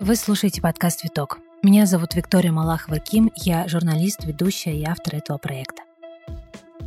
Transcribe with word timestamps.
Вы 0.00 0.16
слушаете 0.16 0.62
подкаст 0.62 1.04
«Виток». 1.04 1.40
Меня 1.62 1.84
зовут 1.84 2.14
Виктория 2.14 2.52
Малахова-Ким, 2.52 3.30
я 3.36 3.68
журналист, 3.68 4.24
ведущая 4.24 4.74
и 4.74 4.82
автор 4.82 5.16
этого 5.16 5.36
проекта. 5.36 5.82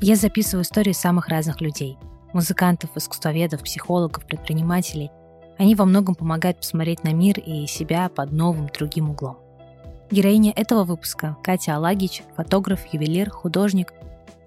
Я 0.01 0.15
записываю 0.15 0.63
истории 0.63 0.93
самых 0.93 1.27
разных 1.27 1.61
людей– 1.61 1.97
музыкантов, 2.33 2.89
искусствоведов, 2.97 3.61
психологов, 3.61 4.25
предпринимателей. 4.25 5.11
Они 5.59 5.75
во 5.75 5.85
многом 5.85 6.15
помогают 6.15 6.57
посмотреть 6.57 7.03
на 7.03 7.13
мир 7.13 7.39
и 7.39 7.67
себя 7.67 8.09
под 8.09 8.31
новым, 8.31 8.67
другим 8.67 9.11
углом. 9.11 9.37
Героиня 10.09 10.51
этого 10.55 10.83
выпуска– 10.83 11.37
Катя 11.43 11.75
Алагич, 11.75 12.23
фотограф, 12.35 12.81
ювелир, 12.91 13.29
художник. 13.29 13.93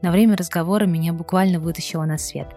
На 0.03 0.11
время 0.11 0.37
разговора 0.37 0.87
меня 0.87 1.13
буквально 1.13 1.61
вытащила 1.61 2.05
на 2.05 2.19
свет. 2.19 2.49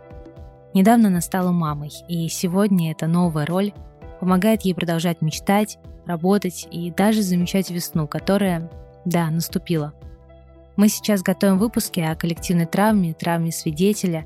Недавно 0.74 1.08
она 1.08 1.22
стала 1.22 1.52
мамой, 1.52 1.92
и 2.08 2.28
сегодня 2.30 2.92
эта 2.92 3.08
новая 3.08 3.46
роль 3.46 3.74
помогает 4.20 4.62
ей 4.62 4.76
продолжать 4.76 5.22
мечтать, 5.22 5.80
работать 6.06 6.68
и 6.72 6.92
даже 6.92 7.22
замечать 7.22 7.70
весну, 7.70 8.08
которая, 8.08 8.70
да, 9.06 9.30
наступила. 9.30 9.94
Мы 10.76 10.88
сейчас 10.90 11.22
готовим 11.22 11.58
выпуски 11.58 12.00
о 12.00 12.16
коллективной 12.16 12.66
травме, 12.66 13.14
травме 13.14 13.52
свидетеля, 13.52 14.26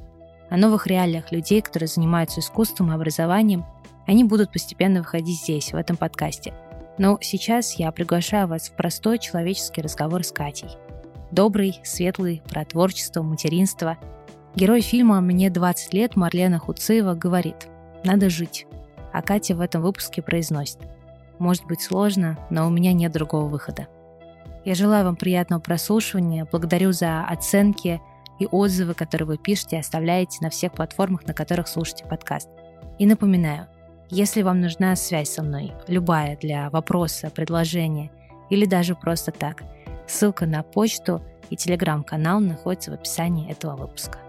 о 0.49 0.57
новых 0.57 0.85
реалиях 0.85 1.31
людей, 1.31 1.61
которые 1.61 1.87
занимаются 1.87 2.41
искусством 2.41 2.91
и 2.91 2.95
образованием. 2.95 3.65
Они 4.05 4.23
будут 4.23 4.51
постепенно 4.51 4.99
выходить 4.99 5.41
здесь, 5.41 5.71
в 5.71 5.75
этом 5.75 5.97
подкасте. 5.97 6.53
Но 6.97 7.17
сейчас 7.21 7.73
я 7.79 7.91
приглашаю 7.91 8.47
вас 8.47 8.69
в 8.69 8.73
простой 8.73 9.17
человеческий 9.17 9.81
разговор 9.81 10.23
с 10.23 10.31
Катей. 10.31 10.69
Добрый, 11.31 11.79
светлый, 11.83 12.43
про 12.47 12.65
творчество, 12.65 13.23
материнство. 13.23 13.97
Герой 14.55 14.81
фильма 14.81 15.19
«Мне 15.19 15.49
20 15.49 15.95
лет» 15.95 16.15
Марлена 16.15 16.59
Хуцеева 16.59 17.15
говорит 17.15 17.69
«Надо 18.03 18.29
жить». 18.29 18.67
А 19.11 19.23
Катя 19.23 19.55
в 19.55 19.61
этом 19.61 19.81
выпуске 19.81 20.21
произносит 20.21 20.77
«Может 21.39 21.65
быть 21.65 21.81
сложно, 21.81 22.37
но 22.51 22.67
у 22.67 22.69
меня 22.69 22.93
нет 22.93 23.11
другого 23.11 23.47
выхода». 23.47 23.87
Я 24.63 24.75
желаю 24.75 25.05
вам 25.05 25.15
приятного 25.15 25.59
прослушивания, 25.59 26.47
благодарю 26.49 26.91
за 26.91 27.25
оценки 27.25 27.99
и 28.39 28.45
отзывы, 28.45 28.93
которые 28.93 29.25
вы 29.25 29.37
пишете 29.39 29.77
и 29.77 29.79
оставляете 29.79 30.37
на 30.41 30.51
всех 30.51 30.73
платформах, 30.73 31.25
на 31.25 31.33
которых 31.33 31.67
слушаете 31.67 32.05
подкаст. 32.05 32.47
И 32.99 33.07
напоминаю, 33.07 33.65
если 34.11 34.43
вам 34.43 34.61
нужна 34.61 34.95
связь 34.95 35.31
со 35.31 35.41
мной, 35.41 35.73
любая 35.87 36.37
для 36.37 36.69
вопроса, 36.69 37.31
предложения 37.31 38.11
или 38.51 38.67
даже 38.67 38.93
просто 38.93 39.31
так, 39.31 39.63
ссылка 40.07 40.45
на 40.45 40.61
почту 40.61 41.23
и 41.49 41.55
телеграм-канал 41.55 42.39
находится 42.39 42.91
в 42.91 42.93
описании 42.93 43.51
этого 43.51 43.75
выпуска. 43.75 44.19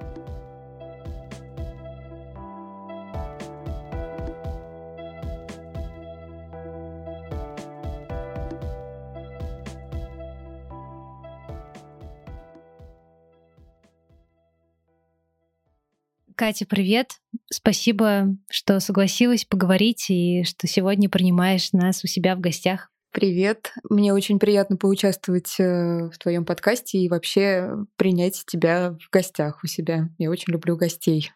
Катя, 16.44 16.66
привет. 16.66 17.22
Спасибо, 17.50 18.36
что 18.50 18.78
согласилась 18.78 19.46
поговорить 19.46 20.10
и 20.10 20.44
что 20.44 20.66
сегодня 20.66 21.08
принимаешь 21.08 21.72
нас 21.72 22.04
у 22.04 22.06
себя 22.06 22.36
в 22.36 22.40
гостях. 22.40 22.90
Привет. 23.12 23.72
Мне 23.88 24.12
очень 24.12 24.38
приятно 24.38 24.76
поучаствовать 24.76 25.58
э, 25.58 26.10
в 26.12 26.18
твоем 26.18 26.44
подкасте 26.44 26.98
и 26.98 27.08
вообще 27.08 27.70
принять 27.96 28.44
тебя 28.46 28.90
в 28.90 29.10
гостях 29.10 29.60
у 29.64 29.66
себя. 29.66 30.10
Я 30.18 30.28
очень 30.28 30.52
люблю 30.52 30.76
гостей 30.76 31.30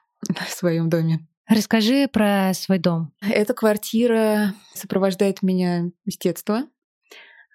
в 0.46 0.50
своем 0.52 0.90
доме. 0.90 1.26
Расскажи 1.48 2.06
про 2.12 2.52
свой 2.52 2.78
дом. 2.78 3.14
Эта 3.22 3.54
квартира 3.54 4.52
сопровождает 4.74 5.40
меня 5.40 5.90
с 6.06 6.18
детства. 6.18 6.64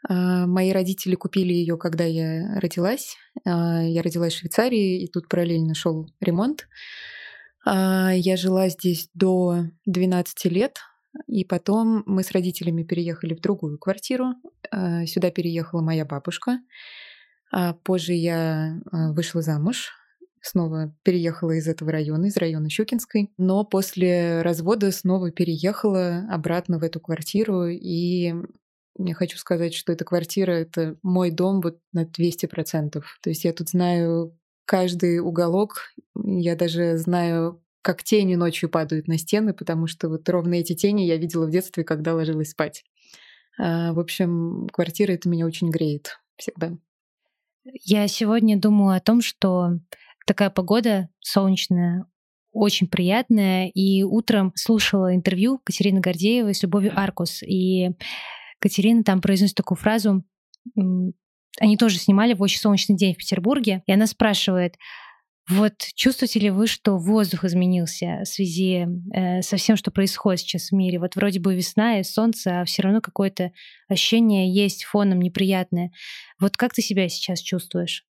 А, 0.09 0.47
мои 0.47 0.71
родители 0.71 1.13
купили 1.13 1.53
ее, 1.53 1.77
когда 1.77 2.03
я 2.03 2.59
родилась. 2.59 3.15
А, 3.45 3.83
я 3.83 4.01
родилась 4.01 4.33
в 4.33 4.39
Швейцарии, 4.39 5.03
и 5.03 5.07
тут 5.07 5.29
параллельно 5.29 5.75
шел 5.75 6.09
ремонт. 6.19 6.65
А, 7.65 8.11
я 8.13 8.37
жила 8.37 8.69
здесь 8.69 9.09
до 9.13 9.65
12 9.85 10.45
лет, 10.45 10.79
и 11.27 11.45
потом 11.45 12.03
мы 12.05 12.23
с 12.23 12.31
родителями 12.31 12.83
переехали 12.83 13.33
в 13.33 13.41
другую 13.41 13.77
квартиру. 13.77 14.33
А, 14.71 15.05
сюда 15.05 15.31
переехала 15.31 15.81
моя 15.81 16.05
бабушка. 16.05 16.59
А 17.51 17.73
позже 17.73 18.13
я 18.13 18.81
вышла 18.91 19.43
замуж, 19.43 19.91
снова 20.41 20.93
переехала 21.03 21.51
из 21.51 21.67
этого 21.67 21.91
района, 21.91 22.25
из 22.25 22.37
района 22.37 22.69
Щукинской. 22.69 23.31
Но 23.37 23.63
после 23.63 24.41
развода 24.41 24.91
снова 24.91 25.31
переехала 25.31 26.25
обратно 26.31 26.79
в 26.79 26.83
эту 26.83 26.99
квартиру. 26.99 27.67
И 27.67 28.33
я 28.97 29.13
хочу 29.13 29.37
сказать, 29.37 29.73
что 29.73 29.93
эта 29.93 30.03
квартира— 30.03 30.51
это 30.53 30.97
мой 31.01 31.31
дом 31.31 31.61
вот 31.61 31.79
на 31.93 32.05
200%. 32.05 33.01
То 33.21 33.29
есть 33.29 33.43
я 33.43 33.53
тут 33.53 33.69
знаю 33.69 34.37
каждый 34.65 35.19
уголок. 35.19 35.93
Я 36.15 36.55
даже 36.55 36.97
знаю, 36.97 37.61
как 37.81 38.03
тени 38.03 38.35
ночью 38.35 38.69
падают 38.69 39.07
на 39.07 39.17
стены, 39.17 39.53
потому 39.53 39.87
что 39.87 40.09
вот 40.09 40.27
ровно 40.29 40.55
эти 40.55 40.73
тени 40.73 41.03
я 41.03 41.17
видела 41.17 41.45
в 41.45 41.51
детстве, 41.51 41.83
когда 41.83 42.13
ложилась 42.13 42.51
спать. 42.51 42.85
А, 43.59 43.93
в 43.93 43.99
общем, 43.99 44.67
квартира 44.71 45.11
это 45.11 45.29
меня 45.29 45.45
очень 45.45 45.69
греет 45.69 46.19
всегда. 46.37 46.71
Я 47.65 48.07
сегодня 48.07 48.59
думала 48.59 48.95
о 48.95 49.01
том, 49.01 49.21
что 49.21 49.79
такая 50.25 50.49
погода 50.49 51.09
солнечная, 51.19 52.05
очень 52.51 52.87
приятная. 52.87 53.67
И 53.69 54.03
утром 54.03 54.53
слушала 54.55 55.15
интервью 55.15 55.59
Катерины 55.63 55.99
Гордеевой 55.99 56.53
с 56.53 56.63
Любовью 56.63 56.93
Аркус. 56.95 57.41
И 57.43 57.91
Катерина 58.59 59.03
там 59.03 59.21
произносит 59.21 59.55
такую 59.55 59.77
фразу 59.77 60.23
они 61.59 61.77
тоже 61.77 61.97
снимали 61.97 62.33
в 62.33 62.41
очень 62.41 62.59
солнечный 62.59 62.95
день 62.95 63.13
в 63.13 63.17
Петербурге, 63.17 63.83
и 63.85 63.91
она 63.91 64.07
спрашивает, 64.07 64.75
вот 65.49 65.73
чувствуете 65.95 66.39
ли 66.39 66.49
вы, 66.49 66.67
что 66.67 66.97
воздух 66.97 67.43
изменился 67.43 68.21
в 68.23 68.27
связи 68.27 68.87
э, 69.13 69.41
со 69.41 69.57
всем, 69.57 69.75
что 69.75 69.91
происходит 69.91 70.39
сейчас 70.39 70.69
в 70.69 70.71
мире? 70.71 70.99
Вот 70.99 71.15
вроде 71.15 71.41
бы 71.41 71.53
весна 71.53 71.99
и 71.99 72.03
солнце, 72.03 72.61
а 72.61 72.65
все 72.65 72.81
равно 72.81 73.01
какое-то 73.01 73.51
ощущение 73.89 74.53
есть 74.53 74.85
фоном 74.85 75.19
неприятное. 75.19 75.91
Вот 76.39 76.55
как 76.55 76.73
ты 76.73 76.81
себя 76.81 77.09
сейчас 77.09 77.39
чувствуешь? 77.39 78.05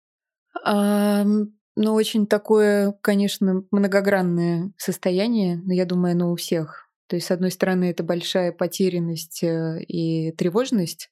А, 0.64 1.24
ну, 1.24 1.94
очень 1.94 2.26
такое, 2.26 2.94
конечно, 3.00 3.62
многогранное 3.70 4.72
состояние, 4.76 5.62
но 5.64 5.72
я 5.72 5.86
думаю, 5.86 6.12
оно 6.12 6.32
у 6.32 6.36
всех. 6.36 6.88
То 7.06 7.14
есть, 7.14 7.28
с 7.28 7.30
одной 7.30 7.52
стороны, 7.52 7.90
это 7.90 8.02
большая 8.02 8.50
потерянность 8.50 9.44
э, 9.44 9.82
и 9.84 10.32
тревожность, 10.32 11.10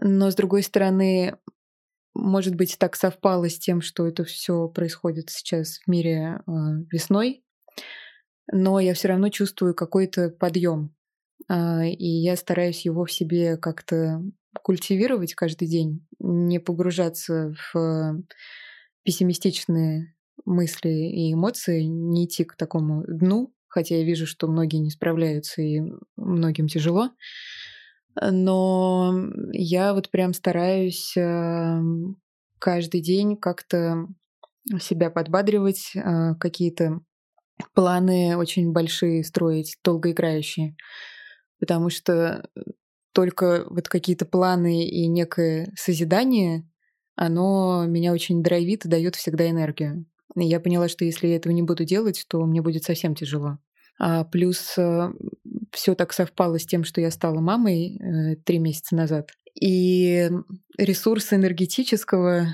но 0.00 0.30
с 0.30 0.34
другой 0.34 0.62
стороны, 0.62 1.36
может 2.14 2.54
быть, 2.54 2.76
так 2.78 2.96
совпало 2.96 3.48
с 3.48 3.58
тем, 3.58 3.82
что 3.82 4.06
это 4.06 4.24
все 4.24 4.68
происходит 4.68 5.30
сейчас 5.30 5.78
в 5.78 5.88
мире 5.88 6.40
э, 6.46 6.50
весной, 6.90 7.44
но 8.50 8.80
я 8.80 8.94
все 8.94 9.08
равно 9.08 9.28
чувствую 9.28 9.74
какой-то 9.74 10.30
подъем, 10.30 10.94
э, 11.48 11.90
и 11.90 12.06
я 12.06 12.36
стараюсь 12.36 12.84
его 12.84 13.04
в 13.04 13.12
себе 13.12 13.56
как-то 13.56 14.22
культивировать 14.62 15.34
каждый 15.34 15.68
день, 15.68 16.06
не 16.18 16.58
погружаться 16.58 17.54
в 17.72 18.24
пессимистичные 19.04 20.14
мысли 20.44 20.88
и 20.88 21.32
эмоции, 21.32 21.82
не 21.82 22.24
идти 22.24 22.44
к 22.44 22.56
такому 22.56 23.04
дну, 23.06 23.54
хотя 23.68 23.96
я 23.96 24.04
вижу, 24.04 24.26
что 24.26 24.48
многие 24.48 24.78
не 24.78 24.90
справляются 24.90 25.62
и 25.62 25.80
многим 26.16 26.66
тяжело. 26.66 27.10
Но 28.20 29.14
я 29.52 29.94
вот 29.94 30.10
прям 30.10 30.34
стараюсь 30.34 31.16
эм, 31.16 32.16
каждый 32.58 33.00
день 33.00 33.36
как-то 33.36 34.08
себя 34.80 35.10
подбадривать, 35.10 35.92
э, 35.94 36.34
какие-то 36.38 37.00
планы 37.74 38.36
очень 38.36 38.72
большие 38.72 39.24
строить, 39.24 39.78
долгоиграющие. 39.84 40.76
Потому 41.58 41.90
что 41.90 42.48
только 43.12 43.66
вот 43.68 43.88
какие-то 43.88 44.26
планы 44.26 44.86
и 44.86 45.06
некое 45.08 45.72
созидание, 45.76 46.68
оно 47.16 47.84
меня 47.86 48.12
очень 48.12 48.42
драйвит 48.42 48.84
и 48.86 48.88
дает 48.88 49.16
всегда 49.16 49.48
энергию. 49.50 50.06
И 50.36 50.44
я 50.44 50.60
поняла, 50.60 50.88
что 50.88 51.04
если 51.04 51.26
я 51.28 51.36
этого 51.36 51.52
не 51.52 51.62
буду 51.62 51.84
делать, 51.84 52.24
то 52.28 52.44
мне 52.44 52.62
будет 52.62 52.84
совсем 52.84 53.14
тяжело. 53.14 53.58
А 54.02 54.24
плюс 54.24 54.78
э, 54.78 55.12
все 55.72 55.94
так 55.94 56.14
совпало 56.14 56.58
с 56.58 56.64
тем, 56.64 56.84
что 56.84 57.02
я 57.02 57.10
стала 57.10 57.40
мамой 57.40 57.98
э, 57.98 58.36
три 58.36 58.58
месяца 58.58 58.96
назад. 58.96 59.30
И 59.60 60.30
ресурса 60.78 61.36
энергетического 61.36 62.46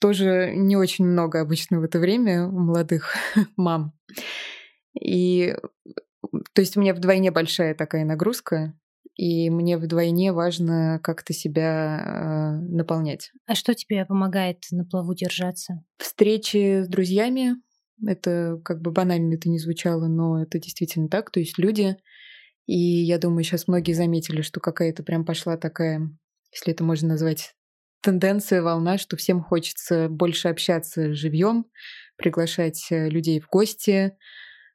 тоже 0.00 0.54
не 0.56 0.76
очень 0.76 1.04
много 1.04 1.42
обычно 1.42 1.78
в 1.78 1.82
это 1.82 1.98
время 1.98 2.46
у 2.48 2.58
молодых 2.58 3.14
мам. 3.56 3.92
И 4.98 5.54
то 6.54 6.62
есть 6.62 6.76
у 6.78 6.80
меня 6.80 6.94
вдвойне 6.94 7.30
большая 7.30 7.74
такая 7.74 8.06
нагрузка, 8.06 8.72
и 9.14 9.50
мне 9.50 9.76
вдвойне 9.76 10.32
важно 10.32 11.00
как-то 11.02 11.34
себя 11.34 12.00
э, 12.00 12.50
наполнять. 12.62 13.30
А 13.46 13.54
что 13.54 13.74
тебе 13.74 14.06
помогает 14.06 14.64
на 14.70 14.86
плаву 14.86 15.14
держаться? 15.14 15.84
Встречи 15.98 16.82
с 16.82 16.88
друзьями, 16.88 17.56
Это 18.06 18.60
как 18.64 18.80
бы 18.80 18.90
банально 18.90 19.34
это 19.34 19.48
не 19.48 19.58
звучало, 19.58 20.06
но 20.06 20.42
это 20.42 20.58
действительно 20.58 21.08
так. 21.08 21.30
То 21.30 21.40
есть 21.40 21.58
люди, 21.58 21.96
и 22.66 22.76
я 22.76 23.18
думаю, 23.18 23.44
сейчас 23.44 23.68
многие 23.68 23.92
заметили, 23.92 24.42
что 24.42 24.60
какая-то 24.60 25.02
прям 25.02 25.24
пошла 25.24 25.56
такая, 25.56 26.10
если 26.52 26.72
это 26.72 26.84
можно 26.84 27.08
назвать 27.08 27.54
тенденция, 28.00 28.62
волна, 28.62 28.98
что 28.98 29.16
всем 29.16 29.42
хочется 29.42 30.08
больше 30.08 30.48
общаться 30.48 31.14
живьем, 31.14 31.66
приглашать 32.16 32.86
э, 32.90 33.08
людей 33.08 33.40
в 33.40 33.48
гости, 33.48 34.16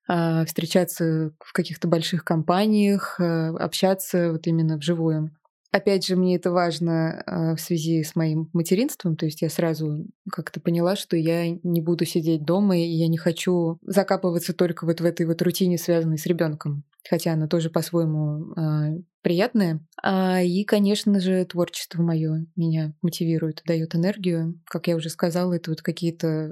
а, 0.07 0.43
встречаться 0.45 1.31
в 1.39 1.53
каких-то 1.53 1.87
больших 1.87 2.25
компаниях, 2.25 3.19
э, 3.19 3.49
общаться 3.57 4.31
вот 4.31 4.47
именно 4.47 4.77
вживую. 4.77 5.29
Опять 5.71 6.05
же, 6.05 6.15
мне 6.15 6.35
это 6.35 6.51
важно 6.51 7.21
а, 7.25 7.55
в 7.55 7.61
связи 7.61 8.03
с 8.03 8.15
моим 8.15 8.49
материнством, 8.53 9.15
то 9.15 9.25
есть 9.25 9.43
я 9.43 9.49
сразу 9.49 10.07
как-то 10.31 10.59
поняла, 10.59 10.95
что 10.95 11.15
я 11.15 11.47
не 11.49 11.81
буду 11.81 12.05
сидеть 12.05 12.43
дома, 12.43 12.77
и 12.77 12.81
я 12.81 13.07
не 13.07 13.17
хочу 13.17 13.77
закапываться 13.83 14.53
только 14.53 14.85
вот 14.85 14.99
в 14.99 15.05
этой 15.05 15.27
вот 15.27 15.41
рутине, 15.43 15.77
связанной 15.77 16.17
с 16.17 16.25
ребенком, 16.25 16.83
хотя 17.07 17.33
она 17.33 17.47
тоже 17.47 17.69
по-своему 17.69 18.51
э, 18.55 19.01
приятная. 19.21 19.85
А, 20.01 20.41
и, 20.41 20.63
конечно 20.63 21.19
же, 21.19 21.45
творчество 21.45 22.01
мое 22.01 22.47
меня 22.55 22.95
мотивирует, 23.03 23.61
дает 23.63 23.93
энергию. 23.93 24.59
Как 24.65 24.87
я 24.87 24.95
уже 24.95 25.09
сказала, 25.09 25.53
это 25.53 25.69
вот 25.69 25.83
какие-то 25.83 26.27
э, 26.27 26.51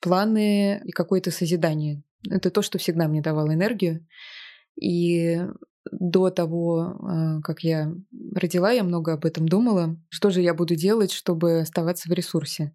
планы 0.00 0.80
и 0.84 0.90
какое-то 0.90 1.30
созидание. 1.30 2.02
Это 2.28 2.50
то, 2.50 2.62
что 2.62 2.78
всегда 2.78 3.06
мне 3.06 3.22
давало 3.22 3.54
энергию. 3.54 4.04
И 4.80 5.40
до 5.90 6.30
того, 6.30 6.96
а, 7.02 7.40
как 7.42 7.60
я 7.64 7.92
родила, 8.34 8.70
я 8.72 8.84
много 8.84 9.14
об 9.14 9.24
этом 9.24 9.48
думала. 9.48 9.96
Что 10.10 10.30
же 10.30 10.42
я 10.42 10.54
буду 10.54 10.74
делать, 10.76 11.12
чтобы 11.12 11.60
оставаться 11.60 12.08
в 12.08 12.12
ресурсе? 12.12 12.74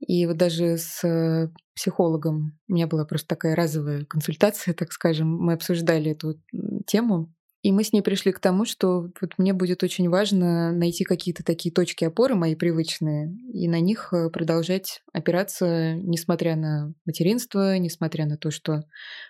И 0.00 0.26
вот 0.26 0.36
даже 0.36 0.76
с 0.76 1.50
психологом 1.74 2.58
у 2.68 2.74
меня 2.74 2.86
была 2.86 3.04
просто 3.04 3.28
такая 3.28 3.56
разовая 3.56 4.04
консультация, 4.04 4.74
так 4.74 4.92
скажем. 4.92 5.36
Мы 5.36 5.54
обсуждали 5.54 6.10
эту 6.12 6.40
тему. 6.86 7.32
И 7.64 7.72
мы 7.72 7.82
с 7.82 7.94
ней 7.94 8.02
пришли 8.02 8.30
к 8.30 8.40
тому, 8.40 8.66
что 8.66 9.08
вот 9.22 9.38
мне 9.38 9.54
будет 9.54 9.82
очень 9.82 10.10
важно 10.10 10.70
найти 10.70 11.02
какие-то 11.02 11.42
такие 11.42 11.74
точки 11.74 12.04
опоры 12.04 12.34
мои 12.34 12.54
привычные 12.54 13.34
и 13.54 13.68
на 13.68 13.80
них 13.80 14.12
э, 14.12 14.28
продолжать 14.28 15.00
опираться, 15.14 15.94
несмотря 15.94 16.56
на 16.56 16.92
материнство, 17.06 17.78
несмотря 17.78 18.26
на 18.26 18.36
то, 18.36 18.50
что 18.50 18.82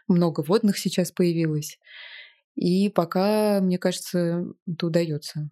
много 0.09 0.41
водных 0.41 0.79
сейчас 0.79 1.13
появилось. 1.13 1.79
И 2.57 2.89
пока, 2.89 3.61
мне 3.61 3.79
кажется, 3.79 4.45
это 4.67 4.87
удается. 4.87 5.49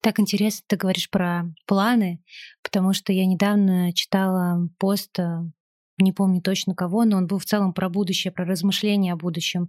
Так 0.00 0.18
интересно, 0.18 0.64
ты 0.66 0.76
говоришь 0.76 1.10
про 1.10 1.42
планы, 1.66 2.24
потому 2.62 2.94
что 2.94 3.12
я 3.12 3.26
недавно 3.26 3.92
читала 3.92 4.66
пост, 4.78 5.18
э, 5.18 5.40
не 6.02 6.12
помню 6.12 6.40
точно 6.40 6.74
кого, 6.74 7.04
но 7.04 7.16
он 7.16 7.26
был 7.26 7.38
в 7.38 7.44
целом 7.44 7.72
про 7.72 7.88
будущее, 7.88 8.32
про 8.32 8.44
размышления 8.44 9.12
о 9.12 9.16
будущем. 9.16 9.68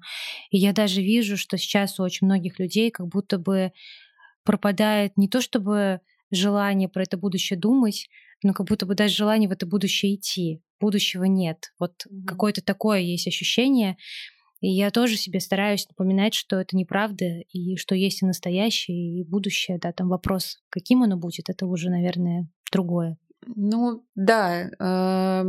И 0.51 0.57
я 0.57 0.73
даже 0.73 1.01
вижу, 1.01 1.37
что 1.37 1.57
сейчас 1.57 1.99
у 1.99 2.03
очень 2.03 2.27
многих 2.27 2.59
людей 2.59 2.91
как 2.91 3.07
будто 3.07 3.37
бы 3.37 3.71
пропадает 4.43 5.17
не 5.17 5.27
то 5.27 5.41
чтобы 5.41 6.01
желание 6.31 6.89
про 6.89 7.03
это 7.03 7.17
будущее 7.17 7.59
думать, 7.59 8.09
но 8.43 8.53
как 8.53 8.67
будто 8.67 8.85
бы 8.85 8.95
даже 8.95 9.15
желание 9.15 9.49
в 9.49 9.51
это 9.51 9.65
будущее 9.65 10.15
идти. 10.15 10.61
Будущего 10.79 11.25
нет. 11.25 11.73
Вот 11.79 12.05
mm-hmm. 12.05 12.25
какое-то 12.25 12.63
такое 12.63 12.99
есть 12.99 13.27
ощущение. 13.27 13.97
И 14.61 14.69
я 14.69 14.91
тоже 14.91 15.15
себе 15.15 15.39
стараюсь 15.39 15.87
напоминать, 15.87 16.33
что 16.33 16.57
это 16.57 16.75
неправда, 16.75 17.25
и 17.25 17.75
что 17.77 17.95
есть 17.95 18.21
и 18.21 18.25
настоящее, 18.25 19.19
и 19.19 19.23
будущее. 19.23 19.79
Да, 19.79 19.91
там 19.93 20.09
вопрос, 20.09 20.57
каким 20.69 21.03
оно 21.03 21.17
будет, 21.17 21.49
это 21.49 21.65
уже, 21.65 21.89
наверное, 21.89 22.49
другое. 22.71 23.17
Ну, 23.45 24.05
да. 24.15 25.43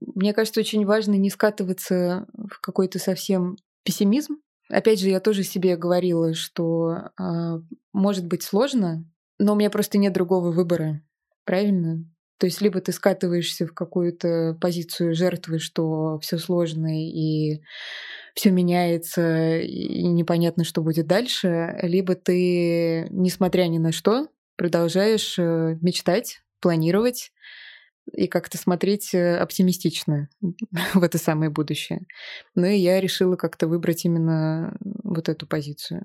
Мне 0.00 0.32
кажется, 0.32 0.60
очень 0.60 0.84
важно 0.84 1.14
не 1.14 1.30
скатываться 1.30 2.26
в 2.32 2.60
какой-то 2.60 2.98
совсем 2.98 3.56
пессимизм. 3.84 4.38
Опять 4.68 5.00
же, 5.00 5.08
я 5.08 5.20
тоже 5.20 5.44
себе 5.44 5.76
говорила, 5.76 6.34
что 6.34 7.10
э, 7.18 7.60
может 7.92 8.26
быть 8.26 8.42
сложно, 8.42 9.04
но 9.38 9.52
у 9.52 9.56
меня 9.56 9.70
просто 9.70 9.98
нет 9.98 10.12
другого 10.12 10.50
выбора. 10.50 11.02
Правильно? 11.44 12.04
То 12.38 12.46
есть 12.46 12.60
либо 12.60 12.80
ты 12.80 12.92
скатываешься 12.92 13.66
в 13.66 13.74
какую-то 13.74 14.56
позицию 14.60 15.14
жертвы, 15.14 15.58
что 15.58 16.18
все 16.20 16.38
сложно 16.38 16.88
и 17.04 17.62
все 18.34 18.50
меняется, 18.50 19.58
и 19.58 20.04
непонятно, 20.04 20.62
что 20.62 20.82
будет 20.82 21.08
дальше, 21.08 21.76
либо 21.82 22.14
ты, 22.14 23.08
несмотря 23.10 23.64
ни 23.64 23.78
на 23.78 23.90
что, 23.90 24.28
продолжаешь 24.56 25.36
э, 25.38 25.76
мечтать, 25.80 26.40
планировать 26.60 27.32
и 28.12 28.26
как-то 28.26 28.58
смотреть 28.58 29.14
э, 29.14 29.36
оптимистично 29.36 30.28
в 30.94 31.02
это 31.02 31.18
самое 31.18 31.50
будущее. 31.50 32.06
Ну 32.54 32.66
и 32.66 32.76
я 32.78 33.00
решила 33.00 33.36
как-то 33.36 33.66
выбрать 33.66 34.04
именно 34.04 34.76
вот 35.04 35.28
эту 35.28 35.46
позицию. 35.46 36.04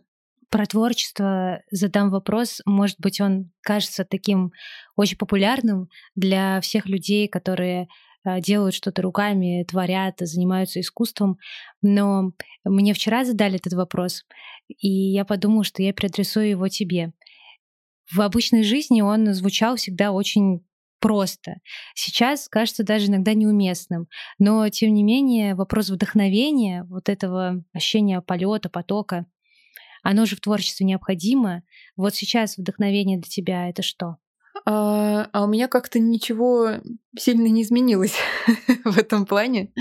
Про 0.50 0.66
творчество 0.66 1.62
задам 1.72 2.12
вопрос. 2.12 2.62
Может 2.66 2.98
быть, 3.00 3.20
он 3.20 3.52
кажется 3.62 4.06
таким 4.06 4.52
очень 4.96 5.18
популярным 5.18 5.90
для 6.16 6.62
всех 6.62 6.86
людей, 6.86 7.28
которые 7.28 7.88
а, 8.24 8.40
делают 8.40 8.76
что-то 8.76 9.02
руками, 9.02 9.66
творят, 9.68 10.16
занимаются 10.20 10.80
искусством. 10.80 11.40
Но 11.82 12.34
мне 12.64 12.94
вчера 12.94 13.26
задали 13.26 13.56
этот 13.56 13.74
вопрос, 13.74 14.26
и 14.68 14.90
я 14.90 15.26
подумала, 15.26 15.64
что 15.64 15.82
я 15.82 15.92
переадресую 15.92 16.50
его 16.50 16.68
тебе. 16.68 17.14
В 18.12 18.22
обычной 18.22 18.64
жизни 18.64 19.02
он 19.02 19.34
звучал 19.34 19.76
всегда 19.76 20.12
очень 20.12 20.64
просто. 21.04 21.58
Сейчас 21.96 22.48
кажется 22.48 22.86
даже 22.86 23.08
иногда 23.08 23.34
неуместным. 23.34 24.08
Но, 24.40 24.70
тем 24.70 24.94
не 24.94 25.04
менее, 25.04 25.54
вопрос 25.54 25.90
вдохновения, 25.90 26.86
вот 26.86 27.10
этого 27.10 27.62
ощущения 27.74 28.22
полета, 28.22 28.70
потока, 28.70 29.26
оно 30.02 30.26
же 30.26 30.38
в 30.38 30.40
творчестве 30.40 30.86
необходимо. 30.86 31.64
Вот 31.98 32.16
сейчас 32.16 32.58
вдохновение 32.58 33.18
для 33.18 33.30
тебя— 33.30 33.70
это 33.70 33.82
что? 33.82 34.16
А, 34.66 35.28
а 35.34 35.44
у 35.44 35.48
меня 35.48 35.68
как-то 35.68 36.00
ничего 36.00 36.70
сильно 37.20 37.48
не 37.48 37.64
изменилось 37.64 38.16
в 38.86 38.98
этом 38.98 39.26
плане, 39.26 39.74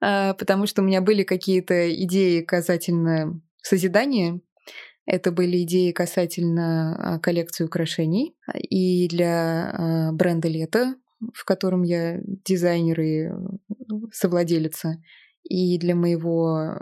а, 0.00 0.34
потому 0.34 0.66
что 0.66 0.82
у 0.82 0.84
меня 0.84 1.00
были 1.00 1.22
какие-то 1.22 1.94
идеи 2.02 2.40
касательно 2.40 3.40
созидания. 3.62 4.40
Это 5.08 5.32
были 5.32 5.62
идеи 5.62 5.92
касательно 5.92 7.14
а, 7.14 7.18
коллекции 7.18 7.64
украшений. 7.64 8.36
И 8.68 9.08
для 9.08 9.70
а, 9.70 10.12
бренда 10.12 10.48
«Лето», 10.48 10.96
в 11.32 11.46
котором 11.46 11.82
я 11.82 12.20
дизайнер 12.44 13.00
и 13.00 13.30
совладелица, 14.12 15.02
и 15.44 15.78
для 15.78 15.94
моего 15.94 16.78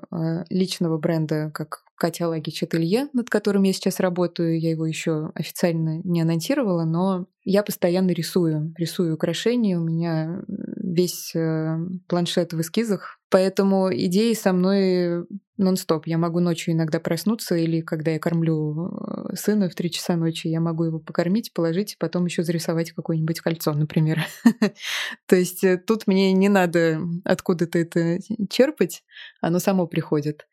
личного 0.50 0.98
бренда 0.98 1.52
как 1.54 1.84
Катя 1.96 2.28
Лагич 2.28 2.62
Ателье, 2.62 3.08
над 3.12 3.30
которым 3.30 3.62
я 3.64 3.72
сейчас 3.72 4.00
работаю. 4.00 4.60
Я 4.60 4.70
его 4.70 4.86
еще 4.86 5.30
официально 5.34 6.00
не 6.04 6.20
анонсировала, 6.20 6.84
но 6.84 7.26
я 7.44 7.62
постоянно 7.62 8.10
рисую. 8.10 8.74
Рисую 8.76 9.14
украшения. 9.14 9.78
У 9.78 9.84
меня 9.84 10.42
весь 10.76 11.34
э, 11.34 11.78
планшет 12.06 12.52
в 12.52 12.60
эскизах. 12.60 13.18
Поэтому 13.30 13.88
идеи 13.92 14.34
со 14.34 14.52
мной 14.52 15.26
нон-стоп. 15.56 16.06
Я 16.06 16.18
могу 16.18 16.40
ночью 16.40 16.74
иногда 16.74 17.00
проснуться, 17.00 17.56
или 17.56 17.80
когда 17.80 18.10
я 18.10 18.18
кормлю 18.18 18.88
э, 18.88 19.36
сына 19.36 19.68
в 19.68 19.74
три 19.74 19.90
часа 19.90 20.16
ночи, 20.16 20.48
я 20.48 20.60
могу 20.60 20.84
его 20.84 20.98
покормить, 20.98 21.52
положить, 21.52 21.96
потом 21.98 22.26
еще 22.26 22.42
зарисовать 22.42 22.92
какое-нибудь 22.92 23.40
кольцо, 23.40 23.72
например. 23.72 24.24
То 25.26 25.36
есть 25.36 25.64
э, 25.64 25.78
тут 25.78 26.06
мне 26.06 26.32
не 26.32 26.48
надо 26.48 27.00
откуда-то 27.24 27.78
это 27.78 28.18
черпать, 28.50 29.02
оно 29.40 29.58
само 29.58 29.86
приходит. 29.86 30.46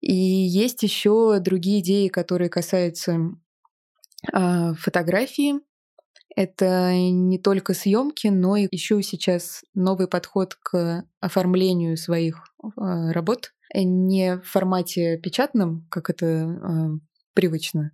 И 0.00 0.14
есть 0.14 0.82
еще 0.82 1.38
другие 1.40 1.80
идеи, 1.80 2.08
которые 2.08 2.48
касаются 2.48 3.18
э, 4.32 4.74
фотографии. 4.74 5.54
Это 6.36 6.94
не 6.94 7.38
только 7.38 7.74
съемки, 7.74 8.28
но 8.28 8.56
и 8.56 8.68
еще 8.70 9.02
сейчас 9.02 9.64
новый 9.74 10.06
подход 10.06 10.54
к 10.54 11.04
оформлению 11.20 11.96
своих 11.96 12.44
э, 12.62 13.10
работ 13.10 13.52
не 13.74 14.36
в 14.36 14.44
формате 14.44 15.18
печатном, 15.18 15.86
как 15.90 16.10
это 16.10 16.26
э, 16.26 16.98
привычно, 17.34 17.92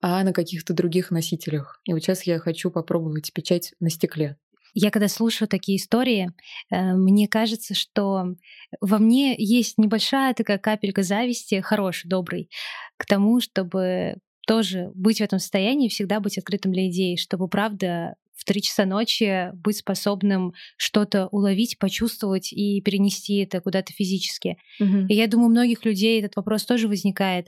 а 0.00 0.22
на 0.24 0.32
каких-то 0.32 0.74
других 0.74 1.10
носителях. 1.10 1.80
И 1.84 1.92
вот 1.92 2.00
сейчас 2.02 2.22
я 2.22 2.38
хочу 2.38 2.70
попробовать 2.70 3.32
печать 3.32 3.74
на 3.80 3.90
стекле. 3.90 4.38
Я 4.74 4.90
когда 4.90 5.08
слушаю 5.08 5.48
такие 5.48 5.76
истории, 5.76 6.30
э, 6.70 6.94
мне 6.94 7.28
кажется, 7.28 7.74
что 7.74 8.34
во 8.80 8.98
мне 8.98 9.34
есть 9.36 9.78
небольшая 9.78 10.34
такая 10.34 10.58
капелька 10.58 11.02
зависти, 11.02 11.60
хороший, 11.60 12.08
добрый, 12.08 12.48
к 12.96 13.06
тому, 13.06 13.40
чтобы 13.40 14.16
тоже 14.46 14.90
быть 14.94 15.18
в 15.18 15.22
этом 15.22 15.38
состоянии, 15.38 15.88
всегда 15.88 16.20
быть 16.20 16.38
открытым 16.38 16.72
для 16.72 16.88
идей, 16.88 17.16
чтобы, 17.16 17.48
правда, 17.48 18.16
в 18.34 18.44
три 18.44 18.60
часа 18.60 18.86
ночи 18.86 19.50
быть 19.54 19.76
способным 19.76 20.52
что-то 20.76 21.28
уловить, 21.28 21.78
почувствовать 21.78 22.52
и 22.52 22.80
перенести 22.80 23.36
это 23.36 23.60
куда-то 23.60 23.92
физически. 23.92 24.56
Угу. 24.80 25.06
И 25.08 25.14
я 25.14 25.28
думаю, 25.28 25.46
у 25.46 25.50
многих 25.50 25.84
людей 25.84 26.18
этот 26.18 26.34
вопрос 26.34 26.64
тоже 26.64 26.88
возникает. 26.88 27.46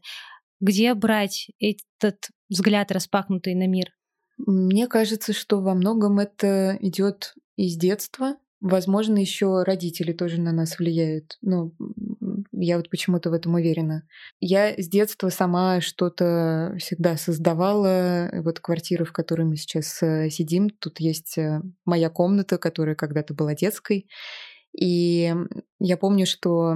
Где 0.61 0.95
брать 0.95 1.49
этот 1.59 2.29
взгляд 2.49 2.93
распахнутый 2.93 3.55
на 3.55 3.67
мир? 3.67 3.93
Мне 4.39 4.87
кажется, 4.89 5.33
что 5.33 5.61
во 5.61 5.75
многом 5.75 6.19
это 6.19 6.77
идет 6.81 7.35
из 7.57 7.77
детства. 7.77 8.37
Возможно, 8.61 9.19
еще 9.19 9.63
родители 9.63 10.13
тоже 10.13 10.41
на 10.41 10.51
нас 10.51 10.79
влияют. 10.79 11.37
Ну, 11.43 11.75
я 12.53 12.79
вот 12.79 12.89
почему-то 12.89 13.31
в 13.31 13.35
этом 13.35 13.55
уверена. 13.55 14.09
Я 14.41 14.73
с 14.73 14.89
детства 14.89 15.29
сама 15.29 15.81
что-то 15.81 16.75
всегда 16.79 17.17
создавала. 17.17 18.31
Вот 18.43 18.61
квартира, 18.61 19.05
в 19.05 19.13
которой 19.13 19.43
мы 19.43 19.57
сейчас 19.57 20.03
э, 20.03 20.31
сидим, 20.31 20.71
тут 20.71 20.99
есть 20.99 21.37
э, 21.37 21.61
моя 21.85 22.09
комната, 22.09 22.57
которая 22.57 22.95
когда-то 22.95 23.35
была 23.35 23.55
детской. 23.55 24.09
И 24.75 25.33
я 25.79 25.97
помню, 25.97 26.27
что 26.27 26.75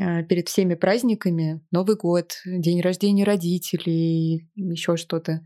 э, 0.00 0.22
перед 0.24 0.48
всеми 0.48 0.74
праздниками, 0.74 1.60
Новый 1.70 1.96
год, 1.96 2.36
день 2.46 2.80
рождения 2.80 3.24
родителей, 3.24 4.48
еще 4.54 4.96
что-то, 4.96 5.42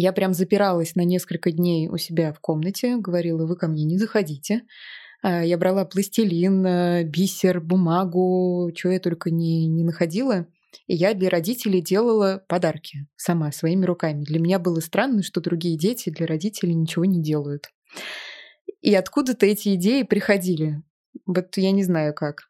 я 0.00 0.12
прям 0.12 0.32
запиралась 0.32 0.94
на 0.94 1.02
несколько 1.02 1.50
дней 1.50 1.88
у 1.88 1.96
себя 1.96 2.32
в 2.32 2.38
комнате, 2.38 2.96
говорила, 2.98 3.46
вы 3.46 3.56
ко 3.56 3.66
мне 3.66 3.82
не 3.84 3.98
заходите. 3.98 4.62
А, 5.22 5.44
я 5.44 5.58
брала 5.58 5.84
пластилин, 5.84 6.64
э, 6.64 7.02
бисер, 7.02 7.60
бумагу, 7.60 8.70
чего 8.76 8.92
я 8.92 9.00
только 9.00 9.32
не, 9.32 9.66
не 9.66 9.82
находила. 9.82 10.46
И 10.86 10.94
я 10.94 11.14
для 11.14 11.28
родителей 11.28 11.80
делала 11.80 12.44
подарки 12.46 13.08
сама, 13.16 13.50
своими 13.50 13.84
руками. 13.84 14.22
Для 14.22 14.38
меня 14.38 14.60
было 14.60 14.78
странно, 14.78 15.24
что 15.24 15.40
другие 15.40 15.76
дети 15.76 16.10
для 16.10 16.26
родителей 16.26 16.74
ничего 16.74 17.04
не 17.04 17.20
делают. 17.20 17.70
И 18.80 18.94
откуда-то 18.94 19.46
эти 19.46 19.74
идеи 19.74 20.04
приходили. 20.04 20.80
Вот 21.26 21.56
я 21.56 21.72
не 21.72 21.82
знаю 21.82 22.14
как. 22.14 22.42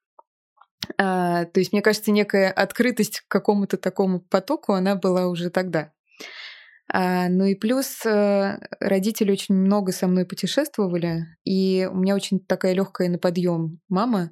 А, 0.99 1.47
то 1.47 1.61
есть, 1.61 1.73
мне 1.73 1.81
кажется, 1.81 2.11
некая 2.11 2.51
открытость 2.51 3.21
к 3.21 3.29
какому-то 3.29 3.79
такому 3.79 4.21
потоку, 4.21 4.75
она 4.75 4.97
была 4.97 5.29
уже 5.29 5.49
тогда. 5.49 5.93
А, 6.91 7.29
ну 7.29 7.45
и 7.45 7.55
плюс 7.55 8.05
э, 8.07 8.59
родители 8.81 9.31
очень 9.31 9.55
много 9.55 9.93
со 9.93 10.07
мной 10.07 10.25
путешествовали, 10.25 11.27
и 11.45 11.89
у 11.91 11.97
меня 11.97 12.15
очень 12.15 12.41
такая 12.41 12.73
легкая 12.73 13.09
на 13.09 13.19
подъем 13.19 13.81
мама. 13.89 14.31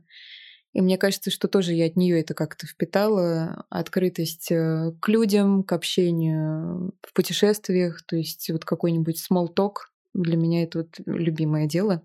И 0.73 0.81
мне 0.81 0.99
кажется, 0.99 1.31
что 1.31 1.49
тоже 1.49 1.73
я 1.73 1.87
от 1.87 1.97
нее 1.97 2.21
это 2.21 2.35
как-то 2.35 2.67
впитала, 2.67 3.65
открытость 3.71 4.51
э, 4.51 4.93
к 5.01 5.09
людям, 5.09 5.65
к 5.65 5.73
общению 5.73 6.93
в 7.03 7.13
путешествиях, 7.15 8.03
то 8.03 8.17
есть 8.17 8.49
вот 8.51 8.65
какой-нибудь 8.65 9.23
small 9.31 9.49
talk 9.55 9.75
для 10.15 10.37
меня 10.37 10.63
это 10.63 10.79
вот 10.79 10.95
любимое 11.07 11.67
дело. 11.67 12.03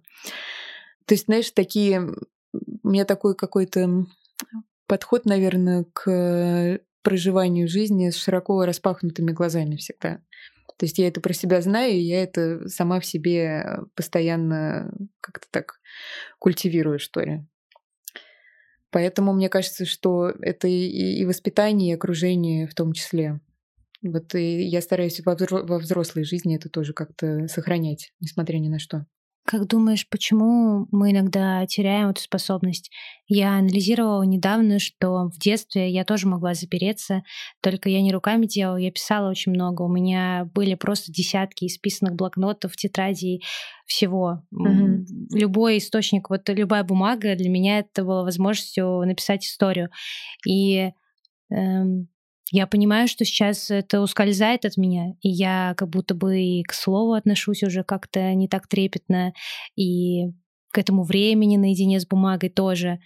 То 1.05 1.13
есть, 1.13 1.25
знаешь, 1.25 1.51
такие... 1.51 2.13
У 2.83 2.89
меня 2.89 3.05
такой 3.05 3.35
какой-то 3.35 4.05
подход, 4.87 5.25
наверное, 5.25 5.85
к 5.93 6.81
проживанию 7.01 7.67
жизни 7.67 8.09
с 8.09 8.17
широко 8.17 8.65
распахнутыми 8.65 9.31
глазами 9.31 9.75
всегда. 9.75 10.21
То 10.77 10.85
есть 10.85 10.97
я 10.97 11.07
это 11.07 11.21
про 11.21 11.33
себя 11.33 11.61
знаю, 11.61 11.93
и 11.93 12.01
я 12.01 12.23
это 12.23 12.67
сама 12.67 12.99
в 12.99 13.05
себе 13.05 13.79
постоянно 13.95 14.91
как-то 15.19 15.47
так 15.51 15.79
культивирую, 16.39 16.97
что 16.99 17.21
ли. 17.21 17.45
Поэтому 18.89 19.33
мне 19.33 19.47
кажется, 19.47 19.85
что 19.85 20.33
это 20.41 20.67
и, 20.67 21.23
воспитание, 21.25 21.91
и 21.91 21.95
окружение 21.95 22.67
в 22.67 22.73
том 22.73 22.93
числе. 22.93 23.39
Вот 24.01 24.33
и 24.35 24.63
я 24.63 24.81
стараюсь 24.81 25.21
во 25.23 25.77
взрослой 25.77 26.23
жизни 26.23 26.55
это 26.55 26.69
тоже 26.69 26.93
как-то 26.93 27.47
сохранять, 27.47 28.13
несмотря 28.19 28.57
ни 28.57 28.67
на 28.67 28.79
что. 28.79 29.05
Как 29.43 29.65
думаешь, 29.67 30.07
почему 30.07 30.87
мы 30.91 31.11
иногда 31.11 31.65
теряем 31.65 32.09
эту 32.09 32.21
способность? 32.21 32.91
Я 33.27 33.57
анализировала 33.57 34.21
недавно, 34.21 34.77
что 34.77 35.29
в 35.29 35.39
детстве 35.39 35.89
я 35.89 36.05
тоже 36.05 36.27
могла 36.27 36.53
запереться, 36.53 37.23
только 37.59 37.89
я 37.89 38.01
не 38.01 38.11
руками 38.11 38.45
делала, 38.45 38.77
я 38.77 38.91
писала 38.91 39.29
очень 39.29 39.51
много. 39.51 39.81
У 39.81 39.91
меня 39.91 40.49
были 40.53 40.75
просто 40.75 41.11
десятки 41.11 41.65
исписанных 41.65 42.15
блокнотов, 42.15 42.75
тетрадей, 42.75 43.43
всего. 43.87 44.43
Mm-hmm. 44.53 45.05
Любой 45.33 45.79
источник, 45.79 46.29
вот 46.29 46.47
любая 46.47 46.83
бумага 46.83 47.35
для 47.35 47.49
меня 47.49 47.79
это 47.79 48.03
была 48.03 48.23
возможностью 48.23 49.01
написать 49.05 49.45
историю. 49.45 49.89
И 50.47 50.91
эм, 51.49 52.07
я 52.51 52.67
понимаю, 52.67 53.07
что 53.07 53.23
сейчас 53.23 53.71
это 53.71 54.01
ускользает 54.01 54.65
от 54.65 54.75
меня, 54.75 55.13
и 55.21 55.29
я 55.29 55.73
как 55.77 55.89
будто 55.89 56.13
бы 56.13 56.39
и 56.39 56.63
к 56.63 56.73
слову 56.73 57.13
отношусь 57.13 57.63
уже 57.63 57.83
как-то 57.83 58.33
не 58.33 58.49
так 58.49 58.67
трепетно, 58.67 59.33
и 59.75 60.27
к 60.71 60.77
этому 60.77 61.03
времени 61.03 61.55
наедине 61.55 61.99
с 61.99 62.05
бумагой 62.05 62.49
тоже. 62.49 62.99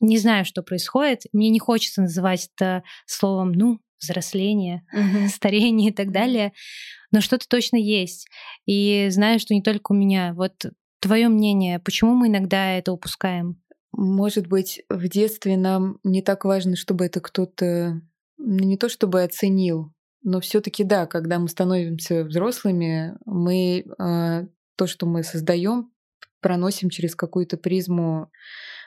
Не 0.00 0.18
знаю, 0.18 0.44
что 0.44 0.62
происходит. 0.62 1.22
Мне 1.32 1.50
не 1.50 1.58
хочется 1.58 2.02
называть 2.02 2.50
это 2.54 2.82
словом, 3.06 3.52
ну, 3.52 3.78
взросление, 4.00 4.82
uh-huh. 4.94 5.28
старение 5.34 5.90
и 5.90 5.94
так 5.94 6.10
далее, 6.10 6.52
но 7.10 7.20
что-то 7.20 7.46
точно 7.48 7.76
есть. 7.76 8.28
И 8.66 9.08
знаю, 9.10 9.38
что 9.38 9.54
не 9.54 9.62
только 9.62 9.92
у 9.92 9.94
меня. 9.94 10.32
Вот 10.34 10.52
твое 11.00 11.28
мнение, 11.28 11.78
почему 11.78 12.14
мы 12.14 12.28
иногда 12.28 12.72
это 12.72 12.92
упускаем? 12.92 13.62
Может 13.92 14.46
быть, 14.46 14.82
в 14.88 15.08
детстве 15.08 15.58
нам 15.58 15.98
не 16.04 16.22
так 16.22 16.46
важно, 16.46 16.76
чтобы 16.76 17.04
это 17.04 17.20
кто-то 17.20 18.00
не 18.44 18.76
то 18.76 18.88
чтобы 18.88 19.22
оценил, 19.22 19.92
но 20.22 20.40
все-таки 20.40 20.84
да, 20.84 21.06
когда 21.06 21.38
мы 21.38 21.48
становимся 21.48 22.24
взрослыми, 22.24 23.16
мы 23.24 23.84
э, 23.84 24.46
то, 24.76 24.86
что 24.86 25.06
мы 25.06 25.22
создаем, 25.22 25.90
проносим 26.40 26.90
через 26.90 27.14
какую-то 27.14 27.56
призму 27.56 28.30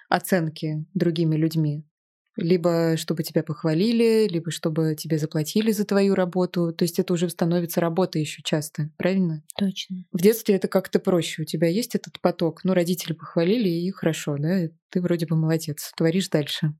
оценки 0.10 0.86
другими 0.94 1.36
людьми. 1.36 1.86
Либо 2.38 2.98
чтобы 2.98 3.24
тебя 3.24 3.44
похвалили, 3.44 4.28
либо 4.30 4.52
чтобы 4.52 4.96
тебе 4.96 5.18
заплатили 5.18 5.72
за 5.72 5.86
твою 5.86 6.16
работу. 6.16 6.74
То 6.74 6.84
есть 6.84 7.00
это 7.00 7.14
уже 7.14 7.30
становится 7.30 7.80
работа 7.80 8.20
еще 8.20 8.42
часто, 8.44 8.92
правильно? 8.98 9.42
Точно. 9.58 10.04
В 10.12 10.22
детстве 10.22 10.56
это 10.56 10.68
как-то 10.68 11.00
проще. 11.00 11.44
У 11.44 11.46
тебя 11.46 11.70
есть 11.70 11.96
этот 11.96 12.20
поток. 12.20 12.66
Ну, 12.66 12.74
родители 12.74 13.14
похвалили, 13.14 13.70
и 13.70 13.90
хорошо, 13.92 14.36
да? 14.38 14.68
Ты 14.90 15.02
вроде 15.02 15.26
бы 15.28 15.38
молодец, 15.38 15.94
творишь 15.96 16.28
дальше. 16.28 16.74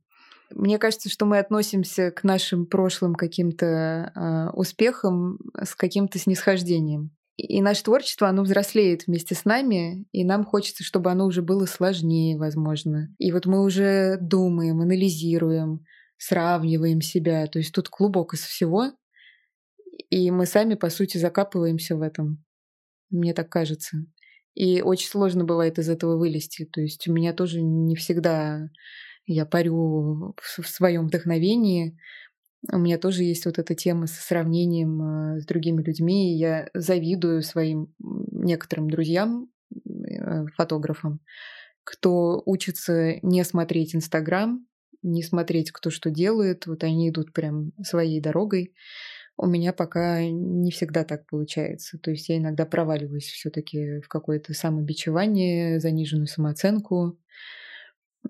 Мне 0.52 0.78
кажется, 0.78 1.10
что 1.10 1.26
мы 1.26 1.40
относимся 1.40 2.12
к 2.12 2.24
нашим 2.24 2.66
прошлым 2.66 3.16
каким-то 3.16 4.12
э, 4.16 4.50
успехам 4.58 5.40
с 5.60 5.76
каким-то 5.76 6.20
снисхождением. 6.20 7.12
И 7.38 7.62
наше 7.62 7.84
творчество, 7.84 8.30
оно 8.30 8.44
взрослеет 8.44 9.08
вместе 9.08 9.36
с 9.36 9.44
нами, 9.44 10.06
и 10.14 10.24
нам 10.24 10.46
хочется, 10.46 10.84
чтобы 10.84 11.12
оно 11.12 11.26
уже 11.26 11.42
было 11.42 11.66
сложнее, 11.66 12.38
возможно. 12.38 13.14
И 13.18 13.34
вот 13.34 13.46
мы 13.46 13.64
уже 13.64 14.18
думаем, 14.22 14.80
анализируем, 14.80 15.84
сравниваем 16.18 17.02
себя. 17.02 17.46
То 17.48 17.60
есть 17.60 17.74
тут 17.74 17.90
клубок 17.90 18.34
из 18.34 18.42
всего, 18.42 18.94
и 20.10 20.32
мы 20.32 20.46
сами, 20.46 20.76
по 20.76 20.90
сути, 20.90 21.18
закапываемся 21.18 21.98
в 21.98 22.02
этом. 22.02 22.44
Мне 23.10 23.34
так 23.34 23.50
кажется. 23.50 24.06
И 24.54 24.82
очень 24.82 25.10
сложно 25.10 25.44
бывает 25.44 25.78
из 25.78 25.90
этого 25.90 26.18
вылезти. 26.18 26.66
То 26.66 26.80
есть 26.80 27.08
у 27.08 27.14
меня 27.14 27.34
тоже 27.34 27.62
не 27.62 27.96
всегда 27.96 28.70
я 29.26 29.46
парю 29.46 30.36
в 30.42 30.68
своем 30.68 31.08
вдохновении. 31.08 31.98
У 32.72 32.78
меня 32.78 32.98
тоже 32.98 33.24
есть 33.24 33.46
вот 33.46 33.60
эта 33.60 33.76
тема 33.76 34.08
со 34.08 34.22
сравнением 34.22 35.02
э, 35.36 35.40
с 35.42 35.46
другими 35.46 35.84
людьми. 35.84 36.36
Я 36.38 36.70
завидую 36.74 37.42
своим 37.44 37.94
некоторым 38.00 38.90
друзьям, 38.90 39.50
э, 39.74 40.46
фотографам, 40.56 41.20
кто 41.84 42.42
учится 42.46 43.20
не 43.22 43.44
смотреть 43.44 43.96
Инстаграм, 43.96 44.66
не 45.04 45.22
смотреть, 45.22 45.72
кто 45.72 45.92
что 45.92 46.10
делает. 46.10 46.66
Вот 46.66 46.84
они 46.84 47.10
идут 47.10 47.34
прям 47.34 47.72
своей 47.84 48.20
дорогой. 48.20 48.74
У 49.38 49.48
меня 49.48 49.74
пока 49.74 50.24
не 50.24 50.72
всегда 50.72 51.04
так 51.04 51.28
получается. 51.28 52.00
То 52.00 52.10
есть 52.12 52.30
я 52.30 52.38
иногда 52.38 52.66
проваливаюсь 52.66 53.26
все-таки 53.26 54.00
в 54.00 54.08
какое-то 54.08 54.54
самобичевание, 54.54 55.80
заниженную 55.80 56.28
самооценку. 56.28 57.20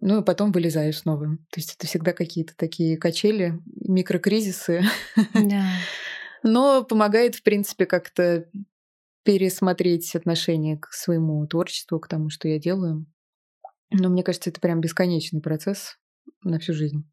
Ну 0.01 0.21
и 0.21 0.23
потом 0.23 0.51
вылезаю 0.51 0.93
снова. 0.93 1.37
То 1.51 1.59
есть 1.59 1.75
это 1.75 1.87
всегда 1.87 2.13
какие-то 2.13 2.55
такие 2.55 2.97
качели, 2.97 3.59
микрокризисы. 3.65 4.83
Да. 5.33 5.65
Но 6.43 6.83
помогает, 6.83 7.35
в 7.35 7.43
принципе, 7.43 7.85
как-то 7.85 8.47
пересмотреть 9.23 10.15
отношение 10.15 10.77
к 10.77 10.91
своему 10.91 11.45
творчеству, 11.47 11.99
к 11.99 12.07
тому, 12.07 12.29
что 12.29 12.47
я 12.47 12.59
делаю. 12.59 13.05
Но 13.91 14.09
мне 14.09 14.23
кажется, 14.23 14.51
это 14.51 14.61
прям 14.61 14.81
бесконечный 14.81 15.41
процесс 15.41 15.97
на 16.43 16.59
всю 16.59 16.73
жизнь. 16.73 17.09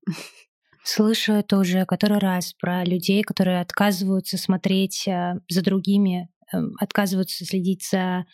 Слышу 0.85 1.33
это 1.33 1.59
уже 1.59 1.87
который 1.87 2.19
раз 2.19 2.55
про 2.55 2.85
людей, 2.85 3.23
которые 3.23 3.61
отказываются 3.61 4.37
смотреть 4.37 5.07
э, 5.07 5.35
за 5.49 5.63
другими, 5.63 6.29
эм, 6.53 6.75
отказываются 6.79 7.45
следить 7.45 7.89
за 7.89 8.27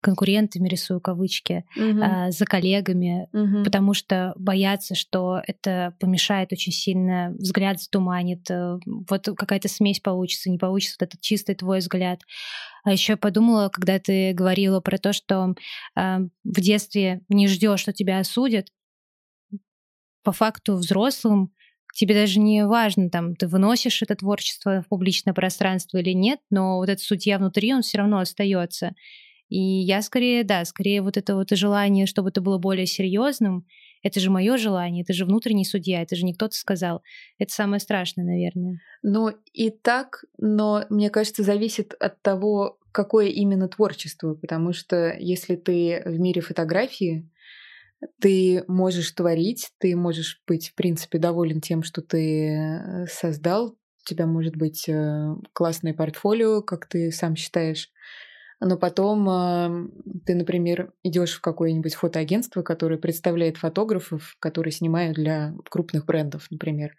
конкурентами, 0.00 0.68
рисую 0.68 1.00
кавычки, 1.00 1.64
угу. 1.76 2.00
а, 2.02 2.30
за 2.30 2.44
коллегами, 2.44 3.28
угу. 3.32 3.64
потому 3.64 3.94
что 3.94 4.32
боятся, 4.36 4.94
что 4.94 5.40
это 5.46 5.94
помешает 6.00 6.52
очень 6.52 6.72
сильно, 6.72 7.34
взгляд 7.38 7.80
затуманит, 7.80 8.50
э, 8.50 8.78
вот 9.08 9.28
какая-то 9.36 9.68
смесь 9.68 10.00
получится, 10.00 10.50
не 10.50 10.58
получится 10.58 10.96
вот 11.00 11.08
этот 11.08 11.20
чистый 11.20 11.54
твой 11.54 11.78
взгляд. 11.78 12.20
А 12.84 12.92
еще 12.92 13.12
я 13.12 13.16
подумала, 13.16 13.68
когда 13.68 13.98
ты 13.98 14.32
говорила 14.32 14.80
про 14.80 14.98
то, 14.98 15.12
что 15.12 15.54
э, 15.96 16.18
в 16.44 16.60
детстве 16.60 17.22
не 17.28 17.46
ждешь, 17.46 17.80
что 17.80 17.92
тебя 17.92 18.18
осудят, 18.18 18.68
по 20.22 20.32
факту 20.32 20.74
взрослым 20.74 21.52
тебе 21.94 22.14
даже 22.14 22.38
не 22.38 22.66
важно, 22.66 23.10
там, 23.10 23.34
ты 23.34 23.48
выносишь 23.48 24.02
это 24.02 24.14
творчество 24.14 24.82
в 24.82 24.88
публичное 24.88 25.34
пространство 25.34 25.98
или 25.98 26.10
нет, 26.10 26.40
но 26.50 26.76
вот 26.76 26.88
этот 26.88 27.02
судья 27.02 27.38
внутри, 27.38 27.74
он 27.74 27.82
все 27.82 27.98
равно 27.98 28.18
остается. 28.18 28.94
И 29.50 29.58
я 29.58 30.00
скорее, 30.00 30.44
да, 30.44 30.64
скорее 30.64 31.02
вот 31.02 31.16
это 31.16 31.34
вот 31.34 31.50
желание, 31.50 32.06
чтобы 32.06 32.30
это 32.30 32.40
было 32.40 32.58
более 32.58 32.86
серьезным, 32.86 33.66
это 34.02 34.20
же 34.20 34.30
мое 34.30 34.56
желание, 34.56 35.02
это 35.02 35.12
же 35.12 35.26
внутренний 35.26 35.64
судья, 35.64 36.02
это 36.02 36.16
же 36.16 36.24
не 36.24 36.32
кто-то 36.32 36.54
сказал. 36.54 37.02
Это 37.38 37.52
самое 37.52 37.80
страшное, 37.80 38.24
наверное. 38.24 38.80
Ну 39.02 39.30
и 39.52 39.70
так, 39.70 40.24
но 40.38 40.86
мне 40.88 41.10
кажется, 41.10 41.42
зависит 41.42 41.94
от 41.98 42.22
того, 42.22 42.78
какое 42.92 43.26
именно 43.26 43.68
творчество, 43.68 44.34
потому 44.34 44.72
что 44.72 45.14
если 45.18 45.56
ты 45.56 46.02
в 46.06 46.18
мире 46.18 46.40
фотографии, 46.40 47.28
ты 48.20 48.64
можешь 48.68 49.10
творить, 49.10 49.70
ты 49.78 49.96
можешь 49.96 50.40
быть, 50.46 50.70
в 50.70 50.74
принципе, 50.74 51.18
доволен 51.18 51.60
тем, 51.60 51.82
что 51.82 52.00
ты 52.02 52.48
э, 52.48 53.06
создал. 53.06 53.70
У 53.72 54.08
тебя 54.08 54.26
может 54.26 54.56
быть 54.56 54.88
э, 54.88 55.34
классное 55.52 55.92
портфолио, 55.92 56.62
как 56.62 56.86
ты 56.86 57.12
сам 57.12 57.36
считаешь. 57.36 57.90
Но 58.60 58.76
потом 58.76 59.28
э, 59.28 59.88
ты, 60.26 60.34
например, 60.34 60.92
идешь 61.02 61.34
в 61.34 61.40
какое-нибудь 61.40 61.94
фотоагентство, 61.94 62.62
которое 62.62 62.98
представляет 62.98 63.56
фотографов, 63.56 64.36
которые 64.38 64.72
снимают 64.72 65.16
для 65.16 65.54
крупных 65.70 66.04
брендов, 66.04 66.46
например. 66.50 66.94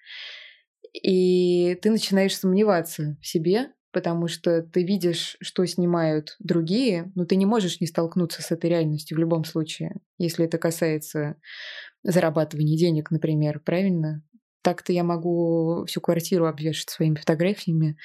И 0.94 1.76
ты 1.82 1.92
начинаешь 1.92 2.36
сомневаться 2.36 3.18
в 3.22 3.28
себе, 3.28 3.72
потому 3.92 4.28
что 4.28 4.64
ты 4.64 4.84
видишь, 4.84 5.38
что 5.42 5.66
снимают 5.66 6.36
другие, 6.40 7.12
но 7.16 7.26
ты 7.26 7.36
не 7.36 7.46
можешь 7.46 7.80
не 7.80 7.88
столкнуться 7.88 8.42
с 8.42 8.52
этой 8.52 8.70
реальностью 8.70 9.16
в 9.18 9.20
любом 9.20 9.44
случае, 9.44 9.98
если 10.18 10.46
это 10.46 10.58
касается 10.58 11.36
зарабатывания 12.04 12.78
денег, 12.78 13.12
например, 13.12 13.60
правильно? 13.60 14.24
Так-то 14.64 14.94
я 14.94 15.04
могу 15.04 15.86
всю 15.88 16.02
квартиру 16.02 16.46
обвешать 16.48 16.90
своими 16.90 17.16
фотографиями 17.16 17.98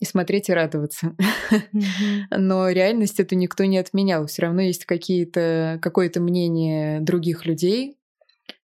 и 0.00 0.04
смотреть 0.04 0.48
и 0.48 0.52
радоваться. 0.52 1.14
Mm-hmm. 1.50 2.38
Но 2.38 2.68
реальность 2.68 3.18
эту 3.18 3.34
никто 3.34 3.64
не 3.64 3.78
отменял. 3.78 4.26
Все 4.26 4.42
равно 4.42 4.60
есть 4.60 4.84
какие-то, 4.84 5.80
какое-то 5.82 6.20
мнение 6.20 7.00
других 7.00 7.44
людей, 7.44 7.98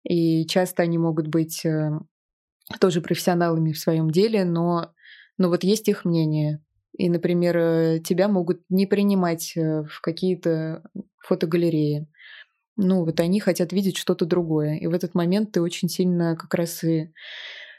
и 0.02 0.44
часто 0.46 0.82
они 0.82 0.98
могут 0.98 1.28
быть 1.28 1.64
э, 1.64 1.92
тоже 2.80 3.00
профессионалами 3.00 3.72
в 3.72 3.78
своем 3.78 4.10
деле, 4.10 4.44
но 4.44 4.92
но 5.38 5.48
вот 5.48 5.64
есть 5.64 5.88
их 5.88 6.04
мнение. 6.04 6.60
И, 6.96 7.08
например, 7.08 7.56
э, 7.56 8.00
тебя 8.00 8.28
могут 8.28 8.62
не 8.68 8.86
принимать 8.86 9.56
э, 9.56 9.82
в 9.82 10.00
какие-то 10.00 10.82
фотогалереи. 11.18 12.06
Ну, 12.76 13.04
вот 13.04 13.18
они 13.20 13.40
хотят 13.40 13.72
видеть 13.72 13.96
что-то 13.96 14.26
другое. 14.26 14.76
И 14.76 14.86
в 14.86 14.94
этот 14.94 15.14
момент 15.14 15.52
ты 15.52 15.60
очень 15.60 15.88
сильно 15.88 16.36
как 16.36 16.54
раз 16.54 16.84
и 16.84 17.12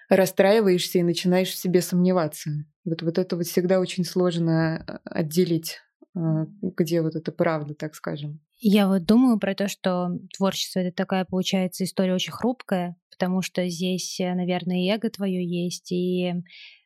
расстраиваешься 0.10 1.00
и 1.00 1.04
начинаешь 1.04 1.50
в 1.50 1.56
себе 1.56 1.82
сомневаться. 1.82 2.52
Вот, 2.86 3.02
вот 3.02 3.18
это 3.18 3.36
вот 3.36 3.46
всегда 3.46 3.80
очень 3.80 4.06
сложно 4.06 4.84
э, 4.88 4.98
отделить, 5.06 5.82
где 6.14 7.02
вот 7.02 7.16
это 7.16 7.32
правда, 7.34 7.74
так 7.74 7.94
скажем. 7.94 8.40
Я 8.60 8.88
вот 8.88 9.04
думаю 9.04 9.38
про 9.38 9.54
то, 9.54 9.68
что 9.68 10.18
творчество 10.38 10.80
это 10.80 10.96
такая, 10.96 11.26
получается, 11.26 11.84
история 11.84 12.14
очень 12.14 12.32
хрупкая, 12.32 12.96
потому 13.12 13.42
что 13.42 13.68
здесь, 13.68 14.16
наверное, 14.20 14.86
и 14.86 14.90
эго 14.90 15.10
твое 15.10 15.46
есть, 15.46 15.92
и 15.92 16.36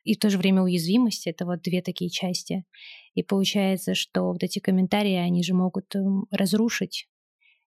и 0.04 0.14
в 0.14 0.18
то 0.18 0.30
же 0.30 0.38
время 0.38 0.62
уязвимость— 0.62 1.26
это 1.26 1.44
вот 1.44 1.62
две 1.62 1.82
такие 1.82 2.10
части. 2.10 2.64
И 3.14 3.22
получается, 3.22 3.94
что 3.94 4.32
вот 4.32 4.42
эти 4.42 4.58
комментарии, 4.58 5.14
они 5.14 5.42
же 5.42 5.54
могут 5.54 5.94
эм, 5.94 6.26
разрушить. 6.30 7.08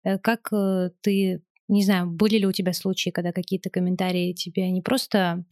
Э, 0.03 0.19
как 0.19 0.53
э, 0.53 0.91
ты, 1.01 1.41
не 1.67 1.83
знаю, 1.83 2.09
были 2.09 2.37
ли 2.37 2.45
у 2.45 2.51
тебя 2.51 2.73
случаи, 2.73 3.09
когда 3.09 3.31
какие-то 3.31 3.69
комментарии 3.69 4.33
тебе 4.33 4.69
не 4.71 4.81
просто 4.81 5.43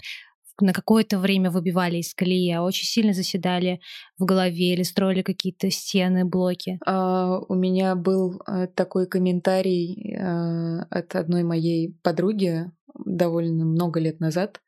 на 0.61 0.73
какое-то 0.73 1.19
время 1.19 1.51
выбивали 1.51 1.97
из 1.97 2.13
колеи, 2.13 2.51
а 2.51 2.63
очень 2.63 2.85
сильно 2.85 3.13
заседали 3.13 3.79
в 4.17 4.25
голове 4.25 4.73
или 4.73 4.83
строили 4.83 5.21
какие-то 5.21 5.69
стены, 5.69 6.25
блоки? 6.25 6.79
А, 6.85 7.39
у 7.39 7.55
меня 7.55 7.95
был 7.95 8.41
э, 8.47 8.67
такой 8.67 9.07
комментарий 9.07 10.15
а, 10.17 10.83
от 10.89 11.15
одной 11.15 11.43
моей 11.43 11.95
подруги 12.03 12.71
довольно 13.05 13.65
много 13.65 13.99
лет 13.99 14.19
назад, 14.19 14.61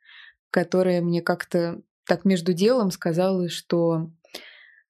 которая 0.51 1.01
мне 1.01 1.21
как-то 1.21 1.81
так 2.05 2.25
между 2.25 2.53
делом 2.53 2.91
сказала, 2.91 3.49
что 3.49 4.11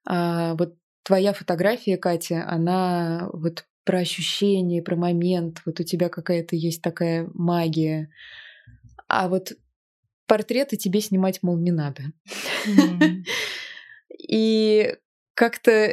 а, 0.07 0.55
вот 0.55 0.75
твоя 1.03 1.33
фотография, 1.33 1.97
Катя, 1.97 2.45
она 2.47 3.29
вот 3.33 3.65
про 3.85 3.99
ощущение, 3.99 4.83
про 4.83 4.95
момент, 4.95 5.61
вот 5.65 5.79
у 5.79 5.83
тебя 5.83 6.09
какая-то 6.09 6.55
есть 6.55 6.81
такая 6.81 7.29
магия. 7.33 8.09
А 9.07 9.27
вот 9.27 9.53
портреты 10.29 10.77
тебе 10.77 11.01
снимать, 11.01 11.39
мол, 11.41 11.57
не 11.57 11.71
надо. 11.71 12.03
Mm. 12.65 13.25
И 14.29 14.95
как-то, 15.33 15.91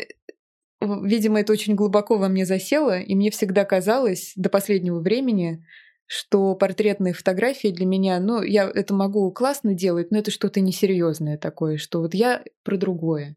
видимо, 0.80 1.40
это 1.40 1.52
очень 1.52 1.74
глубоко 1.74 2.18
во 2.18 2.28
мне 2.28 2.44
засело, 2.44 3.00
и 3.00 3.14
мне 3.14 3.30
всегда 3.30 3.64
казалось 3.64 4.32
до 4.36 4.50
последнего 4.50 5.00
времени, 5.00 5.64
что 6.06 6.54
портретные 6.54 7.14
фотографии 7.14 7.68
для 7.68 7.86
меня, 7.86 8.20
ну, 8.20 8.42
я 8.42 8.70
это 8.72 8.92
могу 8.92 9.30
классно 9.32 9.74
делать, 9.74 10.10
но 10.10 10.18
это 10.18 10.30
что-то 10.30 10.60
несерьезное 10.60 11.38
такое, 11.38 11.78
что 11.78 12.00
вот 12.00 12.14
я 12.14 12.44
про 12.62 12.76
другое. 12.76 13.36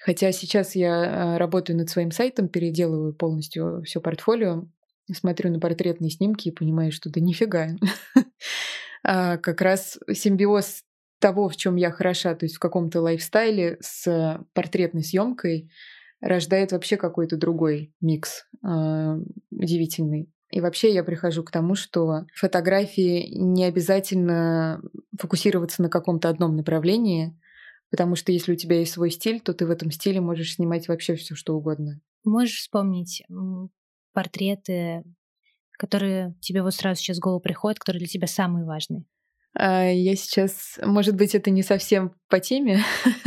Хотя 0.00 0.32
сейчас 0.32 0.74
я 0.74 1.34
а, 1.34 1.38
работаю 1.38 1.76
над 1.76 1.88
своим 1.90 2.10
сайтом, 2.10 2.48
переделываю 2.48 3.14
полностью 3.14 3.82
все 3.84 4.00
портфолио, 4.00 4.66
смотрю 5.12 5.50
на 5.50 5.60
портретные 5.60 6.10
снимки 6.10 6.48
и 6.48 6.52
понимаю, 6.52 6.92
что 6.92 7.10
да 7.10 7.20
нифига. 7.20 7.70
а 9.04 9.36
как 9.36 9.60
раз 9.60 9.98
симбиоз 10.12 10.82
того, 11.20 11.48
в 11.48 11.56
чем 11.56 11.76
я 11.76 11.90
хороша, 11.90 12.34
то 12.34 12.46
есть 12.46 12.56
в 12.56 12.58
каком-то 12.58 13.00
лайфстайле 13.00 13.78
с 13.80 14.44
портретной 14.52 15.04
съемкой, 15.04 15.70
рождает 16.20 16.72
вообще 16.72 16.96
какой-то 16.96 17.36
другой 17.36 17.92
микс 18.00 18.46
э, 18.66 19.18
удивительный. 19.50 20.30
И 20.50 20.60
вообще 20.60 20.92
я 20.92 21.04
прихожу 21.04 21.42
к 21.42 21.50
тому, 21.50 21.74
что 21.74 22.26
фотографии 22.34 23.28
не 23.34 23.64
обязательно 23.64 24.80
фокусироваться 25.18 25.82
на 25.82 25.88
каком-то 25.88 26.28
одном 26.28 26.56
направлении, 26.56 27.38
потому 27.90 28.16
что 28.16 28.32
если 28.32 28.52
у 28.52 28.56
тебя 28.56 28.78
есть 28.78 28.92
свой 28.92 29.10
стиль, 29.10 29.40
то 29.40 29.52
ты 29.52 29.66
в 29.66 29.70
этом 29.70 29.90
стиле 29.90 30.20
можешь 30.20 30.54
снимать 30.54 30.88
вообще 30.88 31.16
все, 31.16 31.34
что 31.34 31.56
угодно. 31.56 32.00
Можешь 32.24 32.58
вспомнить 32.58 33.22
портреты, 34.12 35.02
которые 35.76 36.34
тебе 36.40 36.62
вот 36.62 36.74
сразу 36.74 37.00
сейчас 37.00 37.18
в 37.18 37.20
голову 37.20 37.40
приходят, 37.40 37.78
которые 37.78 38.00
для 38.00 38.08
тебя 38.08 38.26
самые 38.26 38.64
важные? 38.64 39.04
А, 39.56 39.84
я 39.84 40.16
сейчас, 40.16 40.78
может 40.82 41.16
быть, 41.16 41.34
это 41.34 41.50
не 41.50 41.62
совсем 41.62 42.14
по 42.28 42.40
теме 42.40 42.80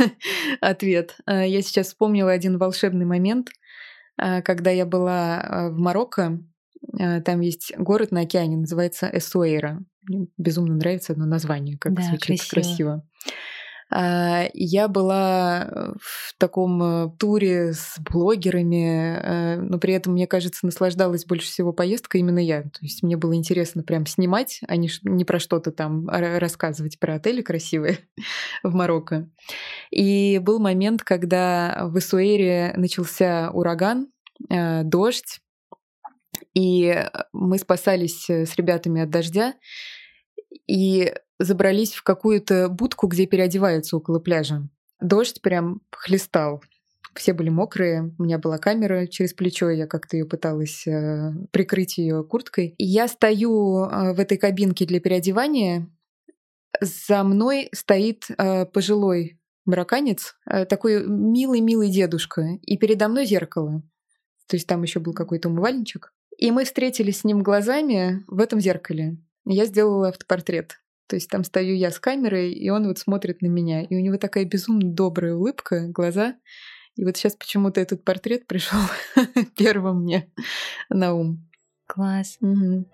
ответ. 0.60 1.16
А, 1.26 1.44
я 1.44 1.62
сейчас 1.62 1.88
вспомнила 1.88 2.30
один 2.30 2.58
волшебный 2.58 3.06
момент, 3.06 3.48
а, 4.16 4.42
когда 4.42 4.70
я 4.70 4.86
была 4.86 5.70
в 5.70 5.78
Марокко 5.78 6.40
там 7.24 7.40
есть 7.40 7.76
город 7.76 8.12
на 8.12 8.20
океане, 8.20 8.56
называется 8.56 9.10
Эсуэйра. 9.12 9.84
Мне 10.02 10.28
безумно 10.38 10.74
нравится 10.74 11.12
одно 11.12 11.26
название, 11.26 11.76
как 11.76 11.92
да, 11.94 12.02
звучит 12.02 12.38
красиво. 12.38 12.50
красиво. 12.50 13.08
А, 13.90 14.46
я 14.52 14.88
была 14.88 15.64
э, 15.64 15.92
в 16.00 16.34
таком 16.38 16.82
э, 16.82 17.10
туре 17.18 17.72
с 17.72 17.96
блогерами, 17.98 19.56
но 19.56 19.78
при 19.78 19.94
этом, 19.94 20.14
мне 20.14 20.26
кажется, 20.26 20.66
наслаждалась 20.66 21.24
больше 21.24 21.46
всего 21.46 21.72
поездкой 21.72 22.20
именно 22.20 22.38
я. 22.38 22.62
То 22.62 22.80
есть 22.80 23.02
мне 23.02 23.16
было 23.16 23.34
интересно 23.34 23.82
прям 23.82 24.06
снимать, 24.06 24.60
а 24.68 24.76
не, 24.76 24.90
не 25.02 25.24
про 25.24 25.38
что-то 25.38 25.72
там 25.72 26.08
рассказывать 26.08 26.98
про 26.98 27.14
отели 27.14 27.42
красивые 27.42 27.98
в 28.62 28.74
Марокко. 28.74 29.28
И 29.90 30.38
был 30.38 30.58
момент, 30.58 31.02
когда 31.02 31.82
в 31.84 31.98
Исуэре 31.98 32.74
начался 32.76 33.50
ураган, 33.52 34.08
дождь, 34.48 35.40
и 36.54 36.86
э, 36.86 37.08
мы 37.32 37.58
спасались 37.58 38.28
э, 38.28 38.46
с 38.46 38.56
ребятами 38.56 39.02
от 39.02 39.10
дождя 39.10 39.54
и 40.66 41.14
забрались 41.38 41.94
в 41.94 42.02
какую-то 42.02 42.68
будку, 42.68 43.06
где 43.06 43.26
переодеваются 43.26 43.96
около 43.96 44.18
пляжа. 44.18 44.68
Дождь 45.00 45.40
прям 45.40 45.80
хлестал. 45.90 46.62
Все 47.14 47.32
были 47.32 47.48
мокрые, 47.48 48.14
у 48.18 48.22
меня 48.22 48.38
была 48.38 48.58
камера 48.58 49.06
через 49.06 49.32
плечо, 49.32 49.70
я 49.70 49.86
как-то 49.86 50.16
ее 50.16 50.24
пыталась 50.24 50.86
э, 50.86 51.32
прикрыть 51.50 51.98
ее 51.98 52.22
курткой. 52.22 52.74
Я 52.78 53.08
стою 53.08 53.84
э, 53.84 54.12
в 54.12 54.20
этой 54.20 54.38
кабинке 54.38 54.84
для 54.84 55.00
переодевания. 55.00 55.88
За 56.80 57.24
мной 57.24 57.70
стоит 57.72 58.26
э, 58.36 58.66
пожилой 58.66 59.40
браканец, 59.64 60.36
э, 60.46 60.64
такой 60.64 61.06
милый-милый 61.06 61.90
дедушка, 61.90 62.58
и 62.62 62.76
передо 62.76 63.08
мной 63.08 63.26
зеркало. 63.26 63.82
То 64.46 64.56
есть 64.56 64.66
там 64.66 64.82
еще 64.82 65.00
был 65.00 65.12
какой-то 65.12 65.48
умывальничек. 65.48 66.12
И 66.36 66.50
мы 66.50 66.64
встретились 66.64 67.20
с 67.20 67.24
ним 67.24 67.42
глазами 67.42 68.24
в 68.26 68.40
этом 68.40 68.60
зеркале. 68.60 69.18
Я 69.44 69.64
сделала 69.66 70.08
автопортрет. 70.08 70.80
То 71.08 71.16
есть 71.16 71.30
там 71.30 71.42
стою 71.42 71.74
я 71.74 71.90
с 71.90 71.98
камерой, 71.98 72.52
и 72.52 72.68
он 72.68 72.86
вот 72.86 72.98
смотрит 72.98 73.40
на 73.40 73.46
меня. 73.46 73.82
И 73.82 73.96
у 73.96 74.00
него 74.00 74.18
такая 74.18 74.44
безумно 74.44 74.92
добрая 74.92 75.34
улыбка, 75.34 75.88
глаза. 75.88 76.36
И 76.96 77.04
вот 77.04 77.16
сейчас 77.16 77.34
почему-то 77.34 77.80
этот 77.80 78.04
портрет 78.04 78.46
пришел 78.46 78.80
первым 79.56 80.02
мне 80.02 80.30
на 80.90 81.14
ум. 81.14 81.48
Класс. 81.86 82.36
Угу. 82.40 82.86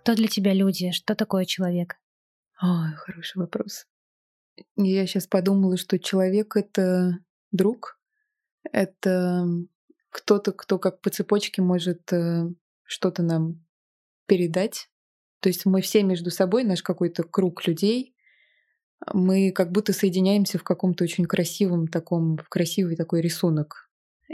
Кто 0.00 0.14
для 0.16 0.26
тебя 0.26 0.52
люди? 0.52 0.90
Что 0.90 1.14
такое 1.14 1.44
человек? 1.44 1.96
Ой, 2.60 2.92
хороший 2.96 3.36
вопрос. 3.36 3.86
Я 4.74 5.06
сейчас 5.06 5.28
подумала, 5.28 5.76
что 5.76 5.98
человек— 6.00 6.56
это 6.56 7.18
друг, 7.52 8.00
это 8.72 9.46
кто-то, 10.10 10.52
кто 10.52 10.78
как 10.78 11.00
по 11.00 11.10
цепочке 11.10 11.62
может 11.62 12.12
э, 12.12 12.48
что-то 12.84 13.22
нам 13.22 13.64
передать. 14.26 14.88
То 15.40 15.48
есть 15.48 15.66
мы 15.66 15.80
все 15.80 16.02
между 16.02 16.30
собой, 16.30 16.64
наш 16.64 16.82
какой-то 16.82 17.22
круг 17.22 17.66
людей, 17.66 18.14
мы 19.12 19.52
как 19.52 19.70
будто 19.70 19.92
соединяемся 19.92 20.58
в 20.58 20.64
каком-то 20.64 21.04
очень 21.04 21.24
красивом 21.24 21.86
таком, 21.86 22.36
в 22.36 22.48
красивый 22.48 22.96
такой 22.96 23.20
рисунок. 23.20 23.88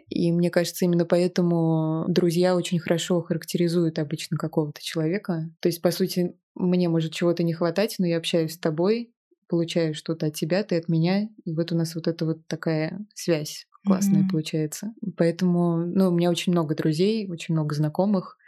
И 0.08 0.32
мне 0.32 0.50
кажется, 0.50 0.84
именно 0.84 1.04
поэтому 1.04 2.04
друзья 2.08 2.56
очень 2.56 2.80
хорошо 2.80 3.20
характеризуют 3.22 3.98
обычно 3.98 4.36
какого-то 4.36 4.82
человека. 4.82 5.50
То 5.60 5.68
есть, 5.68 5.82
по 5.82 5.90
сути, 5.90 6.34
мне 6.54 6.88
может 6.88 7.12
чего-то 7.12 7.42
не 7.42 7.52
хватать, 7.52 7.96
но 7.98 8.06
я 8.06 8.16
общаюсь 8.16 8.54
с 8.54 8.58
тобой, 8.58 9.12
получаю 9.48 9.94
что-то 9.94 10.26
от 10.26 10.34
тебя, 10.34 10.64
ты 10.64 10.78
от 10.78 10.88
меня, 10.88 11.28
и 11.44 11.52
вот 11.52 11.70
у 11.70 11.76
нас 11.76 11.94
вот 11.94 12.08
эта 12.08 12.24
вот 12.24 12.46
такая 12.48 13.06
связь 13.14 13.68
классная 13.84 14.22
mm-hmm. 14.22 14.30
получается. 14.30 14.94
Поэтому, 15.16 15.78
ну, 15.86 16.08
у 16.08 16.12
меня 16.12 16.30
очень 16.30 16.52
много 16.52 16.74
друзей, 16.74 17.28
очень 17.28 17.54
много 17.54 17.74
знакомых, 17.74 18.38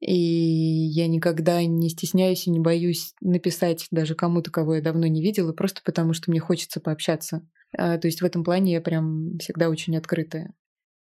и 0.00 0.14
я 0.14 1.08
никогда 1.08 1.64
не 1.64 1.88
стесняюсь 1.88 2.46
и 2.46 2.50
не 2.50 2.60
боюсь 2.60 3.14
написать 3.20 3.86
даже 3.90 4.14
кому-то, 4.14 4.50
кого 4.50 4.76
я 4.76 4.82
давно 4.82 5.06
не 5.06 5.22
видела, 5.22 5.52
просто 5.52 5.80
потому 5.84 6.12
что 6.12 6.30
мне 6.30 6.40
хочется 6.40 6.80
пообщаться. 6.80 7.46
А, 7.76 7.96
то 7.98 8.06
есть 8.06 8.20
в 8.20 8.24
этом 8.24 8.44
плане 8.44 8.72
я 8.72 8.80
прям 8.80 9.38
всегда 9.38 9.68
очень 9.70 9.96
открытая. 9.96 10.52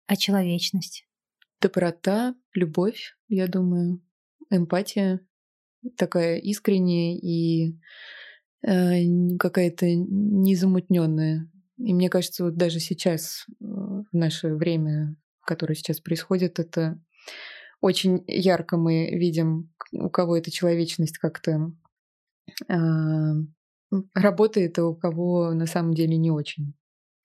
А 0.06 0.16
человечность? 0.16 1.06
Доброта, 1.60 2.34
любовь, 2.52 3.16
я 3.28 3.48
думаю, 3.48 4.00
эмпатия 4.50 5.20
такая 5.96 6.36
искренняя 6.38 7.16
и 7.16 7.78
э, 8.66 9.36
какая-то 9.38 9.86
незамутненная. 9.86 11.50
И 11.78 11.92
мне 11.92 12.08
кажется, 12.08 12.44
вот 12.44 12.56
даже 12.56 12.80
сейчас, 12.80 13.46
э, 13.48 13.64
в 13.64 14.12
наше 14.12 14.54
время, 14.54 15.16
которое 15.44 15.74
сейчас 15.74 16.00
происходит, 16.00 16.58
это 16.58 17.00
очень 17.80 18.24
ярко 18.26 18.76
мы 18.76 19.10
видим, 19.10 19.72
у 19.92 20.08
кого 20.08 20.36
эта 20.36 20.50
человечность 20.50 21.18
как-то 21.18 21.72
э, 22.68 22.74
работает, 24.14 24.78
а 24.78 24.86
у 24.86 24.94
кого 24.94 25.52
на 25.52 25.66
самом 25.66 25.94
деле 25.94 26.16
не 26.16 26.30
очень. 26.30 26.74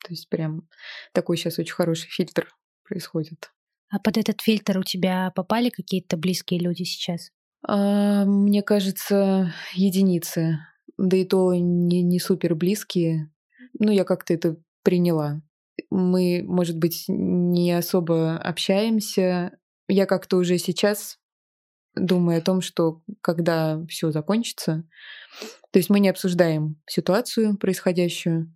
То 0.03 0.13
есть 0.13 0.29
прям 0.29 0.67
такой 1.13 1.37
сейчас 1.37 1.59
очень 1.59 1.73
хороший 1.73 2.09
фильтр 2.09 2.53
происходит. 2.83 3.51
А 3.89 3.99
под 3.99 4.17
этот 4.17 4.41
фильтр 4.41 4.79
у 4.79 4.83
тебя 4.83 5.31
попали 5.35 5.69
какие-то 5.69 6.15
близкие 6.15 6.59
люди 6.59 6.83
сейчас? 6.83 7.31
А, 7.67 8.25
мне 8.25 8.61
кажется, 8.61 9.53
единицы. 9.73 10.59
Да 10.97 11.17
и 11.17 11.25
то 11.25 11.53
не, 11.55 12.03
не 12.03 12.19
супер 12.19 12.55
близкие. 12.55 13.31
Ну, 13.79 13.91
я 13.91 14.03
как-то 14.03 14.33
это 14.33 14.57
приняла. 14.83 15.41
Мы, 15.89 16.43
может 16.45 16.77
быть, 16.77 17.05
не 17.07 17.71
особо 17.71 18.37
общаемся, 18.37 19.57
я 19.87 20.05
как-то 20.05 20.37
уже 20.37 20.57
сейчас 20.57 21.17
думаю 21.95 22.39
о 22.39 22.41
том, 22.41 22.61
что 22.61 23.01
когда 23.21 23.83
все 23.87 24.11
закончится, 24.11 24.83
то 25.71 25.79
есть 25.79 25.89
мы 25.89 25.99
не 25.99 26.09
обсуждаем 26.09 26.81
ситуацию 26.87 27.57
происходящую, 27.57 28.55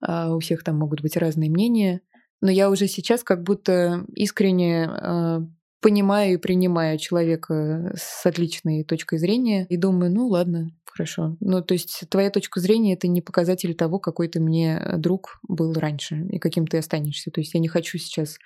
а 0.00 0.34
у 0.34 0.40
всех 0.40 0.64
там 0.64 0.78
могут 0.78 1.02
быть 1.02 1.16
разные 1.16 1.50
мнения, 1.50 2.00
но 2.40 2.50
я 2.50 2.70
уже 2.70 2.88
сейчас 2.88 3.22
как 3.22 3.42
будто 3.42 4.04
искренне 4.14 4.86
а, 4.86 5.40
понимаю 5.82 6.34
и 6.34 6.38
принимаю 6.38 6.96
человека 6.96 7.92
с 7.96 8.24
отличной 8.24 8.84
точкой 8.84 9.18
зрения 9.18 9.66
и 9.68 9.76
думаю, 9.76 10.12
ну 10.12 10.28
ладно, 10.28 10.70
хорошо. 10.84 11.36
Ну, 11.40 11.62
то 11.62 11.74
есть 11.74 12.04
твоя 12.08 12.30
точка 12.30 12.60
зрения— 12.60 12.92
это 12.94 13.08
не 13.08 13.20
показатель 13.20 13.74
того, 13.74 13.98
какой 13.98 14.28
ты 14.28 14.40
мне 14.40 14.80
друг 14.96 15.40
был 15.46 15.72
раньше 15.74 16.26
и 16.30 16.38
каким 16.38 16.66
ты 16.66 16.78
останешься. 16.78 17.30
То 17.30 17.40
есть 17.40 17.52
я 17.54 17.60
не 17.60 17.68
хочу 17.68 17.98
сейчас 17.98 18.38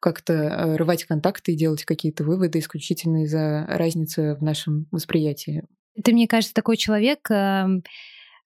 как-то 0.00 0.32
э, 0.32 0.76
рвать 0.76 1.04
контакты 1.04 1.52
и 1.52 1.56
делать 1.56 1.84
какие-то 1.84 2.24
выводы 2.24 2.58
исключительно 2.58 3.24
из-за 3.24 3.66
разницы 3.68 4.36
в 4.36 4.42
нашем 4.42 4.86
восприятии. 4.90 5.64
Ты, 6.02 6.12
мне 6.12 6.26
кажется, 6.26 6.54
такой 6.54 6.76
человек, 6.76 7.28
эм, 7.30 7.82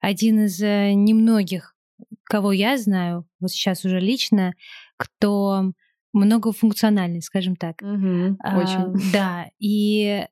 один 0.01 0.47
из 0.47 0.61
э, 0.61 0.93
немногих, 0.95 1.75
кого 2.25 2.53
я 2.53 2.79
знаю, 2.79 3.27
вот 3.39 3.51
сейчас 3.51 3.85
уже 3.85 4.01
лично, 4.01 4.55
кто 4.97 5.73
многофункциональный, 6.13 7.23
скажем 7.23 7.57
так. 7.57 7.81
Угу, 7.81 8.37
а, 8.43 8.59
очень. 8.59 9.13
Да, 9.13 9.47
и 9.59 10.27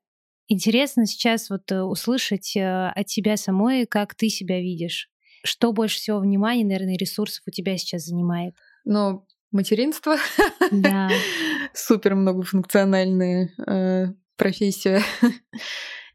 интересно 0.47 1.05
сейчас 1.05 1.49
вот 1.49 1.71
э, 1.71 1.81
услышать 1.81 2.55
э, 2.55 2.89
от 2.89 3.07
тебя 3.07 3.37
самой, 3.37 3.85
как 3.85 4.15
ты 4.15 4.29
себя 4.29 4.59
видишь. 4.59 5.09
Что 5.43 5.71
больше 5.71 5.97
всего 5.97 6.19
внимания, 6.19 6.63
наверное, 6.63 6.97
ресурсов 6.97 7.43
у 7.47 7.51
тебя 7.51 7.77
сейчас 7.77 8.05
занимает? 8.05 8.53
Ну, 8.85 9.25
материнство. 9.51 10.17
Да. 10.71 11.09
Супер 11.73 12.15
многофункциональная 12.15 13.49
э, 13.65 14.07
профессия. 14.35 15.01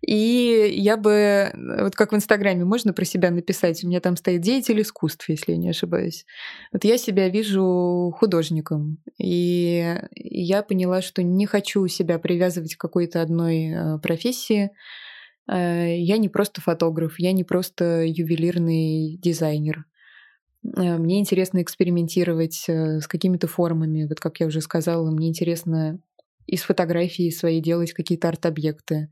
И 0.00 0.74
я 0.76 0.96
бы, 0.96 1.50
вот 1.54 1.94
как 1.94 2.12
в 2.12 2.16
Инстаграме 2.16 2.64
можно 2.64 2.92
про 2.92 3.04
себя 3.04 3.30
написать, 3.30 3.82
у 3.82 3.88
меня 3.88 4.00
там 4.00 4.16
стоит 4.16 4.40
деятель 4.40 4.80
искусств, 4.82 5.28
если 5.28 5.52
я 5.52 5.58
не 5.58 5.70
ошибаюсь. 5.70 6.26
Вот 6.72 6.84
я 6.84 6.98
себя 6.98 7.28
вижу 7.28 8.12
художником. 8.16 8.98
И 9.18 9.98
я 10.14 10.62
поняла, 10.62 11.02
что 11.02 11.22
не 11.22 11.46
хочу 11.46 11.86
себя 11.88 12.18
привязывать 12.18 12.76
к 12.76 12.80
какой-то 12.80 13.22
одной 13.22 13.70
э, 13.70 13.98
профессии. 13.98 14.70
Э, 15.50 15.96
я 15.98 16.18
не 16.18 16.28
просто 16.28 16.60
фотограф, 16.60 17.18
я 17.18 17.32
не 17.32 17.44
просто 17.44 18.04
ювелирный 18.04 19.16
дизайнер. 19.16 19.86
Э, 20.76 20.98
мне 20.98 21.20
интересно 21.20 21.62
экспериментировать 21.62 22.64
с 22.68 23.06
какими-то 23.08 23.48
формами. 23.48 24.06
Вот 24.06 24.20
как 24.20 24.40
я 24.40 24.46
уже 24.46 24.60
сказала, 24.60 25.10
мне 25.10 25.28
интересно 25.28 26.00
из 26.46 26.62
фотографии 26.62 27.30
своей 27.30 27.60
делать 27.60 27.92
какие-то 27.92 28.28
арт-объекты. 28.28 29.10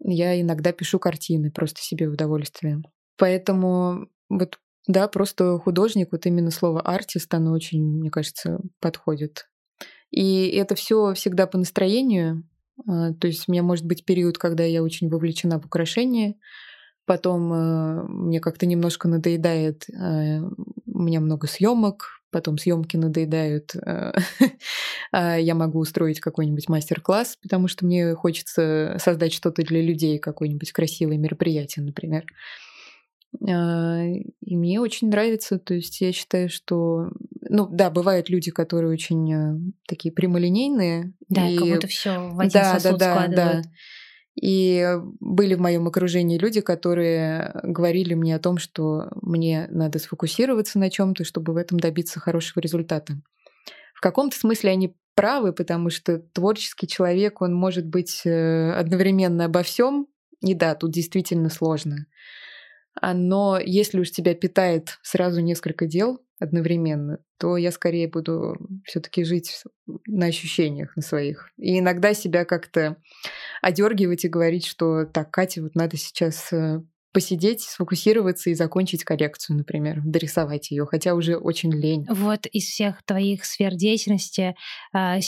Я 0.00 0.40
иногда 0.40 0.72
пишу 0.72 0.98
картины 0.98 1.50
просто 1.50 1.80
себе 1.80 2.08
в 2.08 2.12
удовольствие. 2.12 2.82
Поэтому 3.16 4.08
вот 4.28 4.58
да, 4.86 5.06
просто 5.06 5.58
художник, 5.58 6.08
вот 6.12 6.24
именно 6.24 6.50
слово 6.50 6.80
артист, 6.80 7.32
оно 7.34 7.52
очень, 7.52 7.84
мне 7.84 8.10
кажется, 8.10 8.60
подходит. 8.80 9.46
И 10.10 10.48
это 10.48 10.74
все 10.74 11.12
всегда 11.12 11.46
по 11.46 11.58
настроению. 11.58 12.48
А, 12.86 13.12
то 13.12 13.26
есть 13.26 13.44
у 13.48 13.52
меня 13.52 13.62
может 13.62 13.84
быть 13.84 14.04
период, 14.04 14.38
когда 14.38 14.64
я 14.64 14.82
очень 14.82 15.10
вовлечена 15.10 15.60
в 15.60 15.66
украшения, 15.66 16.36
потом 17.04 17.52
э, 17.52 18.02
мне 18.04 18.40
как-то 18.40 18.64
немножко 18.66 19.08
надоедает, 19.08 19.88
э, 19.90 20.40
у 20.40 21.02
меня 21.02 21.20
много 21.20 21.46
съемок, 21.46 22.17
потом 22.30 22.58
съемки 22.58 22.96
надоедают, 22.96 23.74
э, 23.74 24.12
а 25.12 25.36
я 25.36 25.54
могу 25.54 25.78
устроить 25.78 26.20
какой-нибудь 26.20 26.68
мастер-класс, 26.68 27.38
потому 27.42 27.68
что 27.68 27.86
мне 27.86 28.14
хочется 28.14 28.96
создать 28.98 29.32
что-то 29.32 29.62
для 29.62 29.82
людей, 29.82 30.18
какое-нибудь 30.18 30.72
красивое 30.72 31.18
мероприятие, 31.18 31.84
например. 31.84 32.24
А, 33.46 34.04
и 34.04 34.56
мне 34.56 34.80
очень 34.80 35.08
нравится, 35.08 35.58
то 35.58 35.74
есть 35.74 36.00
я 36.00 36.12
считаю, 36.12 36.48
что, 36.48 37.10
ну 37.48 37.68
да, 37.70 37.90
бывают 37.90 38.30
люди, 38.30 38.50
которые 38.50 38.92
очень 38.92 39.32
э, 39.32 39.58
такие 39.86 40.12
прямолинейные. 40.12 41.12
Да, 41.28 41.48
и... 41.48 41.56
как 41.56 41.68
будто 41.68 41.86
все 41.86 42.30
в 42.30 42.40
один 42.40 42.52
да, 42.52 42.78
сосуд 42.78 42.98
да, 42.98 43.26
да, 43.26 43.34
Да. 43.34 43.62
И 44.40 44.86
были 45.18 45.54
в 45.54 45.60
моем 45.60 45.88
окружении 45.88 46.38
люди, 46.38 46.60
которые 46.60 47.58
говорили 47.64 48.14
мне 48.14 48.36
о 48.36 48.38
том, 48.38 48.58
что 48.58 49.08
мне 49.20 49.66
надо 49.70 49.98
сфокусироваться 49.98 50.78
на 50.78 50.90
чем-то, 50.90 51.24
чтобы 51.24 51.52
в 51.52 51.56
этом 51.56 51.80
добиться 51.80 52.20
хорошего 52.20 52.60
результата. 52.60 53.14
В 53.94 54.00
каком-то 54.00 54.38
смысле 54.38 54.70
они 54.70 54.94
правы, 55.16 55.52
потому 55.52 55.90
что 55.90 56.18
творческий 56.18 56.86
человек, 56.86 57.42
он 57.42 57.52
может 57.52 57.86
быть 57.86 58.22
э, 58.24 58.70
одновременно 58.72 59.46
обо 59.46 59.64
всем. 59.64 60.06
И 60.40 60.54
да, 60.54 60.76
тут 60.76 60.92
действительно 60.92 61.48
сложно. 61.48 62.06
А, 63.00 63.14
но 63.14 63.58
если 63.58 63.98
уж 63.98 64.12
тебя 64.12 64.34
питает 64.34 64.98
сразу 65.02 65.40
несколько 65.40 65.86
дел 65.86 66.20
одновременно, 66.38 67.18
то 67.38 67.56
я 67.56 67.70
скорее 67.72 68.08
буду 68.08 68.56
все-таки 68.84 69.24
жить 69.24 69.62
на 70.06 70.26
ощущениях 70.26 70.94
на 70.96 71.02
своих. 71.02 71.50
И 71.56 71.78
иногда 71.78 72.14
себя 72.14 72.44
как-то 72.44 72.96
одергивать 73.62 74.24
и 74.24 74.28
говорить, 74.28 74.66
что 74.66 75.04
так, 75.04 75.30
Катя, 75.30 75.62
вот 75.62 75.74
надо 75.74 75.96
сейчас 75.96 76.52
э, 76.52 76.80
посидеть, 77.12 77.62
сфокусироваться 77.62 78.50
и 78.50 78.54
закончить 78.54 79.04
коллекцию, 79.04 79.56
например, 79.56 80.00
дорисовать 80.04 80.70
ее, 80.70 80.86
хотя 80.86 81.14
уже 81.14 81.36
очень 81.36 81.72
лень. 81.72 82.06
Вот 82.08 82.46
из 82.46 82.64
всех 82.64 83.02
твоих 83.02 83.44
сфер 83.44 83.74
деятельности 83.74 84.54
а, 84.92 85.18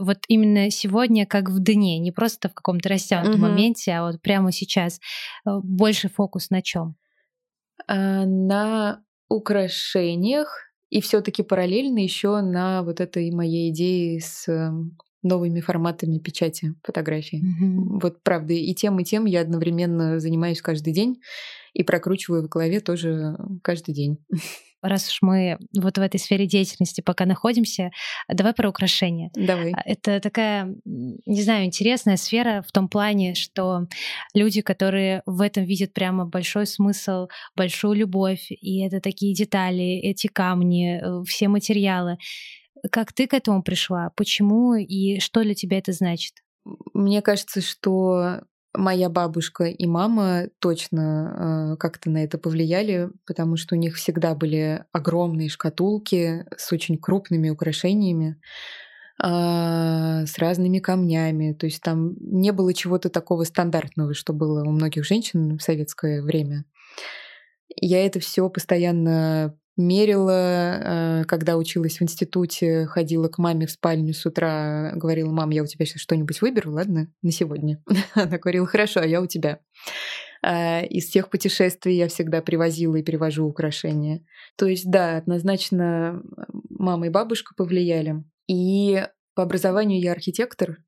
вот 0.00 0.18
именно 0.28 0.70
сегодня, 0.70 1.26
как 1.26 1.48
в 1.48 1.60
дне, 1.60 1.98
не 1.98 2.12
просто 2.12 2.48
в 2.48 2.54
каком-то 2.54 2.88
растянутом 2.88 3.42
угу. 3.42 3.50
моменте, 3.50 3.92
а 3.92 4.06
вот 4.06 4.20
прямо 4.20 4.52
сейчас 4.52 4.98
э, 5.46 5.50
больше 5.62 6.08
фокус 6.08 6.50
на 6.50 6.60
чем? 6.60 6.96
А, 7.86 8.26
на 8.26 9.00
украшениях 9.28 10.68
и 10.90 11.00
все-таки 11.00 11.42
параллельно 11.42 11.98
еще 11.98 12.40
на 12.40 12.82
вот 12.82 13.00
этой 13.00 13.30
моей 13.30 13.70
идее 13.70 14.20
с 14.20 14.48
эм, 14.48 14.96
новыми 15.22 15.60
форматами 15.60 16.18
печати 16.18 16.74
фотографий. 16.82 17.42
Mm-hmm. 17.42 18.00
Вот 18.02 18.22
правда, 18.22 18.54
и 18.54 18.74
тем, 18.74 18.98
и 19.00 19.04
тем 19.04 19.26
я 19.26 19.42
одновременно 19.42 20.20
занимаюсь 20.20 20.62
каждый 20.62 20.92
день. 20.92 21.20
и 21.74 21.82
прокручиваю 21.82 22.42
в 22.42 22.48
голове 22.48 22.80
тоже 22.80 23.36
каждый 23.62 23.94
день. 23.94 24.18
Раз 24.82 25.08
уж 25.08 25.18
мы 25.22 25.58
вот 25.76 25.98
в 25.98 26.00
этой 26.00 26.20
сфере 26.20 26.46
деятельности 26.46 27.00
пока 27.00 27.26
находимся, 27.26 27.90
давай 28.28 28.54
про 28.54 28.68
украшения. 28.68 29.30
Давай. 29.34 29.72
А, 29.72 29.82
это 29.84 30.20
такая, 30.20 30.74
не 30.84 31.42
знаю, 31.42 31.64
интересная 31.64 32.16
сфера 32.16 32.62
в 32.66 32.72
том 32.72 32.88
плане, 32.88 33.34
что 33.34 33.86
люди, 34.34 34.60
которые 34.60 35.22
в 35.26 35.40
этом 35.40 35.64
видят 35.64 35.92
прямо 35.92 36.26
большой 36.26 36.66
смысл, 36.66 37.28
большую 37.56 37.94
любовь, 37.94 38.46
и 38.50 38.80
это 38.84 39.00
такие 39.00 39.34
детали, 39.34 39.98
эти 40.02 40.26
камни, 40.28 41.00
э, 41.02 41.24
все 41.24 41.48
материалы. 41.48 42.18
Как 42.92 43.12
ты 43.12 43.26
к 43.26 43.34
этому 43.34 43.62
пришла? 43.62 44.10
Почему 44.16 44.74
и 44.74 45.18
что 45.20 45.42
для 45.42 45.54
тебя 45.54 45.78
это 45.78 45.92
значит? 45.92 46.34
Мне 46.94 47.22
кажется, 47.22 47.60
что 47.60 48.42
моя 48.78 49.08
бабушка 49.08 49.64
и 49.64 49.86
мама 49.86 50.48
точно 50.60 51.72
э, 51.72 51.76
как-то 51.78 52.10
на 52.10 52.24
это 52.24 52.38
повлияли, 52.38 53.10
потому 53.26 53.56
что 53.56 53.74
у 53.74 53.78
них 53.78 53.96
всегда 53.96 54.34
были 54.34 54.84
огромные 54.92 55.48
шкатулки 55.48 56.46
с 56.56 56.72
очень 56.72 56.96
крупными 56.96 57.50
украшениями, 57.50 58.40
э, 59.22 59.26
с 60.26 60.38
разными 60.38 60.78
камнями. 60.78 61.52
То 61.52 61.66
есть 61.66 61.82
там 61.82 62.14
не 62.20 62.52
было 62.52 62.72
чего-то 62.72 63.10
такого 63.10 63.44
стандартного, 63.44 64.14
что 64.14 64.32
было 64.32 64.64
у 64.64 64.70
многих 64.70 65.04
женщин 65.04 65.58
в 65.58 65.62
советское 65.62 66.22
время. 66.22 66.64
Я 67.76 68.06
это 68.06 68.20
все 68.20 68.48
постоянно 68.48 69.58
мерила, 69.78 71.20
э, 71.20 71.24
когда 71.24 71.56
училась 71.56 71.98
в 71.98 72.02
институте, 72.02 72.86
ходила 72.86 73.28
к 73.28 73.38
маме 73.38 73.66
в 73.66 73.70
спальню 73.70 74.12
с 74.12 74.26
утра, 74.26 74.92
говорила, 74.94 75.30
мам, 75.30 75.50
я 75.50 75.62
у 75.62 75.66
тебя 75.66 75.86
сейчас 75.86 76.02
что-нибудь 76.02 76.42
выберу, 76.42 76.72
ладно, 76.72 77.10
на 77.22 77.30
сегодня. 77.30 77.82
Она 78.14 78.38
говорила, 78.38 78.66
хорошо, 78.66 79.00
а 79.00 79.06
я 79.06 79.22
у 79.22 79.26
тебя. 79.26 79.60
Э, 80.44 80.84
из 80.86 81.06
всех 81.06 81.30
путешествий 81.30 81.96
я 81.96 82.08
всегда 82.08 82.42
привозила 82.42 82.96
и 82.96 83.02
перевожу 83.02 83.46
украшения. 83.46 84.24
То 84.56 84.66
есть, 84.66 84.90
да, 84.90 85.16
однозначно 85.16 86.22
мама 86.68 87.06
и 87.06 87.10
бабушка 87.10 87.54
повлияли. 87.56 88.24
И 88.48 89.06
по 89.34 89.44
образованию 89.44 90.00
я 90.00 90.12
архитектор, 90.12 90.78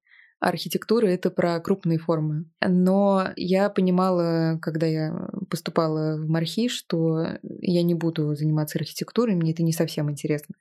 архитектура— 0.40 1.07
это 1.09 1.31
про 1.31 1.61
крупные 1.61 1.98
формы. 1.98 2.46
Но 2.66 3.29
я 3.37 3.68
понимала, 3.68 4.59
когда 4.61 4.87
я 4.87 5.29
поступала 5.48 6.16
в 6.16 6.29
Мархи, 6.29 6.68
что 6.68 7.38
я 7.42 7.83
не 7.83 7.94
буду 7.94 8.35
заниматься 8.35 8.79
архитектурой, 8.79 9.37
мне 9.37 9.53
это 9.53 9.62
не 9.62 9.72
совсем 9.72 10.11
интересно. 10.11 10.55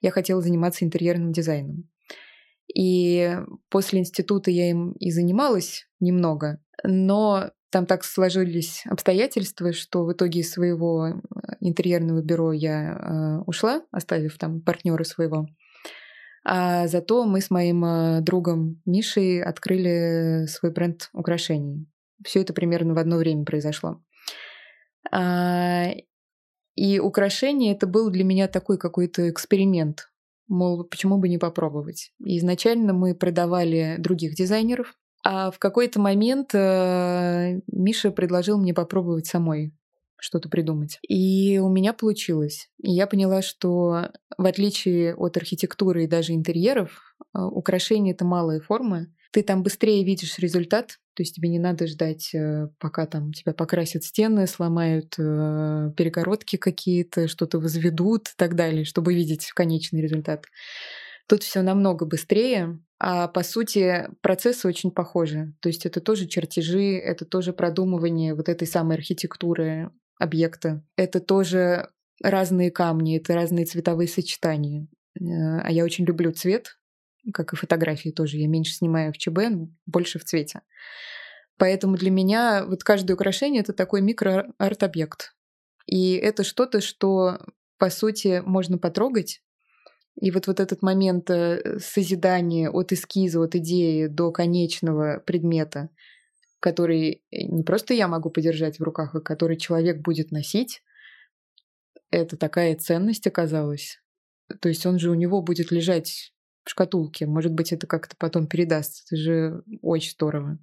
Я 0.00 0.10
хотела 0.10 0.40
заниматься 0.42 0.84
интерьерным 0.84 1.32
дизайном. 1.32 1.88
И 2.74 3.36
после 3.68 4.00
института 4.00 4.50
я 4.50 4.70
им 4.70 4.92
и 4.92 5.10
занималась 5.10 5.88
немного, 6.00 6.60
но 6.84 7.50
там 7.70 7.86
так 7.86 8.04
сложились 8.04 8.82
обстоятельства, 8.86 9.72
что 9.72 10.04
в 10.04 10.12
итоге 10.12 10.40
из 10.40 10.50
своего 10.50 11.22
интерьерного 11.60 12.22
бюро 12.22 12.52
я 12.52 12.92
э, 12.92 13.42
ушла, 13.46 13.82
оставив 13.90 14.36
там 14.36 14.60
партнера 14.60 15.04
своего. 15.04 15.46
А 16.44 16.88
зато 16.88 17.24
мы 17.24 17.40
с 17.40 17.50
моим 17.50 17.84
э, 17.84 18.20
другом 18.20 18.80
Мишей 18.84 19.42
открыли 19.42 20.46
свой 20.46 20.72
бренд 20.72 21.08
украшений. 21.12 21.86
Все 22.24 22.40
это 22.40 22.52
примерно 22.52 22.94
в 22.94 22.98
одно 22.98 23.16
время 23.16 23.44
произошло. 23.44 24.02
А, 25.10 25.90
и 26.74 26.98
украшение 26.98 27.74
это 27.74 27.86
был 27.86 28.10
для 28.10 28.24
меня 28.24 28.48
такой 28.48 28.78
какой-то 28.78 29.30
эксперимент. 29.30 30.08
Мол, 30.48 30.84
почему 30.84 31.18
бы 31.18 31.28
не 31.28 31.38
попробовать? 31.38 32.12
Изначально 32.18 32.92
мы 32.92 33.14
продавали 33.14 33.96
других 33.98 34.34
дизайнеров, 34.34 34.94
а 35.24 35.50
в 35.50 35.58
какой-то 35.58 36.00
момент 36.00 36.54
э, 36.54 37.60
Миша 37.68 38.10
предложил 38.10 38.58
мне 38.58 38.74
попробовать 38.74 39.26
самой 39.26 39.72
что-то 40.22 40.48
придумать. 40.48 40.98
И 41.06 41.58
у 41.58 41.68
меня 41.68 41.92
получилось. 41.92 42.68
И 42.80 42.92
я 42.92 43.08
поняла, 43.08 43.42
что 43.42 44.10
в 44.38 44.46
отличие 44.46 45.16
от 45.16 45.36
архитектуры 45.36 46.04
и 46.04 46.06
даже 46.06 46.32
интерьеров, 46.32 47.16
э, 47.34 47.40
украшения— 47.40 48.12
это 48.14 48.24
малые 48.24 48.60
формы. 48.60 49.12
Ты 49.32 49.42
там 49.42 49.62
быстрее 49.64 50.04
видишь 50.04 50.38
результат, 50.38 50.98
то 51.14 51.22
есть 51.22 51.34
тебе 51.34 51.48
не 51.48 51.58
надо 51.58 51.88
ждать, 51.88 52.32
э, 52.34 52.68
пока 52.78 53.06
там 53.06 53.32
тебя 53.32 53.52
покрасят 53.52 54.04
стены, 54.04 54.46
сломают 54.46 55.14
э, 55.18 55.92
перегородки 55.96 56.56
какие-то, 56.56 57.26
что-то 57.26 57.58
возведут 57.58 58.28
и 58.28 58.32
так 58.36 58.54
далее, 58.54 58.84
чтобы 58.84 59.14
видеть 59.14 59.50
конечный 59.50 60.02
результат. 60.02 60.44
Тут 61.28 61.42
все 61.42 61.62
намного 61.62 62.06
быстрее, 62.06 62.78
а 63.00 63.26
по 63.26 63.42
сути 63.42 64.08
процессы 64.20 64.68
очень 64.68 64.92
похожи. 64.92 65.52
То 65.60 65.68
есть 65.68 65.84
это 65.86 66.00
тоже 66.00 66.28
чертежи, 66.28 66.96
это 66.96 67.24
тоже 67.24 67.52
продумывание 67.52 68.34
вот 68.34 68.48
этой 68.48 68.68
самой 68.68 68.96
архитектуры 68.96 69.90
объекта. 70.18 70.84
Это 70.96 71.20
тоже 71.20 71.90
разные 72.22 72.70
камни, 72.70 73.16
это 73.16 73.34
разные 73.34 73.66
цветовые 73.66 74.08
сочетания. 74.08 74.88
Э, 75.20 75.60
а 75.62 75.70
я 75.70 75.84
очень 75.84 76.04
люблю 76.04 76.32
цвет, 76.32 76.78
как 77.32 77.52
и 77.52 77.56
фотографии 77.56 78.10
тоже. 78.10 78.38
Я 78.38 78.48
меньше 78.48 78.74
снимаю 78.74 79.12
в 79.12 79.18
ЧБ, 79.18 79.38
больше 79.86 80.18
в 80.18 80.24
цвете. 80.24 80.62
Поэтому 81.58 81.96
для 81.96 82.10
меня 82.10 82.64
вот 82.66 82.82
каждое 82.82 83.14
украшение— 83.14 83.60
это 83.62 83.72
такой 83.72 84.00
микро-арт-объект. 84.00 85.34
И 85.86 86.14
это 86.14 86.44
что-то, 86.44 86.80
что, 86.80 87.38
по 87.78 87.90
сути, 87.90 88.42
можно 88.44 88.78
потрогать. 88.78 89.42
И 90.20 90.30
вот, 90.30 90.46
вот 90.46 90.60
этот 90.60 90.82
момент 90.82 91.30
э, 91.30 91.78
созидания 91.78 92.70
от 92.70 92.92
эскиза, 92.92 93.40
от 93.40 93.54
идеи 93.54 94.06
до 94.06 94.30
конечного 94.30 95.22
предмета— 95.24 95.90
который 96.62 97.22
э, 97.32 97.42
не 97.42 97.64
просто 97.64 97.92
я 97.92 98.08
могу 98.08 98.30
подержать 98.30 98.78
в 98.78 98.82
руках, 98.82 99.14
а 99.14 99.20
который 99.20 99.56
человек 99.56 100.00
будет 100.00 100.30
носить, 100.30 100.82
это 102.10 102.36
такая 102.36 102.76
ценность 102.76 103.26
оказалась. 103.26 103.98
То 104.60 104.68
есть 104.68 104.86
он 104.86 104.98
же 104.98 105.10
у 105.10 105.14
него 105.14 105.42
будет 105.42 105.72
лежать 105.72 106.32
в 106.64 106.70
шкатулке. 106.70 107.26
Может 107.26 107.52
быть, 107.52 107.72
это 107.72 107.86
как-то 107.86 108.14
потом 108.16 108.46
передаст. 108.46 109.04
Это 109.06 109.16
же 109.16 109.62
очень 109.80 110.12
здорово. 110.12 110.58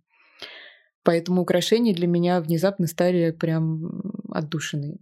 Поэтому 1.03 1.41
украшения 1.41 1.93
для 1.93 2.07
меня 2.07 2.39
внезапно 2.39 2.87
стали 2.87 3.31
прям 3.31 4.01
отдушиной. 4.29 4.99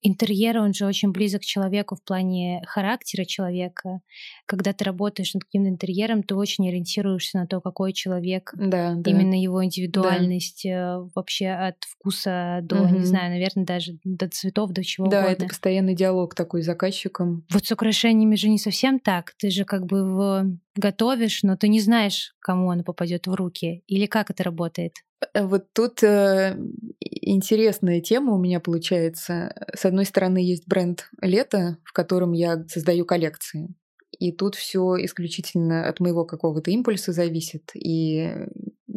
Интерьер, 0.00 0.58
он 0.58 0.72
же 0.72 0.86
очень 0.86 1.10
близок 1.10 1.42
к 1.42 1.44
человеку 1.44 1.96
в 1.96 2.02
плане 2.04 2.62
характера 2.66 3.24
человека. 3.24 4.00
Когда 4.46 4.72
ты 4.72 4.84
работаешь 4.84 5.34
над 5.34 5.44
каким-то 5.44 5.70
интерьером, 5.70 6.22
ты 6.22 6.34
очень 6.34 6.68
ориентируешься 6.68 7.38
на 7.38 7.46
то, 7.46 7.60
какой 7.60 7.92
человек, 7.92 8.52
да, 8.54 8.94
да. 8.94 9.10
именно 9.10 9.40
его 9.40 9.64
индивидуальность, 9.64 10.62
да. 10.64 10.98
Э, 10.98 11.08
вообще 11.14 11.48
от 11.48 11.82
вкуса 11.84 12.60
до, 12.62 12.82
угу. 12.82 12.98
не 12.98 13.04
знаю, 13.04 13.30
наверное, 13.30 13.64
даже 13.64 13.98
до 14.04 14.28
цветов, 14.28 14.70
до 14.70 14.84
чего 14.84 15.08
да, 15.08 15.18
угодно. 15.18 15.36
Да, 15.36 15.44
это 15.44 15.48
постоянный 15.48 15.94
диалог 15.94 16.34
такой 16.34 16.62
с 16.62 16.66
заказчиком. 16.66 17.44
Вот 17.50 17.66
с 17.66 17.72
украшениями 17.72 18.36
же 18.36 18.48
не 18.48 18.58
совсем 18.58 19.00
так. 19.00 19.34
Ты 19.38 19.50
же 19.50 19.64
как 19.64 19.86
бы 19.86 19.98
его 19.98 20.42
готовишь, 20.76 21.42
но 21.42 21.56
ты 21.56 21.68
не 21.68 21.80
знаешь, 21.80 22.34
кому 22.40 22.70
оно 22.70 22.84
попадет 22.84 23.26
в 23.26 23.34
руки. 23.34 23.82
Или 23.86 24.06
как 24.06 24.30
это 24.30 24.44
работает? 24.44 24.92
Э, 25.34 25.44
вот 25.44 25.72
тут 25.72 26.02
э, 26.02 26.56
интересная 27.00 28.00
тема 28.00 28.34
у 28.34 28.38
меня 28.38 28.60
получается. 28.60 29.52
С 29.74 29.84
одной 29.84 30.04
стороны, 30.04 30.38
есть 30.38 30.66
бренд 30.66 31.10
Лето, 31.20 31.78
в 31.84 31.92
котором 31.92 32.32
я 32.32 32.64
создаю 32.68 33.04
коллекции. 33.04 33.74
И 34.18 34.32
тут 34.32 34.54
все 34.54 34.96
исключительно 35.04 35.86
от 35.88 36.00
моего 36.00 36.24
какого-то 36.24 36.70
импульса 36.70 37.12
зависит. 37.12 37.70
И 37.74 38.32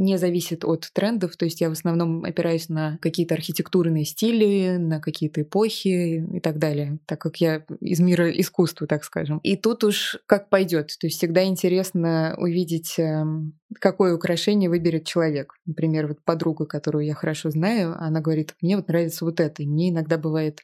не 0.02 0.18
зависит 0.18 0.66
от 0.66 0.90
трендов, 0.94 1.38
то 1.38 1.46
есть 1.46 1.62
я 1.62 1.70
в 1.70 1.74
основном 1.74 2.24
опираюсь 2.24 2.70
на 2.70 2.98
какие-то 3.02 3.36
архитектурные 3.36 4.04
стили, 4.04 4.78
на 4.78 5.00
какие-то 5.00 5.44
эпохи 5.44 6.26
и 6.36 6.40
так 6.40 6.58
далее, 6.58 6.98
так 7.06 7.22
как 7.22 7.38
я 7.38 7.64
из 7.80 8.00
мира 8.00 8.32
искусства, 8.32 8.88
так 8.88 9.04
скажем. 9.04 9.38
И 9.44 9.56
тут 9.56 9.84
уж 9.84 10.18
как 10.26 10.50
пойдет, 10.50 10.88
то 11.00 11.06
есть 11.06 11.18
всегда 11.18 11.44
интересно 11.44 12.34
увидеть, 12.40 12.98
эм, 12.98 13.54
какое 13.80 14.16
украшение 14.16 14.72
выберет 14.72 15.06
человек. 15.06 15.54
Например, 15.68 16.08
вот 16.08 16.24
подруга, 16.26 16.66
которую 16.66 17.06
я 17.06 17.14
хорошо 17.14 17.52
знаю, 17.52 17.96
она 18.00 18.22
говорит, 18.22 18.56
мне 18.60 18.78
вот 18.78 18.88
нравится 18.88 19.24
вот 19.24 19.40
это, 19.40 19.62
и 19.62 19.68
мне 19.68 19.90
иногда 19.90 20.18
бывает 20.18 20.62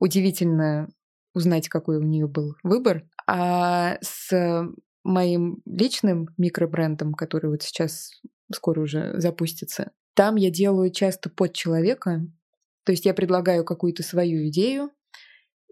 удивительно 0.00 0.88
узнать, 1.34 1.68
какой 1.68 1.98
у 1.98 2.02
нее 2.02 2.26
был 2.26 2.54
выбор. 2.62 3.04
А 3.26 3.98
с 4.00 4.32
моим 5.04 5.60
личным 5.66 6.28
микробрендом, 6.38 7.12
который 7.12 7.50
вот 7.50 7.62
сейчас 7.62 8.22
скоро 8.52 8.80
уже 8.80 9.18
запустится. 9.20 9.92
Там 10.14 10.36
я 10.36 10.50
делаю 10.50 10.90
часто 10.90 11.30
под 11.30 11.52
человека, 11.52 12.26
то 12.84 12.92
есть 12.92 13.04
я 13.04 13.14
предлагаю 13.14 13.64
какую-то 13.64 14.02
свою 14.02 14.48
идею 14.48 14.90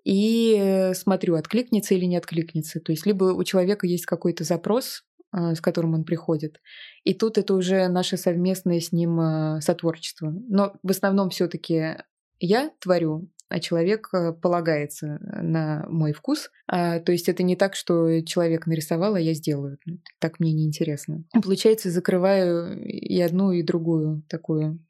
и 0.04 0.92
смотрю, 0.94 1.34
откликнется 1.34 1.94
или 1.94 2.04
не 2.04 2.16
откликнется. 2.16 2.78
То 2.78 2.92
есть 2.92 3.06
либо 3.06 3.24
у 3.24 3.42
человека 3.42 3.86
есть 3.86 4.06
какой-то 4.06 4.44
запрос, 4.44 5.02
а, 5.32 5.54
с 5.54 5.60
которым 5.60 5.94
он 5.94 6.04
приходит. 6.04 6.60
И 7.04 7.12
тут 7.12 7.38
это 7.38 7.54
уже 7.54 7.88
наше 7.88 8.16
совместное 8.16 8.80
с 8.80 8.92
ним 8.92 9.18
а, 9.18 9.60
сотворчество. 9.60 10.32
Но 10.48 10.76
в 10.82 10.90
основном 10.90 11.30
все-таки 11.30 11.96
я 12.38 12.70
творю, 12.80 13.28
а 13.48 13.60
человек 13.60 14.08
э, 14.12 14.32
полагается 14.32 15.18
на 15.20 15.86
мой 15.88 16.12
вкус. 16.12 16.50
А, 16.66 16.98
то 17.00 17.12
есть 17.12 17.28
это 17.28 17.42
не 17.42 17.56
так, 17.56 17.74
что 17.76 18.20
человек 18.22 18.66
нарисовал, 18.66 19.14
а 19.14 19.20
я 19.20 19.34
сделаю. 19.34 19.78
Так 20.18 20.40
мне 20.40 20.52
не 20.52 20.66
интересно. 20.66 21.24
Получается, 21.32 21.90
закрываю 21.90 22.82
и 22.84 23.20
одну, 23.20 23.52
и 23.52 23.62
другую 23.62 24.22
такую 24.28 24.84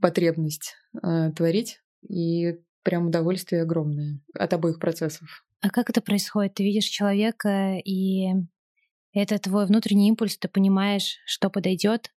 потребность 0.00 0.74
э, 1.02 1.32
творить. 1.34 1.80
И 2.08 2.58
прям 2.82 3.06
удовольствие 3.06 3.62
огромное 3.62 4.20
от 4.34 4.52
обоих 4.52 4.78
процессов. 4.78 5.44
А 5.62 5.70
как 5.70 5.88
это 5.88 6.02
происходит? 6.02 6.54
Ты 6.54 6.64
видишь 6.64 6.84
человека, 6.84 7.78
и 7.82 8.26
это 9.14 9.38
твой 9.38 9.66
внутренний 9.66 10.08
импульс, 10.08 10.36
ты 10.36 10.48
понимаешь, 10.48 11.16
что 11.24 11.48
подойдет, 11.48 12.12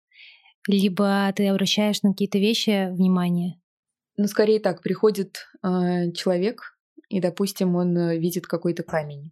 либо 0.68 1.32
ты 1.34 1.48
обращаешь 1.48 2.02
на 2.02 2.12
какие-то 2.12 2.40
вещи 2.40 2.92
внимание? 2.92 3.62
Ну, 4.18 4.28
скорее 4.28 4.60
так, 4.60 4.82
приходит 4.82 5.46
э, 5.64 6.12
человек, 6.12 6.78
и, 7.10 7.20
допустим, 7.20 7.76
он 7.76 7.96
э, 7.98 8.18
видит 8.18 8.48
какой-то 8.48 8.84
камень. 8.84 9.32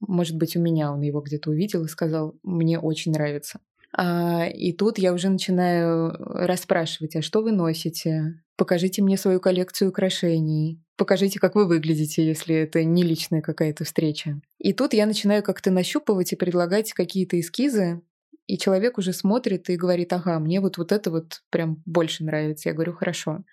Может 0.00 0.36
быть, 0.36 0.56
у 0.56 0.60
меня 0.60 0.90
он 0.92 1.02
его 1.02 1.20
где-то 1.20 1.50
увидел 1.50 1.84
и 1.84 1.88
сказал, 1.88 2.34
мне 2.42 2.78
очень 2.78 3.12
нравится. 3.12 3.60
А, 3.94 4.46
и 4.46 4.72
тут 4.72 4.98
я 4.98 5.12
уже 5.12 5.28
начинаю 5.28 6.12
расспрашивать, 6.18 7.16
а 7.16 7.22
что 7.22 7.42
вы 7.42 7.52
носите? 7.52 8.42
Покажите 8.56 9.02
мне 9.02 9.16
свою 9.16 9.38
коллекцию 9.38 9.90
украшений. 9.90 10.82
Покажите, 10.96 11.38
как 11.38 11.54
вы 11.54 11.66
выглядите, 11.66 12.24
если 12.26 12.54
это 12.54 12.84
не 12.84 13.02
личная 13.02 13.42
какая-то 13.42 13.84
встреча. 13.84 14.40
И 14.58 14.72
тут 14.72 14.94
я 14.94 15.06
начинаю 15.06 15.42
как-то 15.42 15.70
нащупывать 15.70 16.32
и 16.32 16.36
предлагать 16.36 16.92
какие-то 16.92 17.38
эскизы, 17.38 18.00
и 18.46 18.58
человек 18.58 18.98
уже 18.98 19.12
смотрит 19.12 19.70
и 19.70 19.76
говорит, 19.76 20.12
ага, 20.12 20.38
мне 20.38 20.60
вот, 20.60 20.78
вот 20.78 20.92
это 20.92 21.10
вот 21.10 21.42
прям 21.50 21.82
больше 21.86 22.24
нравится. 22.24 22.68
Я 22.68 22.74
говорю, 22.74 22.92
хорошо. 22.92 23.44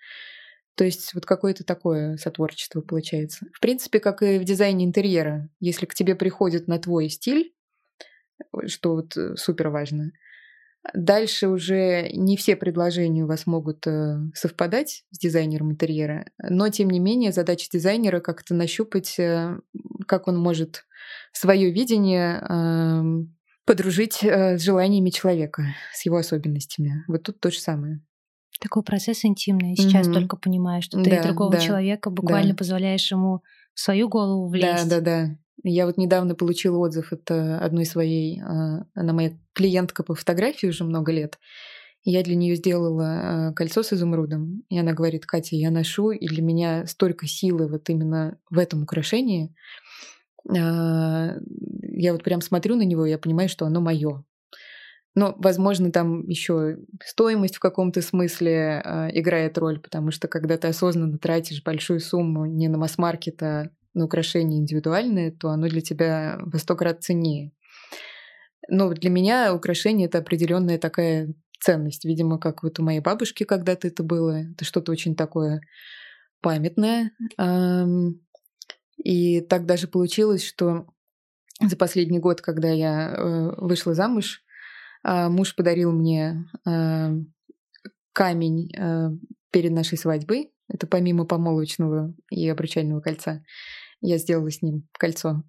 То 0.76 0.84
есть 0.84 1.14
вот 1.14 1.26
какое-то 1.26 1.64
такое 1.64 2.16
сотворчество 2.16 2.80
получается. 2.80 3.46
В 3.52 3.60
принципе, 3.60 4.00
как 4.00 4.22
и 4.22 4.38
в 4.38 4.44
дизайне 4.44 4.84
интерьера. 4.84 5.48
Если 5.58 5.86
к 5.86 5.94
тебе 5.94 6.14
приходит 6.14 6.68
на 6.68 6.78
твой 6.78 7.08
стиль, 7.08 7.54
что 8.66 8.94
вот 8.94 9.16
э, 9.16 9.36
супер 9.36 9.68
важно, 9.68 10.12
Дальше 10.94 11.48
уже 11.48 12.08
не 12.12 12.36
все 12.36 12.56
предложения 12.56 13.24
у 13.24 13.26
вас 13.26 13.46
могут 13.46 13.86
э, 13.86 14.16
совпадать 14.34 15.04
с 15.10 15.18
дизайнером 15.18 15.72
интерьера, 15.72 16.24
но 16.38 16.70
тем 16.70 16.88
не 16.88 16.98
менее 16.98 17.32
задача 17.32 17.68
дизайнера 17.70 18.20
как-то 18.20 18.54
нащупать, 18.54 19.18
э, 19.18 19.58
как 20.06 20.26
он 20.26 20.38
может 20.38 20.86
свое 21.32 21.70
видение 21.70 22.40
эм, 22.40 23.36
подружить 23.66 24.24
э, 24.24 24.56
с 24.56 24.62
желаниями 24.62 25.10
человека, 25.10 25.64
с 25.92 26.06
его 26.06 26.16
особенностями. 26.16 27.04
Вот 27.08 27.24
тут 27.24 27.40
то 27.40 27.50
же 27.50 27.60
самое. 27.60 28.00
Такой 28.60 28.82
процесс 28.82 29.24
интимный. 29.24 29.74
Сейчас 29.74 30.06
mm-hmm. 30.06 30.12
только 30.12 30.36
понимаешь, 30.36 30.84
что 30.84 31.02
ты 31.02 31.10
да, 31.10 31.22
другого 31.22 31.52
да, 31.52 31.60
человека 31.60 32.10
буквально 32.10 32.50
да. 32.50 32.56
позволяешь 32.56 33.10
ему 33.10 33.42
в 33.74 33.80
свою 33.80 34.08
голову 34.08 34.48
влезть. 34.48 34.88
Да, 34.88 35.00
да, 35.00 35.26
да. 35.26 35.36
Я 35.62 35.86
вот 35.86 35.96
недавно 35.96 36.34
получила 36.34 36.78
отзыв 36.78 37.12
от 37.12 37.30
э, 37.30 37.56
одной 37.56 37.84
своей, 37.86 38.40
а, 38.40 38.84
она 38.94 39.12
моя 39.12 39.32
клиентка 39.52 40.02
по 40.02 40.14
фотографии 40.14 40.66
уже 40.66 40.84
много 40.84 41.10
лет. 41.10 41.38
Я 42.02 42.22
для 42.22 42.34
нее 42.34 42.56
сделала 42.56 43.50
э, 43.50 43.54
кольцо 43.54 43.82
с 43.82 43.92
изумрудом. 43.92 44.62
И 44.68 44.78
она 44.78 44.92
говорит, 44.92 45.26
Катя, 45.26 45.56
я 45.56 45.70
ношу, 45.70 46.10
и 46.10 46.26
для 46.26 46.42
меня 46.42 46.86
столько 46.86 47.26
силы 47.26 47.66
вот 47.66 47.88
именно 47.90 48.38
в 48.50 48.58
этом 48.58 48.82
украшении. 48.82 49.54
А, 50.48 51.34
я 51.82 52.12
вот 52.12 52.24
прям 52.24 52.40
смотрю 52.40 52.76
на 52.76 52.82
него, 52.82 53.04
и 53.04 53.10
я 53.10 53.18
понимаю, 53.18 53.48
что 53.48 53.66
оно 53.66 53.80
мое. 53.80 54.24
Но, 55.14 55.34
возможно, 55.38 55.90
там 55.90 56.28
еще 56.28 56.78
стоимость 57.04 57.56
в 57.56 57.60
каком-то 57.60 58.00
смысле 58.00 58.82
э, 58.84 59.08
играет 59.18 59.58
роль, 59.58 59.80
потому 59.80 60.12
что 60.12 60.28
когда 60.28 60.56
ты 60.56 60.68
осознанно 60.68 61.18
тратишь 61.18 61.64
большую 61.64 62.00
сумму 62.00 62.46
не 62.46 62.68
на 62.68 62.78
масс-маркет, 62.78 63.42
а 63.42 63.70
на 63.92 64.04
украшение 64.04 64.60
индивидуальное, 64.60 65.32
то 65.32 65.50
оно 65.50 65.66
для 65.68 65.80
тебя 65.80 66.38
во 66.40 66.58
сто 66.58 66.76
крат 66.76 67.02
ценнее. 67.02 67.52
Но 68.68 68.92
для 68.92 69.10
меня 69.10 69.52
украшение— 69.52 70.06
это 70.08 70.18
определенная 70.18 70.78
такая 70.78 71.34
ценность. 71.60 72.04
Видимо, 72.04 72.38
как 72.38 72.62
вот 72.62 72.78
у 72.78 72.84
моей 72.84 73.00
бабушки 73.00 73.42
когда-то 73.42 73.88
это 73.88 74.04
было. 74.04 74.44
Это 74.52 74.64
что-то 74.64 74.92
очень 74.92 75.16
такое 75.16 75.60
памятное. 76.40 77.12
И 78.96 79.40
так 79.40 79.66
даже 79.66 79.88
получилось, 79.88 80.44
что 80.44 80.86
за 81.60 81.76
последний 81.76 82.18
год, 82.18 82.40
когда 82.40 82.68
я 82.70 83.10
э, 83.10 83.54
вышла 83.56 83.94
замуж, 83.94 84.42
муж 85.02 85.54
подарил 85.54 85.92
мне 85.92 86.46
камень 88.12 88.70
э, 88.76 89.10
перед 89.50 89.72
нашей 89.72 89.98
свадьбой. 89.98 90.50
Это 90.68 90.86
помимо 90.86 91.24
помолвочного 91.24 92.14
и 92.30 92.48
обручального 92.48 93.00
кольца. 93.00 93.42
Я 94.00 94.18
сделала 94.18 94.50
с 94.50 94.62
ним 94.62 94.88
кольцо. 94.92 95.42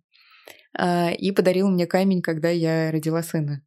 А, 0.78 1.12
и 1.12 1.32
подарил 1.32 1.70
мне 1.70 1.86
камень, 1.86 2.22
когда 2.22 2.50
я 2.50 2.92
родила 2.92 3.22
сына. 3.24 3.62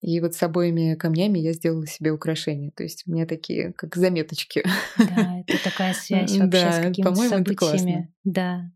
И 0.00 0.20
вот 0.20 0.34
с 0.34 0.42
обоими 0.42 0.94
камнями 0.96 1.38
я 1.38 1.52
сделала 1.52 1.86
себе 1.86 2.12
украшения. 2.12 2.70
То 2.70 2.82
есть 2.82 3.04
у 3.06 3.12
меня 3.12 3.26
такие, 3.26 3.72
как 3.72 3.96
заметочки. 3.96 4.62
Да, 4.98 5.42
это 5.46 5.62
такая 5.62 5.94
связь 5.94 6.30
вообще 6.36 6.46
да, 6.46 6.72
с 6.72 6.80
какими-то 6.80 7.14
событиями. 7.14 8.12
Да. 8.22 8.70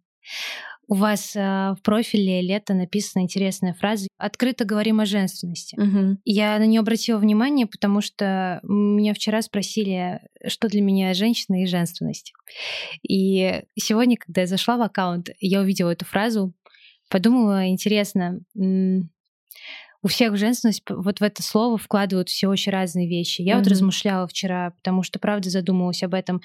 У 0.90 0.94
вас 0.94 1.36
э, 1.36 1.40
в 1.78 1.82
профиле 1.82 2.40
лето 2.40 2.72
написана 2.72 3.22
интересная 3.22 3.74
фраза 3.74 4.08
«Открыто 4.16 4.64
говорим 4.64 5.00
о 5.00 5.04
женственности». 5.04 5.78
Угу. 5.78 6.20
Я 6.24 6.58
на 6.58 6.64
нее 6.64 6.80
обратила 6.80 7.18
внимание, 7.18 7.66
потому 7.66 8.00
что 8.00 8.60
меня 8.62 9.12
вчера 9.12 9.42
спросили, 9.42 10.20
что 10.46 10.68
для 10.68 10.80
меня 10.80 11.12
женщина 11.12 11.62
и 11.62 11.66
женственность. 11.66 12.32
И 13.06 13.62
сегодня, 13.78 14.16
когда 14.16 14.40
я 14.40 14.46
зашла 14.46 14.78
в 14.78 14.82
аккаунт, 14.82 15.28
я 15.40 15.60
увидела 15.60 15.90
эту 15.90 16.06
фразу, 16.06 16.54
подумала, 17.10 17.68
интересно, 17.68 18.40
у 20.02 20.08
всех 20.08 20.36
женственность 20.36 20.82
вот 20.88 21.20
в 21.20 21.22
это 21.22 21.42
слово 21.42 21.76
вкладывают 21.76 22.28
все 22.28 22.48
очень 22.48 22.72
разные 22.72 23.08
вещи. 23.08 23.42
Я 23.42 23.54
mm-hmm. 23.54 23.58
вот 23.58 23.66
размышляла 23.66 24.28
вчера, 24.28 24.70
потому 24.70 25.02
что 25.02 25.18
правда 25.18 25.50
задумалась 25.50 26.02
об 26.02 26.14
этом. 26.14 26.40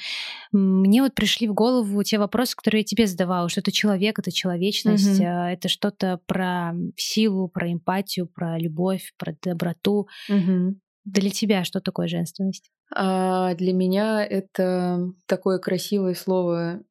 Мне 0.52 1.02
вот 1.02 1.14
пришли 1.14 1.48
в 1.48 1.54
голову 1.54 2.02
те 2.04 2.18
вопросы, 2.18 2.56
которые 2.56 2.82
я 2.82 2.86
тебе 2.86 3.06
задавала, 3.06 3.50
что 3.50 3.60
это 3.60 3.72
человек, 3.72 4.18
это 4.18 4.32
человечность, 4.32 5.20
mm-hmm. 5.20 5.54
это 5.54 5.70
что-то 5.70 6.20
про 6.26 6.74
силу, 6.98 7.48
про 7.48 7.72
эмпатию, 7.72 8.28
про 8.28 8.58
любовь, 8.58 9.14
про 9.18 9.36
доброту. 9.42 10.08
Mm-hmm. 10.32 10.76
Для 11.06 11.30
тебя 11.30 11.64
что 11.64 11.80
такое 11.80 12.08
женственность? 12.08 12.72
А 12.96 13.54
для 13.56 13.74
меня 13.74 14.26
это 14.26 15.12
такое 15.28 15.60
красивое 15.60 16.16
слово 16.16 16.82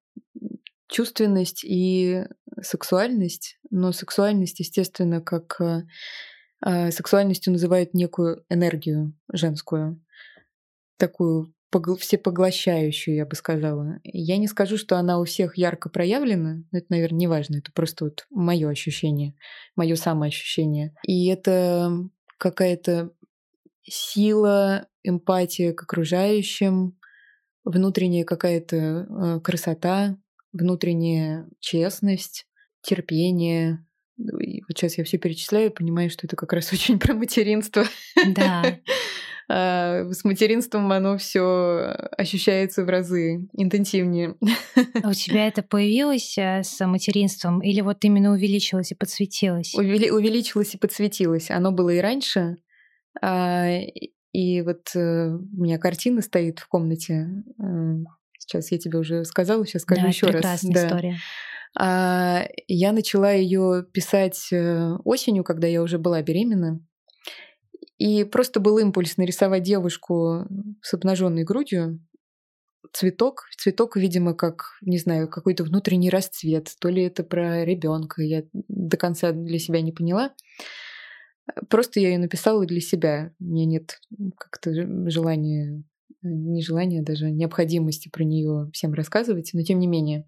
чувственность 0.88 1.64
и 1.64 2.24
сексуальность, 2.60 3.58
но 3.70 3.92
сексуальность, 3.92 4.60
естественно, 4.60 5.22
как 5.22 5.58
э, 5.60 5.82
сексуальностью 6.64 7.52
называют 7.52 7.94
некую 7.94 8.44
энергию 8.48 9.14
женскую, 9.32 10.00
такую 10.96 11.52
всепоглощающую, 11.98 13.16
я 13.16 13.26
бы 13.26 13.34
сказала. 13.34 13.98
Я 14.04 14.36
не 14.36 14.46
скажу, 14.46 14.76
что 14.76 14.96
она 14.96 15.18
у 15.18 15.24
всех 15.24 15.56
ярко 15.56 15.88
проявлена, 15.88 16.62
но 16.70 16.78
это, 16.78 16.86
наверное, 16.90 17.18
не 17.18 17.26
важно, 17.26 17.56
это 17.56 17.72
просто 17.72 18.04
вот 18.04 18.26
мое 18.30 18.68
ощущение, 18.68 19.34
мое 19.74 19.96
самоощущение. 19.96 20.94
И 21.06 21.28
это 21.28 21.90
какая-то 22.38 23.10
сила, 23.82 24.86
эмпатия 25.02 25.72
к 25.72 25.82
окружающим, 25.82 26.98
внутренняя 27.64 28.24
какая-то 28.24 28.76
э, 28.76 29.40
красота, 29.40 30.18
внутренняя 30.52 31.48
честность, 31.60 32.46
терпение, 32.82 33.84
вот 34.30 34.78
сейчас 34.78 34.98
я 34.98 35.04
все 35.04 35.18
перечисляю 35.18 35.70
и 35.70 35.74
понимаю, 35.74 36.10
что 36.10 36.26
это 36.26 36.36
как 36.36 36.52
раз 36.52 36.72
очень 36.72 36.98
про 36.98 37.14
материнство. 37.14 37.84
Да. 38.34 38.78
А, 39.48 40.04
с 40.10 40.24
материнством 40.24 40.90
оно 40.92 41.18
все 41.18 41.94
ощущается 42.16 42.84
в 42.84 42.88
разы 42.88 43.48
интенсивнее. 43.52 44.36
А 45.02 45.10
у 45.10 45.12
тебя 45.12 45.46
это 45.48 45.62
появилось 45.62 46.38
э, 46.38 46.62
с 46.62 46.86
материнством 46.86 47.60
или 47.60 47.80
вот 47.82 48.02
именно 48.04 48.32
увеличилось 48.32 48.92
и 48.92 48.94
подсветилось? 48.94 49.74
Увели- 49.74 50.10
увеличилось 50.10 50.74
и 50.74 50.78
подсветилось. 50.78 51.50
Оно 51.50 51.72
было 51.72 51.90
и 51.90 51.98
раньше. 51.98 52.58
А, 53.20 53.68
и 54.32 54.62
вот 54.62 54.94
э, 54.94 55.28
у 55.30 55.62
меня 55.62 55.78
картина 55.78 56.22
стоит 56.22 56.60
в 56.60 56.68
комнате. 56.68 57.28
Э, 57.62 57.96
сейчас 58.38 58.72
я 58.72 58.78
тебе 58.78 58.98
уже 58.98 59.24
сказала, 59.24 59.66
сейчас 59.66 59.82
скажу 59.82 60.02
да, 60.02 60.08
еще 60.08 60.26
раз. 60.26 60.34
Прекрасная 60.34 60.86
история. 60.86 61.16
А, 61.78 62.46
я 62.68 62.92
начала 62.92 63.32
ее 63.32 63.86
писать 63.92 64.48
э, 64.52 64.96
осенью, 65.04 65.44
когда 65.44 65.66
я 65.66 65.82
уже 65.82 65.98
была 65.98 66.22
беременна. 66.22 66.80
И 67.98 68.24
просто 68.24 68.60
был 68.60 68.78
импульс 68.78 69.16
нарисовать 69.16 69.62
девушку 69.62 70.46
с 70.82 70.92
обнаженной 70.92 71.44
грудью, 71.44 72.00
цветок. 72.92 73.44
Цветок, 73.56 73.96
видимо, 73.96 74.34
как, 74.34 74.64
не 74.80 74.98
знаю, 74.98 75.28
какой-то 75.28 75.64
внутренний 75.64 76.10
расцвет. 76.10 76.74
То 76.80 76.88
ли 76.88 77.04
это 77.04 77.22
про 77.22 77.64
ребенка, 77.64 78.22
я 78.22 78.44
до 78.52 78.96
конца 78.96 79.32
для 79.32 79.58
себя 79.58 79.80
не 79.80 79.92
поняла. 79.92 80.34
Просто 81.68 82.00
я 82.00 82.08
ее 82.08 82.18
написала 82.18 82.66
для 82.66 82.80
себя. 82.80 83.32
У 83.40 83.44
меня 83.44 83.66
нет 83.66 84.00
как-то 84.36 84.72
желания, 85.10 85.82
не 86.22 86.62
желания, 86.62 87.00
а 87.00 87.04
даже 87.04 87.30
необходимости 87.30 88.08
про 88.08 88.24
нее 88.24 88.70
всем 88.72 88.92
рассказывать, 88.92 89.50
но 89.52 89.62
тем 89.62 89.78
не 89.78 89.86
менее. 89.86 90.24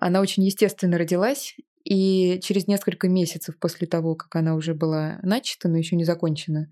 Она 0.00 0.20
очень 0.20 0.44
естественно 0.44 0.98
родилась, 0.98 1.56
и 1.84 2.38
через 2.42 2.66
несколько 2.66 3.08
месяцев 3.08 3.58
после 3.58 3.86
того, 3.86 4.14
как 4.14 4.34
она 4.36 4.54
уже 4.54 4.74
была 4.74 5.18
начата, 5.22 5.68
но 5.68 5.78
еще 5.78 5.96
не 5.96 6.04
закончена, 6.04 6.70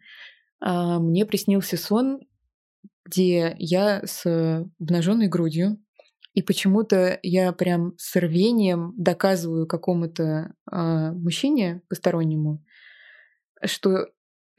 а, 0.60 0.98
мне 0.98 1.24
приснился 1.26 1.76
сон, 1.76 2.20
где 3.04 3.54
я 3.58 4.02
с 4.04 4.26
обнаженной 4.80 5.28
грудью 5.28 5.78
И 6.34 6.42
почему-то 6.42 7.18
я 7.22 7.52
прям 7.52 7.94
с 7.98 8.16
рвением 8.16 8.92
доказываю 8.96 9.66
какому-то 9.66 10.52
э, 10.70 11.12
мужчине 11.12 11.82
постороннему, 11.88 12.64
что 13.64 14.08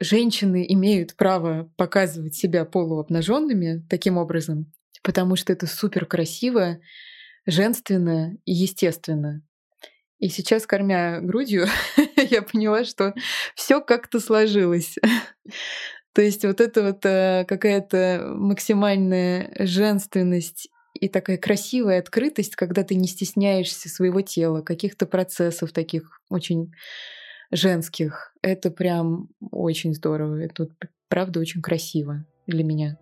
женщины 0.00 0.64
имеют 0.68 1.14
право 1.14 1.70
показывать 1.76 2.34
себя 2.34 2.64
полуобнаженными 2.64 3.86
таким 3.88 4.16
образом, 4.16 4.72
потому 5.02 5.36
что 5.36 5.52
это 5.52 5.66
супер 5.66 6.06
красиво, 6.06 6.78
женственно 7.48 8.36
и 8.44 8.52
естественно. 8.52 9.42
И 10.18 10.28
сейчас, 10.28 10.66
кормя 10.66 11.20
грудью, 11.20 11.66
я 12.16 12.42
поняла, 12.42 12.84
что 12.84 13.14
все 13.54 13.80
как-то 13.80 14.20
сложилось. 14.20 14.96
То 16.12 16.22
есть 16.22 16.44
вот 16.44 16.60
это 16.60 16.82
вот 16.82 17.06
э, 17.06 17.44
какая-то 17.48 18.32
максимальная 18.34 19.52
женственность 19.60 20.68
и 20.94 21.08
такая 21.08 21.38
красивая 21.38 22.00
открытость, 22.00 22.56
когда 22.56 22.82
ты 22.82 22.96
не 22.96 23.06
стесняешься 23.06 23.88
своего 23.88 24.20
тела, 24.20 24.62
каких-то 24.62 25.06
процессов 25.06 25.72
таких 25.72 26.20
очень 26.28 26.72
женских. 27.50 28.34
Это 28.42 28.70
прям 28.70 29.28
очень 29.40 29.94
здорово. 29.94 30.42
Это 30.42 30.68
правда 31.08 31.40
очень 31.40 31.62
красиво 31.62 32.26
для 32.46 32.64
меня. 32.64 32.98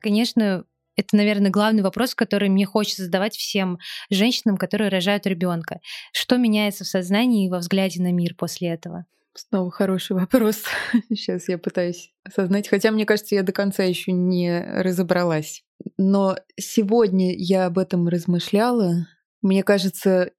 Конечно, 0.00 0.64
это, 0.96 1.16
наверное, 1.16 1.50
главный 1.50 1.82
вопрос, 1.82 2.14
который 2.14 2.48
мне 2.48 2.66
хочется 2.66 3.04
задавать 3.04 3.36
всем 3.36 3.78
женщинам, 4.10 4.56
которые 4.56 4.88
рожают 4.88 5.26
ребенка. 5.26 5.80
Что 6.12 6.36
меняется 6.38 6.84
в 6.84 6.88
сознании 6.88 7.46
и 7.46 7.50
во 7.50 7.58
взгляде 7.58 8.02
на 8.02 8.12
мир 8.12 8.34
после 8.34 8.70
этого? 8.70 9.06
Снова 9.32 9.70
хороший 9.70 10.16
вопрос. 10.16 10.64
Сейчас 11.10 11.48
я 11.48 11.58
пытаюсь 11.58 12.12
осознать. 12.24 12.68
Хотя, 12.68 12.90
мне 12.90 13.06
кажется, 13.06 13.36
я 13.36 13.44
до 13.44 13.52
конца 13.52 13.84
еще 13.84 14.10
не 14.10 14.60
разобралась. 14.82 15.62
Но 15.96 16.36
сегодня 16.58 17.32
я 17.36 17.66
об 17.66 17.78
этом 17.78 18.08
размышляла. 18.08 19.06
Мне 19.40 19.62
кажется, 19.62 20.32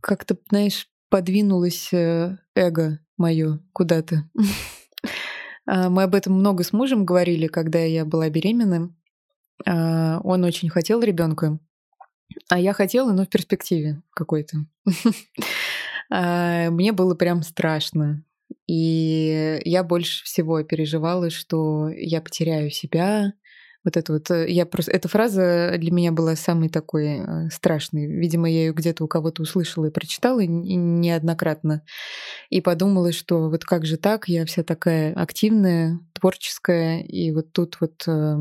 как-то, 0.00 0.38
знаешь, 0.48 0.88
подвинулось 1.10 1.92
э, 1.92 2.38
эго 2.54 3.00
мое 3.18 3.60
куда-то. 3.74 4.28
А, 5.66 5.90
мы 5.90 6.04
об 6.04 6.14
этом 6.14 6.34
много 6.34 6.64
с 6.64 6.72
мужем 6.72 7.04
говорили, 7.04 7.46
когда 7.46 7.80
я 7.80 8.04
была 8.04 8.28
беременна. 8.30 8.94
А, 9.66 10.20
он 10.22 10.44
очень 10.44 10.68
хотел 10.68 11.02
ребенка, 11.02 11.58
а 12.48 12.58
я 12.58 12.72
хотела, 12.72 13.12
но 13.12 13.24
в 13.24 13.28
перспективе 13.28 14.02
какой-то. 14.10 14.58
А, 16.08 16.70
мне 16.70 16.92
было 16.92 17.16
прям 17.16 17.42
страшно. 17.42 18.22
И 18.68 19.60
я 19.64 19.82
больше 19.82 20.24
всего 20.24 20.62
переживала, 20.62 21.30
что 21.30 21.88
я 21.88 22.20
потеряю 22.20 22.70
себя, 22.70 23.32
вот 23.86 23.96
это 23.96 24.12
вот, 24.12 24.30
э, 24.32 24.50
я 24.50 24.66
просто, 24.66 24.90
эта 24.90 25.08
фраза 25.08 25.76
для 25.78 25.92
меня 25.92 26.10
была 26.10 26.34
самой 26.34 26.68
такой 26.68 27.20
э, 27.20 27.50
страшной. 27.50 28.06
Видимо, 28.06 28.50
я 28.50 28.66
ее 28.66 28.72
где-то 28.72 29.04
у 29.04 29.08
кого-то 29.08 29.42
услышала 29.42 29.86
и 29.86 29.90
прочитала 29.90 30.40
неоднократно. 30.40 31.82
И 32.50 32.60
подумала, 32.60 33.12
что 33.12 33.48
вот 33.48 33.64
как 33.64 33.86
же 33.86 33.96
так, 33.96 34.28
я 34.28 34.44
вся 34.44 34.64
такая 34.64 35.14
активная, 35.14 36.00
творческая, 36.12 37.00
и 37.02 37.30
вот 37.30 37.52
тут 37.52 37.76
вот 37.80 38.02
э, 38.08 38.36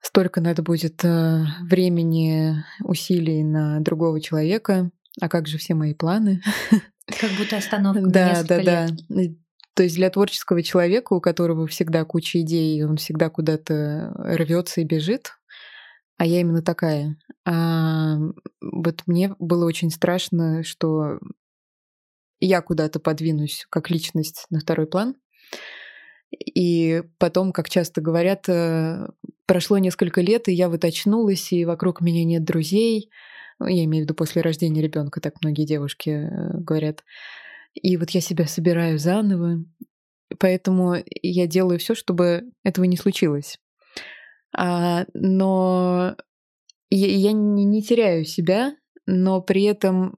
столько 0.00 0.40
надо 0.40 0.62
будет 0.62 1.02
времени, 1.02 2.64
усилий 2.82 3.44
на 3.44 3.80
другого 3.80 4.20
человека, 4.20 4.90
а 5.20 5.28
как 5.28 5.46
же 5.46 5.58
все 5.58 5.74
мои 5.74 5.92
планы? 5.92 6.40
Как 7.20 7.30
будто 7.38 7.58
остановка. 7.58 8.02
Да, 8.06 8.42
да, 8.42 8.62
да. 8.62 8.88
То 9.76 9.82
есть 9.82 9.94
для 9.94 10.08
творческого 10.08 10.62
человека, 10.62 11.12
у 11.12 11.20
которого 11.20 11.66
всегда 11.66 12.02
куча 12.06 12.40
идей, 12.40 12.82
он 12.82 12.96
всегда 12.96 13.28
куда-то 13.28 14.10
рвется 14.16 14.80
и 14.80 14.84
бежит, 14.84 15.32
а 16.16 16.24
я 16.24 16.40
именно 16.40 16.62
такая. 16.62 17.18
А 17.44 18.16
вот 18.62 19.02
мне 19.06 19.34
было 19.38 19.66
очень 19.66 19.90
страшно, 19.90 20.62
что 20.64 21.18
я 22.40 22.62
куда-то 22.62 23.00
подвинусь 23.00 23.66
как 23.68 23.90
личность 23.90 24.46
на 24.48 24.60
второй 24.60 24.86
план. 24.86 25.16
И 26.30 27.02
потом, 27.18 27.52
как 27.52 27.68
часто 27.68 28.00
говорят, 28.00 28.48
э, 28.48 29.08
прошло 29.44 29.76
несколько 29.76 30.22
лет, 30.22 30.48
и 30.48 30.54
я 30.54 30.70
вот 30.70 30.86
очнулась, 30.86 31.52
и 31.52 31.66
вокруг 31.66 32.00
меня 32.00 32.24
нет 32.24 32.44
друзей. 32.44 33.10
Я 33.60 33.84
имею 33.84 34.04
в 34.04 34.06
виду 34.06 34.14
после 34.14 34.40
рождения 34.40 34.80
ребенка, 34.80 35.20
так 35.20 35.34
многие 35.42 35.66
девушки 35.66 36.10
э, 36.10 36.58
говорят. 36.58 37.04
И 37.82 37.96
вот 37.96 38.10
я 38.10 38.20
себя 38.20 38.46
собираю 38.46 38.98
заново, 38.98 39.64
поэтому 40.38 40.96
я 41.22 41.46
делаю 41.46 41.78
все, 41.78 41.94
чтобы 41.94 42.50
этого 42.64 42.84
не 42.84 42.96
случилось. 42.96 43.58
А, 44.56 45.04
но 45.12 46.16
я, 46.90 47.06
я 47.06 47.32
не, 47.32 47.64
не 47.64 47.82
теряю 47.82 48.24
себя, 48.24 48.76
но 49.06 49.40
при 49.42 49.64
этом 49.64 50.16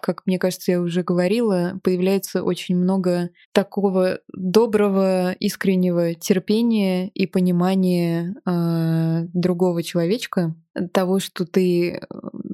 как 0.00 0.26
мне 0.26 0.38
кажется, 0.38 0.72
я 0.72 0.80
уже 0.80 1.02
говорила, 1.02 1.80
появляется 1.82 2.42
очень 2.42 2.76
много 2.76 3.30
такого 3.52 4.20
доброго, 4.32 5.32
искреннего 5.32 6.14
терпения 6.14 7.08
и 7.08 7.26
понимания 7.26 8.34
э, 8.46 9.26
другого 9.32 9.82
человечка, 9.82 10.54
того, 10.92 11.18
что 11.18 11.46
ты 11.46 11.90
э, 11.90 11.98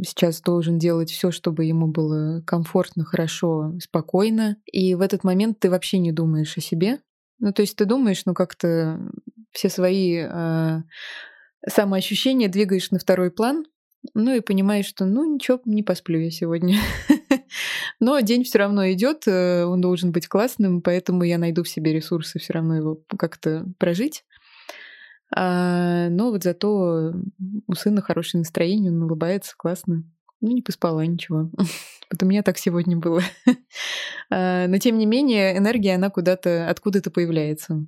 сейчас 0.06 0.40
должен 0.40 0.78
делать 0.78 1.10
все, 1.10 1.30
чтобы 1.30 1.64
ему 1.64 1.88
было 1.88 2.42
комфортно, 2.46 3.04
хорошо, 3.04 3.74
спокойно. 3.80 4.56
И 4.66 4.94
в 4.94 5.00
этот 5.00 5.24
момент 5.24 5.58
ты 5.60 5.70
вообще 5.70 5.98
не 5.98 6.12
думаешь 6.12 6.56
о 6.56 6.60
себе. 6.60 7.00
Ну, 7.38 7.52
то 7.52 7.62
есть 7.62 7.76
ты 7.76 7.84
думаешь, 7.84 8.22
ну, 8.24 8.34
как-то 8.34 9.00
все 9.50 9.68
свои 9.68 10.18
э, 10.22 10.82
самоощущения 11.68 12.48
двигаешь 12.48 12.90
на 12.90 12.98
второй 12.98 13.30
план, 13.30 13.64
ну 14.14 14.34
и 14.34 14.40
понимаешь, 14.40 14.86
что 14.86 15.04
ну 15.04 15.34
ничего, 15.34 15.60
не 15.64 15.82
посплю 15.82 16.18
я 16.20 16.30
сегодня. 16.30 16.78
Но 18.00 18.18
день 18.20 18.44
все 18.44 18.58
равно 18.58 18.90
идет, 18.90 19.26
э, 19.26 19.64
он 19.64 19.80
должен 19.80 20.12
быть 20.12 20.26
классным, 20.26 20.82
поэтому 20.82 21.22
я 21.22 21.38
найду 21.38 21.62
в 21.62 21.68
себе 21.68 21.92
ресурсы 21.92 22.38
все 22.38 22.54
равно 22.54 22.76
его 22.76 23.00
как-то 23.16 23.66
прожить. 23.78 24.24
А, 25.34 26.08
но 26.10 26.30
вот 26.30 26.42
зато 26.42 27.14
у 27.66 27.74
сына 27.74 28.02
хорошее 28.02 28.40
настроение, 28.40 28.92
он 28.92 29.02
улыбается, 29.02 29.54
классно. 29.56 30.04
Ну, 30.40 30.50
не 30.50 30.62
поспала, 30.62 31.00
ничего. 31.00 31.50
Вот 32.10 32.22
у 32.22 32.26
меня 32.26 32.42
так 32.42 32.58
сегодня 32.58 32.96
было. 32.96 33.22
А, 34.30 34.66
но 34.66 34.78
тем 34.78 34.98
не 34.98 35.06
менее, 35.06 35.56
энергия, 35.56 35.94
она 35.94 36.08
куда-то, 36.08 36.68
откуда-то 36.68 37.10
появляется. 37.10 37.86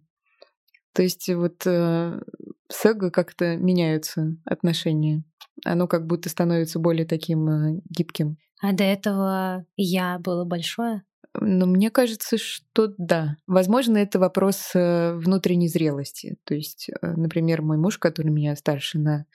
То 0.92 1.02
есть 1.02 1.28
вот 1.28 1.62
э, 1.66 2.20
с 2.68 2.84
эго 2.86 3.10
как-то 3.10 3.56
меняются 3.56 4.36
отношения. 4.44 5.24
Оно 5.64 5.86
как 5.86 6.06
будто 6.06 6.28
становится 6.28 6.78
более 6.78 7.06
таким 7.06 7.48
э, 7.48 7.80
гибким. 7.88 8.38
А 8.60 8.72
до 8.72 8.84
этого 8.84 9.66
я 9.76 10.18
было 10.18 10.44
большое? 10.44 11.02
Но 11.40 11.66
мне 11.66 11.90
кажется, 11.90 12.38
что 12.38 12.94
да. 12.96 13.36
Возможно, 13.46 13.98
это 13.98 14.18
вопрос 14.18 14.70
э, 14.74 15.14
внутренней 15.14 15.68
зрелости. 15.68 16.36
То 16.44 16.54
есть, 16.54 16.88
э, 16.88 17.06
например, 17.06 17.62
мой 17.62 17.76
муж, 17.76 17.98
который 17.98 18.30
меня 18.30 18.56
старше 18.56 18.98
на 18.98 19.26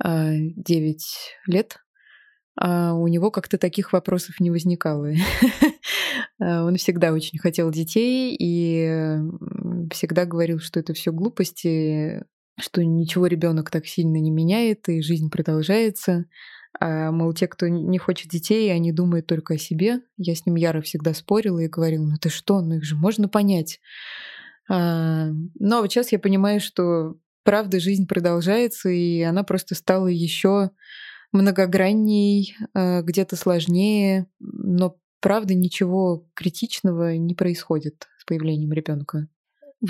9 0.00 1.04
лет, 1.46 1.78
а 2.60 2.94
у 2.94 3.06
него 3.06 3.30
как-то 3.30 3.58
таких 3.58 3.92
вопросов 3.92 4.40
не 4.40 4.50
возникало. 4.50 5.12
Он 6.40 6.74
всегда 6.76 7.12
очень 7.12 7.38
хотел 7.38 7.70
детей 7.70 8.36
и 8.36 9.18
всегда 9.92 10.24
говорил, 10.24 10.58
что 10.58 10.80
это 10.80 10.94
все 10.94 11.12
глупости, 11.12 12.24
что 12.58 12.84
ничего 12.84 13.26
ребенок 13.26 13.70
так 13.70 13.86
сильно 13.86 14.16
не 14.16 14.30
меняет, 14.30 14.88
и 14.88 15.02
жизнь 15.02 15.30
продолжается. 15.30 16.26
А, 16.80 17.10
мол, 17.10 17.32
те, 17.32 17.46
кто 17.46 17.68
не 17.68 17.98
хочет 17.98 18.28
детей, 18.28 18.72
они 18.72 18.92
думают 18.92 19.26
только 19.26 19.54
о 19.54 19.58
себе. 19.58 20.00
Я 20.16 20.34
с 20.34 20.46
ним 20.46 20.56
яро 20.56 20.80
всегда 20.80 21.14
спорила 21.14 21.60
и 21.60 21.68
говорила, 21.68 22.04
ну 22.04 22.16
ты 22.20 22.28
что, 22.28 22.60
ну 22.60 22.76
их 22.76 22.84
же 22.84 22.96
можно 22.96 23.28
понять. 23.28 23.80
А, 24.68 25.28
но 25.58 25.86
сейчас 25.86 26.12
я 26.12 26.18
понимаю, 26.18 26.60
что 26.60 27.16
правда 27.44 27.78
жизнь 27.78 28.06
продолжается, 28.06 28.88
и 28.88 29.20
она 29.22 29.44
просто 29.44 29.74
стала 29.74 30.06
еще 30.08 30.70
многогранней, 31.32 32.56
а, 32.72 33.02
где-то 33.02 33.36
сложнее, 33.36 34.26
но 34.40 34.96
правда 35.20 35.54
ничего 35.54 36.28
критичного 36.34 37.16
не 37.16 37.34
происходит 37.34 38.08
с 38.18 38.24
появлением 38.24 38.72
ребенка. 38.72 39.28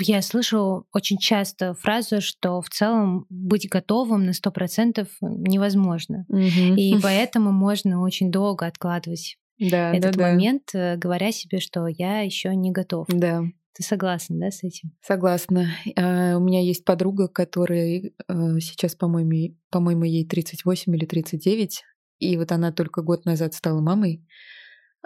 Я 0.01 0.21
слышу 0.21 0.87
очень 0.93 1.17
часто 1.17 1.73
фразу, 1.73 2.21
что 2.21 2.61
в 2.61 2.69
целом 2.69 3.25
быть 3.29 3.69
готовым 3.69 4.25
на 4.25 4.33
сто 4.33 4.51
процентов 4.51 5.07
невозможно. 5.21 6.25
Угу. 6.29 6.75
И 6.75 6.95
поэтому 7.03 7.51
можно 7.51 8.01
очень 8.01 8.31
долго 8.31 8.65
откладывать 8.65 9.37
да, 9.59 9.93
этот 9.93 10.17
да, 10.17 10.31
момент, 10.31 10.63
да. 10.73 10.97
говоря 10.97 11.31
себе, 11.31 11.59
что 11.59 11.87
я 11.87 12.21
еще 12.21 12.55
не 12.55 12.71
готов. 12.71 13.07
Да. 13.09 13.43
Ты 13.73 13.83
согласна, 13.83 14.39
да, 14.39 14.51
с 14.51 14.63
этим? 14.63 14.93
Согласна. 15.01 15.67
Uh, 15.97 16.35
у 16.35 16.39
меня 16.39 16.61
есть 16.61 16.85
подруга, 16.85 17.27
которая 17.27 18.03
uh, 18.29 18.59
сейчас, 18.61 18.95
по-моему, 18.95 19.57
по-моему, 19.69 20.05
ей 20.05 20.25
38 20.25 20.95
или 20.95 21.05
39, 21.05 21.83
и 22.19 22.37
вот 22.37 22.51
она 22.53 22.71
только 22.71 23.01
год 23.01 23.25
назад 23.25 23.53
стала 23.53 23.81
мамой. 23.81 24.25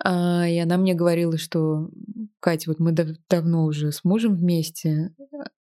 А, 0.02 0.48
и 0.48 0.58
она 0.58 0.78
мне 0.78 0.94
говорила, 0.94 1.38
что 1.38 1.90
Катя, 2.40 2.70
вот 2.70 2.80
мы 2.80 2.92
дав- 2.92 3.18
давно 3.30 3.66
уже 3.66 3.92
с 3.92 4.04
мужем 4.04 4.36
вместе, 4.36 5.14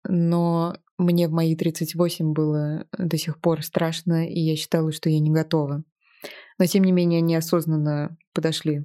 но 0.04 0.76
мне 0.96 1.28
в 1.28 1.32
мои 1.32 1.56
38 1.56 2.32
было 2.32 2.86
до 2.96 3.16
сих 3.18 3.40
пор 3.40 3.62
страшно, 3.62 4.28
и 4.28 4.38
я 4.38 4.56
считала, 4.56 4.92
что 4.92 5.10
я 5.10 5.18
не 5.18 5.30
готова. 5.30 5.82
Но 6.58 6.66
тем 6.66 6.84
не 6.84 6.92
менее 6.92 7.18
они 7.18 7.36
осознанно 7.36 8.16
подошли 8.32 8.84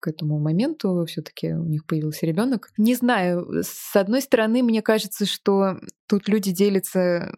к 0.00 0.08
этому 0.08 0.40
моменту, 0.40 1.04
все-таки 1.06 1.52
у 1.52 1.64
них 1.64 1.86
появился 1.86 2.26
ребенок. 2.26 2.70
Не 2.76 2.94
знаю, 2.96 3.62
с 3.62 3.94
одной 3.94 4.20
стороны, 4.20 4.62
мне 4.62 4.82
кажется, 4.82 5.26
что 5.26 5.78
тут 6.08 6.28
люди 6.28 6.50
делятся 6.50 7.34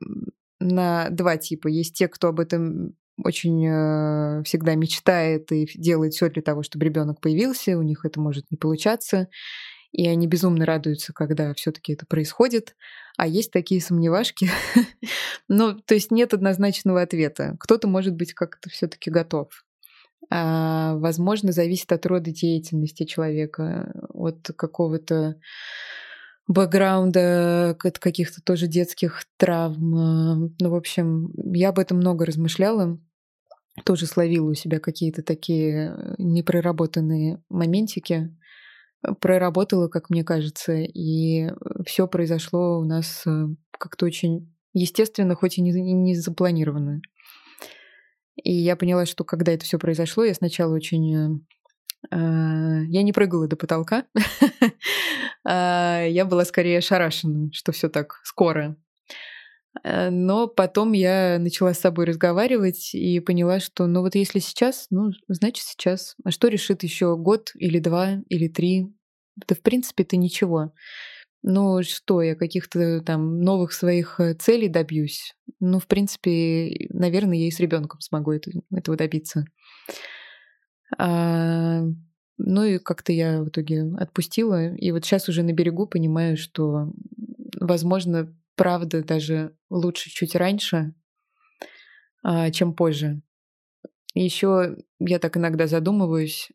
на 0.60 1.10
два 1.10 1.36
типа. 1.36 1.68
Есть 1.68 1.94
те, 1.96 2.08
кто 2.08 2.28
об 2.28 2.40
этом 2.40 2.96
очень 3.22 3.66
э, 3.66 4.42
всегда 4.44 4.74
мечтает 4.74 5.52
и 5.52 5.68
делает 5.74 6.14
все 6.14 6.28
для 6.30 6.42
того, 6.42 6.62
чтобы 6.62 6.84
ребенок 6.84 7.20
появился, 7.20 7.78
у 7.78 7.82
них 7.82 8.04
это 8.04 8.20
может 8.20 8.50
не 8.50 8.56
получаться, 8.56 9.28
и 9.92 10.08
они 10.08 10.26
безумно 10.26 10.66
радуются, 10.66 11.12
когда 11.12 11.54
все-таки 11.54 11.92
это 11.92 12.04
происходит. 12.06 12.74
А 13.16 13.28
есть 13.28 13.52
такие 13.52 13.80
сомневашки. 13.80 14.50
ну, 15.48 15.78
то 15.78 15.94
есть 15.94 16.10
нет 16.10 16.34
однозначного 16.34 17.00
ответа. 17.00 17.56
Кто-то 17.60 17.86
может 17.86 18.16
быть 18.16 18.34
как-то 18.34 18.68
все-таки 18.70 19.10
готов. 19.10 19.50
А, 20.30 20.96
возможно, 20.96 21.52
зависит 21.52 21.92
от 21.92 22.06
рода 22.06 22.32
деятельности 22.32 23.04
человека, 23.04 23.92
от 24.08 24.50
какого-то 24.56 25.36
бэкграунда, 26.46 27.76
от 27.82 27.98
каких-то 27.98 28.42
тоже 28.42 28.66
детских 28.66 29.24
травм. 29.36 30.54
Ну, 30.60 30.70
в 30.70 30.74
общем, 30.74 31.30
я 31.52 31.70
об 31.70 31.78
этом 31.78 31.98
много 31.98 32.26
размышляла, 32.26 32.98
тоже 33.84 34.06
словила 34.06 34.50
у 34.50 34.54
себя 34.54 34.78
какие-то 34.78 35.22
такие 35.22 36.14
непроработанные 36.18 37.42
моментики, 37.48 38.36
проработала, 39.20 39.88
как 39.88 40.10
мне 40.10 40.24
кажется, 40.24 40.72
и 40.74 41.50
все 41.84 42.06
произошло 42.06 42.78
у 42.78 42.84
нас 42.84 43.22
э, 43.26 43.48
как-то 43.78 44.06
очень 44.06 44.54
естественно, 44.72 45.34
хоть 45.34 45.58
и 45.58 45.62
не 45.62 46.14
запланированно. 46.14 47.00
И 48.42 48.52
я 48.52 48.76
поняла, 48.76 49.06
что 49.06 49.24
когда 49.24 49.52
это 49.52 49.64
все 49.64 49.78
произошло, 49.78 50.24
я 50.24 50.34
сначала 50.34 50.74
очень... 50.74 51.46
Э, 52.10 52.84
я 52.88 53.02
не 53.02 53.12
прыгала 53.12 53.46
до 53.48 53.56
потолка. 53.56 54.04
А, 55.44 56.02
я 56.06 56.24
была 56.24 56.44
скорее 56.44 56.78
ошарашена, 56.78 57.50
что 57.52 57.72
все 57.72 57.88
так 57.88 58.20
скоро. 58.24 58.76
Э, 59.82 60.10
но 60.10 60.46
потом 60.46 60.92
я 60.92 61.38
начала 61.38 61.74
с 61.74 61.80
собой 61.80 62.06
разговаривать 62.06 62.94
и 62.94 63.20
поняла, 63.20 63.60
что 63.60 63.86
ну 63.86 64.00
вот 64.00 64.14
если 64.14 64.38
сейчас, 64.38 64.86
ну 64.90 65.10
значит 65.28 65.64
сейчас. 65.64 66.16
А 66.24 66.30
что 66.30 66.48
решит 66.48 66.82
еще 66.82 67.16
год 67.16 67.52
или 67.54 67.78
два 67.78 68.18
или 68.28 68.48
три? 68.48 68.92
Да 69.48 69.54
в 69.54 69.60
принципе 69.60 70.04
это 70.04 70.16
ничего. 70.16 70.72
Ну 71.46 71.82
что, 71.82 72.22
я 72.22 72.36
каких-то 72.36 73.02
там 73.02 73.42
новых 73.42 73.74
своих 73.74 74.18
э, 74.18 74.32
целей 74.32 74.68
добьюсь. 74.68 75.34
Ну, 75.60 75.78
в 75.78 75.86
принципе, 75.86 76.88
наверное, 76.88 77.36
я 77.36 77.48
и 77.48 77.50
с 77.50 77.60
ребенком 77.60 78.00
смогу 78.00 78.32
это, 78.32 78.50
этого 78.74 78.96
добиться. 78.96 79.44
А, 80.98 81.82
ну 82.38 82.64
и 82.64 82.78
как-то 82.78 83.12
я 83.12 83.42
в 83.42 83.48
итоге 83.48 83.84
отпустила. 83.98 84.74
И 84.74 84.90
вот 84.92 85.04
сейчас 85.04 85.28
уже 85.28 85.42
на 85.42 85.52
берегу 85.52 85.86
понимаю, 85.86 86.36
что, 86.36 86.92
возможно, 87.60 88.34
правда 88.56 89.02
даже 89.02 89.56
лучше 89.70 90.10
чуть 90.10 90.34
раньше, 90.34 90.94
а, 92.22 92.50
чем 92.50 92.74
позже. 92.74 93.22
Еще 94.14 94.76
я 95.00 95.18
так 95.18 95.36
иногда 95.36 95.66
задумываюсь, 95.66 96.50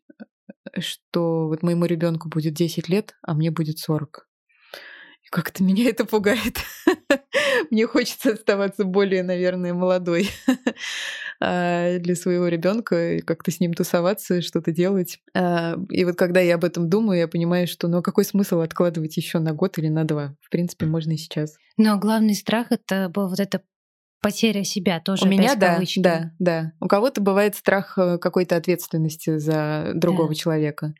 что 0.78 1.48
вот 1.48 1.62
моему 1.62 1.84
ребенку 1.84 2.28
будет 2.28 2.54
10 2.54 2.88
лет, 2.88 3.16
а 3.22 3.34
мне 3.34 3.50
будет 3.50 3.78
40. 3.78 4.26
Как-то 5.30 5.62
меня 5.62 5.88
это 5.88 6.04
пугает. 6.04 6.58
Мне 7.70 7.86
хочется 7.86 8.32
оставаться 8.32 8.84
более, 8.84 9.22
наверное, 9.22 9.72
молодой 9.72 10.28
для 11.40 12.14
своего 12.14 12.48
ребенка 12.48 13.20
как-то 13.24 13.50
с 13.50 13.60
ним 13.60 13.72
тусоваться, 13.72 14.42
что-то 14.42 14.72
делать. 14.72 15.20
А, 15.34 15.76
и 15.88 16.04
вот 16.04 16.16
когда 16.16 16.40
я 16.40 16.56
об 16.56 16.64
этом 16.64 16.90
думаю, 16.90 17.18
я 17.18 17.28
понимаю, 17.28 17.66
что 17.66 17.88
ну 17.88 17.98
а 17.98 18.02
какой 18.02 18.26
смысл 18.26 18.60
откладывать 18.60 19.16
еще 19.16 19.38
на 19.38 19.54
год 19.54 19.78
или 19.78 19.88
на 19.88 20.04
два? 20.04 20.36
В 20.42 20.50
принципе, 20.50 20.84
можно 20.84 21.12
и 21.12 21.16
сейчас. 21.16 21.56
Но 21.78 21.98
главный 21.98 22.34
страх 22.34 22.66
это 22.70 23.08
был 23.08 23.28
вот 23.28 23.40
это 23.40 23.62
потеря 24.20 24.64
себя 24.64 25.00
тоже. 25.00 25.24
У 25.24 25.28
меня 25.28 25.54
да, 25.56 25.80
да, 25.96 26.32
да. 26.38 26.72
У 26.80 26.88
кого-то 26.88 27.22
бывает 27.22 27.56
страх 27.56 27.96
э, 27.96 28.18
какой-то 28.18 28.56
ответственности 28.56 29.38
за 29.38 29.92
другого 29.94 30.28
да. 30.28 30.34
человека. 30.34 30.94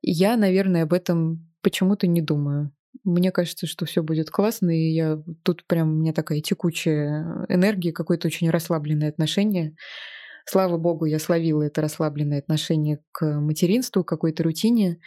Я, 0.00 0.36
наверное, 0.36 0.82
об 0.82 0.92
этом 0.92 1.48
почему-то 1.60 2.06
не 2.06 2.20
думаю. 2.20 2.72
Мне 3.04 3.32
кажется, 3.32 3.66
что 3.66 3.86
все 3.86 4.02
будет 4.02 4.30
классно, 4.30 4.70
и 4.70 4.92
я 4.92 5.22
тут 5.42 5.66
прям 5.66 5.90
у 5.90 6.00
меня 6.00 6.12
такая 6.12 6.40
текучая 6.40 7.46
энергия, 7.48 7.92
какое-то 7.92 8.28
очень 8.28 8.50
расслабленное 8.50 9.08
отношение. 9.08 9.74
Слава 10.44 10.76
богу, 10.76 11.04
я 11.04 11.18
словила 11.18 11.62
это 11.62 11.80
расслабленное 11.80 12.38
отношение 12.38 13.00
к 13.12 13.24
материнству, 13.40 14.04
к 14.04 14.08
какой-то 14.08 14.42
рутине. 14.42 14.98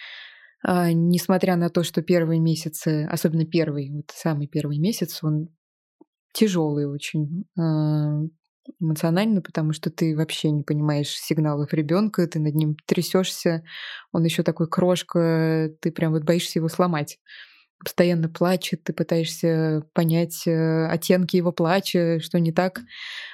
А, 0.63 0.91
несмотря 0.91 1.55
на 1.57 1.69
то, 1.69 1.83
что 1.83 2.01
первые 2.01 2.39
месяцы, 2.39 3.07
особенно 3.09 3.45
первый, 3.45 3.91
вот 3.91 4.11
самый 4.13 4.47
первый 4.47 4.79
месяц, 4.79 5.23
он 5.23 5.49
тяжелый 6.33 6.88
очень 6.88 7.45
а, 7.57 8.21
эмоционально, 8.79 9.41
потому 9.41 9.73
что 9.73 9.91
ты 9.91 10.15
вообще 10.15 10.49
не 10.51 10.63
понимаешь 10.63 11.09
сигналов 11.09 11.73
ребенка, 11.73 12.27
ты 12.27 12.39
над 12.39 12.55
ним 12.55 12.75
трясешься, 12.86 13.63
он 14.11 14.23
еще 14.23 14.41
такой 14.41 14.67
крошка, 14.67 15.69
ты 15.81 15.91
прям 15.91 16.13
вот 16.13 16.23
боишься 16.23 16.59
его 16.59 16.67
сломать 16.67 17.19
постоянно 17.86 18.27
плачет, 18.27 18.83
ты 18.83 18.91
пытаешься 18.91 19.83
понять 19.93 20.45
э, 20.45 20.88
оттенки 20.88 21.38
его 21.38 21.53
плача, 21.53 22.19
что 22.19 22.39
не 22.39 22.51
так, 22.51 22.81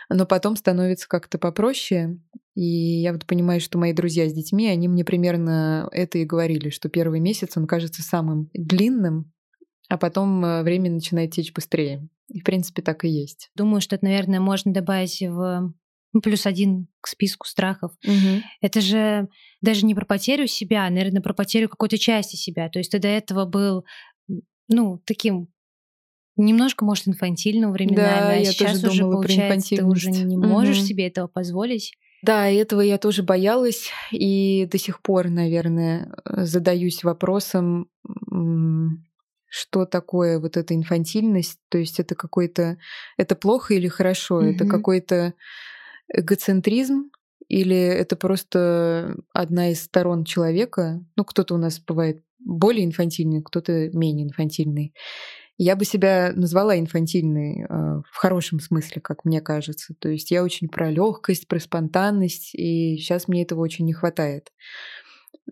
но 0.09 0.27
потом 0.27 0.55
становится 0.55 1.07
как-то 1.07 1.39
попроще. 1.39 2.19
И 2.53 3.01
я 3.01 3.13
вот 3.13 3.25
понимаю, 3.25 3.61
что 3.61 3.79
мои 3.79 3.93
друзья 3.93 4.29
с 4.29 4.33
детьми, 4.33 4.67
они 4.67 4.87
мне 4.87 5.03
примерно 5.03 5.89
это 5.91 6.17
и 6.17 6.25
говорили, 6.25 6.69
что 6.69 6.89
первый 6.89 7.19
месяц 7.21 7.55
он 7.55 7.65
кажется 7.65 8.03
самым 8.03 8.49
длинным, 8.53 9.31
а 9.89 9.97
потом 9.97 10.43
э, 10.45 10.63
время 10.63 10.91
начинает 10.91 11.31
течь 11.31 11.53
быстрее. 11.53 12.07
И, 12.27 12.41
в 12.41 12.43
принципе, 12.43 12.81
так 12.81 13.03
и 13.03 13.09
есть. 13.09 13.49
Думаю, 13.55 13.81
что 13.81 13.95
это, 13.95 14.05
наверное, 14.05 14.39
можно 14.39 14.71
добавить 14.71 15.21
в 15.21 15.73
ну, 16.13 16.21
плюс 16.21 16.45
один 16.45 16.87
к 16.99 17.07
списку 17.07 17.47
страхов. 17.47 17.91
Угу. 18.05 18.43
Это 18.61 18.81
же 18.81 19.27
даже 19.61 19.85
не 19.85 19.95
про 19.95 20.05
потерю 20.05 20.47
себя, 20.47 20.85
а, 20.85 20.89
наверное, 20.89 21.21
про 21.21 21.33
потерю 21.33 21.69
какой-то 21.69 21.97
части 21.97 22.35
себя. 22.35 22.69
То 22.69 22.79
есть 22.79 22.91
ты 22.91 22.99
до 22.99 23.07
этого 23.07 23.45
был 23.45 23.85
ну, 24.71 25.01
таким 25.05 25.49
немножко, 26.37 26.85
может, 26.85 27.07
инфантильным 27.07 27.71
временами, 27.71 27.95
да, 27.95 28.29
а 28.31 28.35
я 28.35 28.45
сейчас 28.45 28.79
тоже 28.79 28.87
уже, 28.87 29.01
думала 29.03 29.21
получается, 29.21 29.75
ты 29.75 29.85
уже 29.85 30.09
не 30.09 30.37
можешь 30.37 30.79
угу. 30.79 30.85
себе 30.85 31.07
этого 31.07 31.27
позволить. 31.27 31.93
Да, 32.23 32.47
этого 32.47 32.81
я 32.81 32.97
тоже 32.97 33.23
боялась, 33.23 33.89
и 34.11 34.67
до 34.71 34.77
сих 34.77 35.01
пор, 35.01 35.29
наверное, 35.29 36.13
задаюсь 36.25 37.03
вопросом, 37.03 37.87
что 39.47 39.85
такое 39.85 40.39
вот 40.39 40.55
эта 40.55 40.75
инфантильность, 40.75 41.59
то 41.69 41.77
есть 41.77 41.99
это 41.99 42.15
какой-то, 42.15 42.77
это 43.17 43.35
плохо 43.35 43.73
или 43.73 43.87
хорошо, 43.87 44.37
угу. 44.37 44.45
это 44.45 44.65
какой-то 44.65 45.33
эгоцентризм, 46.13 47.09
или 47.51 47.75
это 47.75 48.15
просто 48.15 49.17
одна 49.33 49.71
из 49.71 49.83
сторон 49.83 50.23
человека, 50.23 51.05
ну, 51.17 51.25
кто-то 51.25 51.55
у 51.55 51.57
нас 51.57 51.81
бывает 51.81 52.23
более 52.39 52.85
инфантильный, 52.85 53.43
кто-то 53.43 53.89
менее 53.89 54.27
инфантильный. 54.27 54.93
Я 55.57 55.75
бы 55.75 55.83
себя 55.83 56.31
назвала 56.33 56.79
инфантильной 56.79 57.63
э, 57.63 57.65
в 58.09 58.15
хорошем 58.15 58.61
смысле, 58.61 59.01
как 59.01 59.25
мне 59.25 59.41
кажется. 59.41 59.93
То 59.99 60.07
есть 60.07 60.31
я 60.31 60.43
очень 60.43 60.69
про 60.69 60.89
легкость, 60.89 61.49
про 61.49 61.59
спонтанность, 61.59 62.55
и 62.55 62.95
сейчас 62.97 63.27
мне 63.27 63.43
этого 63.43 63.59
очень 63.59 63.85
не 63.85 63.91
хватает. 63.91 64.53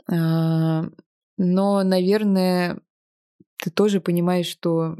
Э, 0.09 0.83
но, 1.37 1.83
наверное, 1.83 2.79
ты 3.61 3.71
тоже 3.71 3.99
понимаешь, 3.99 4.47
что, 4.47 4.95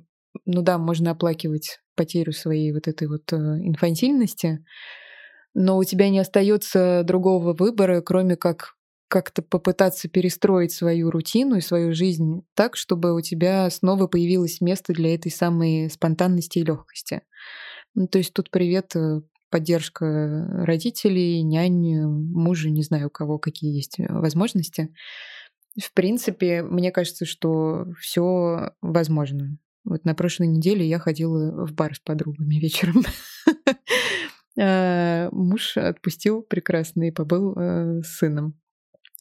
ну 0.46 0.62
да, 0.64 0.78
можно 0.78 1.12
оплакивать 1.12 1.80
потерю 1.96 2.34
своей 2.34 2.74
вот 2.74 2.90
этой 2.90 3.08
вот 3.08 3.32
э, 3.32 3.38
инфантильности, 3.38 4.66
но 5.54 5.78
у 5.78 5.84
тебя 5.84 6.10
не 6.10 6.20
остается 6.20 7.04
другого 7.04 7.54
выбора, 7.54 8.02
кроме 8.02 8.36
как 8.36 8.76
как-то 9.10 9.42
попытаться 9.42 10.08
перестроить 10.08 10.72
свою 10.72 11.10
рутину 11.10 11.56
и 11.56 11.62
свою 11.62 11.94
жизнь 11.94 12.44
так, 12.54 12.78
чтобы 12.78 13.16
у 13.16 13.22
тебя 13.22 13.70
снова 13.72 14.06
появилось 14.06 14.62
место 14.62 14.94
для 14.94 15.16
этой 15.16 15.32
самой 15.32 15.90
спонтанности 15.90 16.60
и 16.60 16.64
легкости. 16.64 17.24
Ну, 17.96 18.08
то 18.08 18.20
есть 18.20 18.34
тут 18.34 18.52
привет, 18.52 18.96
э, 18.96 19.22
поддержка 19.50 20.48
родителей, 20.64 21.42
нянь, 21.42 22.06
мужа, 22.06 22.70
не 22.70 22.84
знаю 22.84 23.08
у 23.08 23.10
кого 23.10 23.40
какие 23.40 23.76
есть 23.76 24.00
э, 24.00 24.06
возможности. 24.08 24.94
В 25.82 25.92
принципе, 25.94 26.62
мне 26.62 26.92
кажется, 26.92 27.26
что 27.26 27.88
все 28.00 28.74
возможно. 28.82 29.58
Вот 29.86 30.06
на 30.06 30.14
прошлой 30.14 30.48
неделе 30.48 30.88
я 30.88 31.00
ходила 31.00 31.66
в 31.66 31.74
бар 31.74 31.96
с 31.96 32.00
подругами 32.00 32.56
вечером. 32.56 33.04
Э, 34.58 35.30
муж 35.32 35.78
отпустил 35.78 36.42
прекрасно 36.42 37.08
и 37.08 37.12
побыл 37.12 37.56
с 37.56 38.18
сыном. 38.18 38.60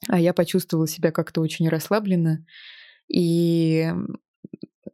а 0.09 0.21
я 0.21 0.33
почувствовала 0.33 0.87
себя 0.87 1.11
как-то 1.11 1.41
очень 1.41 1.69
расслабленно. 1.69 2.45
И 3.09 3.93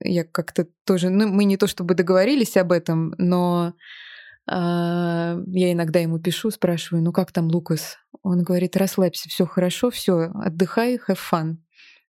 я 0.01 0.25
как-то 0.25 0.67
тоже, 0.85 1.11
ну, 1.11 1.29
мы 1.29 1.45
не 1.45 1.57
то 1.57 1.67
чтобы 1.67 1.95
договорились 1.95 2.57
об 2.57 2.73
этом, 2.73 3.15
но 3.19 3.75
а, 4.47 5.39
я 5.47 5.73
иногда 5.73 6.01
ему 6.01 6.19
пишу, 6.19 6.51
спрашиваю, 6.51 7.03
ну 7.03 7.13
как 7.13 7.33
там 7.33 7.49
Лукас? 7.49 7.99
Он 8.23 8.43
говорит, 8.43 8.77
расслабься, 8.77 9.29
все 9.29 9.47
хорошо, 9.47 9.91
все, 9.91 10.31
отдыхай, 10.35 10.97
have 10.97 11.19
fun. 11.31 11.57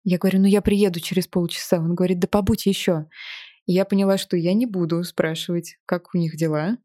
Я 0.04 0.18
говорю, 0.18 0.40
ну 0.40 0.46
я 0.46 0.60
приеду 0.60 1.00
через 1.00 1.26
полчаса. 1.26 1.78
Он 1.78 1.94
говорит, 1.94 2.18
да 2.18 2.28
побудь 2.28 2.66
еще. 2.66 3.06
Я 3.66 3.84
поняла, 3.84 4.18
что 4.18 4.36
я 4.36 4.52
не 4.52 4.66
буду 4.66 5.02
спрашивать, 5.04 5.78
как 5.86 6.14
у 6.14 6.18
них 6.18 6.36
дела. 6.36 6.76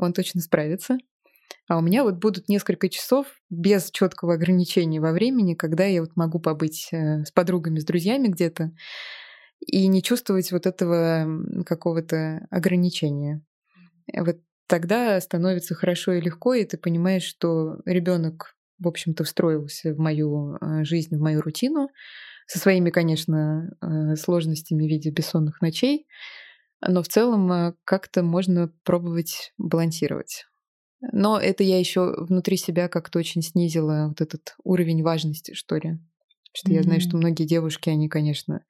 Он 0.00 0.12
точно 0.12 0.40
справится. 0.40 0.98
А 1.68 1.78
у 1.78 1.82
меня 1.82 2.02
вот 2.02 2.16
будут 2.16 2.48
несколько 2.48 2.88
часов 2.88 3.26
без 3.48 3.90
четкого 3.90 4.34
ограничения 4.34 5.00
во 5.00 5.12
времени, 5.12 5.54
когда 5.54 5.84
я 5.84 6.00
вот 6.00 6.16
могу 6.16 6.40
побыть 6.40 6.88
э, 6.90 7.24
с 7.24 7.30
подругами, 7.30 7.78
с 7.78 7.84
друзьями 7.84 8.28
где-то 8.28 8.72
и 9.60 9.86
не 9.86 10.02
чувствовать 10.02 10.50
вот 10.52 10.66
этого 10.66 11.28
какого-то 11.66 12.46
ограничения. 12.50 13.42
Вот 14.12 14.38
тогда 14.66 15.20
становится 15.20 15.74
хорошо 15.74 16.14
и 16.14 16.20
легко, 16.20 16.54
и 16.54 16.64
ты 16.64 16.78
понимаешь, 16.78 17.24
что 17.24 17.80
ребенок, 17.84 18.56
в 18.78 18.88
общем-то, 18.88 19.24
встроился 19.24 19.92
в 19.94 19.98
мою 19.98 20.56
э, 20.56 20.84
жизнь, 20.84 21.16
в 21.16 21.20
мою 21.20 21.42
рутину, 21.42 21.90
со 22.46 22.58
своими, 22.58 22.90
конечно, 22.90 23.70
э, 23.80 24.16
сложностями 24.16 24.86
в 24.86 24.88
виде 24.88 25.10
бессонных 25.10 25.60
ночей, 25.60 26.06
но 26.86 27.02
в 27.02 27.08
целом 27.08 27.52
э, 27.52 27.74
как-то 27.84 28.22
можно 28.22 28.72
пробовать 28.84 29.52
балансировать. 29.58 30.46
Но 31.12 31.38
это 31.38 31.62
я 31.62 31.78
еще 31.78 32.14
внутри 32.24 32.56
себя 32.56 32.88
как-то 32.88 33.18
очень 33.18 33.42
снизила 33.42 34.06
вот 34.08 34.20
этот 34.20 34.54
уровень 34.64 35.02
важности, 35.02 35.54
что 35.54 35.76
ли. 35.76 35.98
Что 36.52 36.70
mm-hmm. 36.70 36.74
я 36.74 36.82
знаю, 36.82 37.00
что 37.00 37.16
многие 37.16 37.44
девушки, 37.44 37.88
они, 37.88 38.08
конечно, 38.08 38.64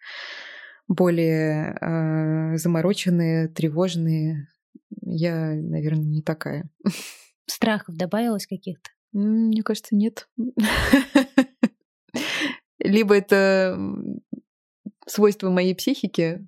более 0.87 1.77
э, 1.81 2.57
замороченные, 2.57 3.49
тревожные. 3.49 4.49
Я, 5.03 5.55
наверное, 5.55 6.05
не 6.05 6.23
такая. 6.23 6.69
Страхов 7.47 7.97
добавилось 7.97 8.47
каких-то? 8.47 8.91
Мне 9.13 9.63
кажется, 9.63 9.97
нет. 9.97 10.29
Либо 12.79 13.17
это 13.17 13.79
свойство 15.07 15.51
моей 15.51 15.75
психики, 15.75 16.47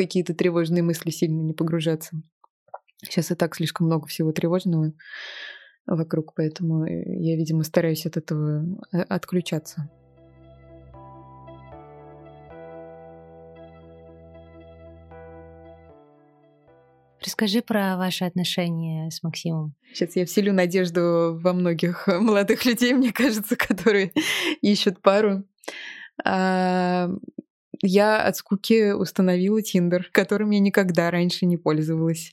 какие-то 0.00 0.34
тревожные 0.34 0.82
мысли 0.82 1.10
сильно 1.10 1.42
не 1.42 1.52
погружаться. 1.52 2.22
Сейчас 3.02 3.30
и 3.30 3.34
так 3.34 3.54
слишком 3.54 3.86
много 3.86 4.06
всего 4.06 4.32
тревожного 4.32 4.94
вокруг, 5.86 6.32
поэтому 6.34 6.86
я, 6.86 7.36
видимо, 7.36 7.64
стараюсь 7.64 8.06
от 8.06 8.16
этого 8.16 8.64
э, 8.92 9.00
отключаться. 9.02 9.90
Расскажи 17.22 17.60
про 17.60 17.98
ваши 17.98 18.24
отношения 18.24 19.10
с 19.10 19.22
Максимом. 19.22 19.74
Сейчас 19.92 20.16
я 20.16 20.24
вселю 20.24 20.54
надежду 20.54 21.38
во 21.42 21.52
многих 21.52 22.06
молодых 22.06 22.64
людей, 22.64 22.94
мне 22.94 23.12
кажется, 23.12 23.54
которые 23.68 24.12
ищут 24.62 25.02
пару. 25.02 25.44
А, 26.24 27.10
я 27.82 28.22
от 28.22 28.36
скуки 28.36 28.92
установила 28.92 29.62
Тиндер, 29.62 30.08
которым 30.12 30.50
я 30.50 30.60
никогда 30.60 31.10
раньше 31.10 31.46
не 31.46 31.56
пользовалась. 31.56 32.32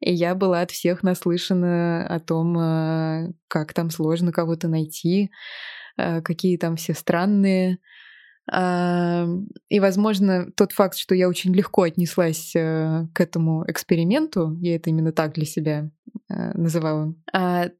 И 0.00 0.12
я 0.12 0.34
была 0.34 0.60
от 0.60 0.70
всех 0.70 1.02
наслышана 1.02 2.06
о 2.06 2.20
том, 2.20 2.56
а, 2.58 3.28
как 3.48 3.72
там 3.72 3.90
сложно 3.90 4.32
кого-то 4.32 4.68
найти, 4.68 5.30
а, 5.96 6.20
какие 6.20 6.56
там 6.58 6.76
все 6.76 6.94
странные. 6.94 7.78
И, 8.48 9.80
возможно, 9.80 10.52
тот 10.56 10.70
факт, 10.70 10.96
что 10.96 11.16
я 11.16 11.28
очень 11.28 11.52
легко 11.52 11.82
отнеслась 11.82 12.54
э, 12.54 13.08
к 13.12 13.20
этому 13.20 13.64
эксперименту, 13.66 14.56
я 14.60 14.76
это 14.76 14.88
именно 14.88 15.10
так 15.10 15.34
для 15.34 15.44
себя 15.44 15.90
э, 16.28 16.52
называла, 16.56 17.12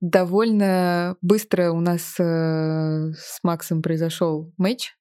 довольно 0.00 1.16
быстро 1.22 1.70
у 1.70 1.78
нас 1.78 2.16
э, 2.18 3.12
с 3.16 3.38
Максом 3.44 3.80
произошел 3.80 4.52
матч, 4.56 4.96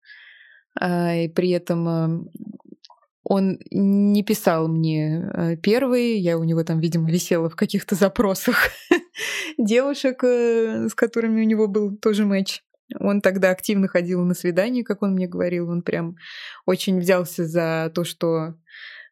и 0.80 1.32
при 1.34 1.50
этом 1.52 2.30
он 3.24 3.60
не 3.72 4.24
писал 4.24 4.68
мне 4.68 5.58
первый, 5.64 6.20
я 6.20 6.38
у 6.38 6.44
него 6.44 6.64
там, 6.64 6.80
видимо, 6.80 7.10
висела 7.10 7.50
в 7.50 7.56
каких-то 7.56 7.96
запросах 7.96 8.70
девушек, 9.58 10.24
с 10.24 10.94
которыми 10.94 11.42
у 11.42 11.46
него 11.46 11.68
был 11.68 11.98
тоже 11.98 12.26
матч. 12.26 12.62
Он 13.00 13.22
тогда 13.22 13.50
активно 13.50 13.88
ходил 13.88 14.24
на 14.24 14.34
свидания, 14.34 14.84
как 14.84 15.02
он 15.02 15.14
мне 15.14 15.28
говорил. 15.28 15.70
Он 15.70 15.82
прям 15.82 16.18
очень 16.66 17.00
взялся 17.00 17.46
за 17.46 17.92
то, 17.94 18.04
что 18.04 18.48
э, 18.48 18.54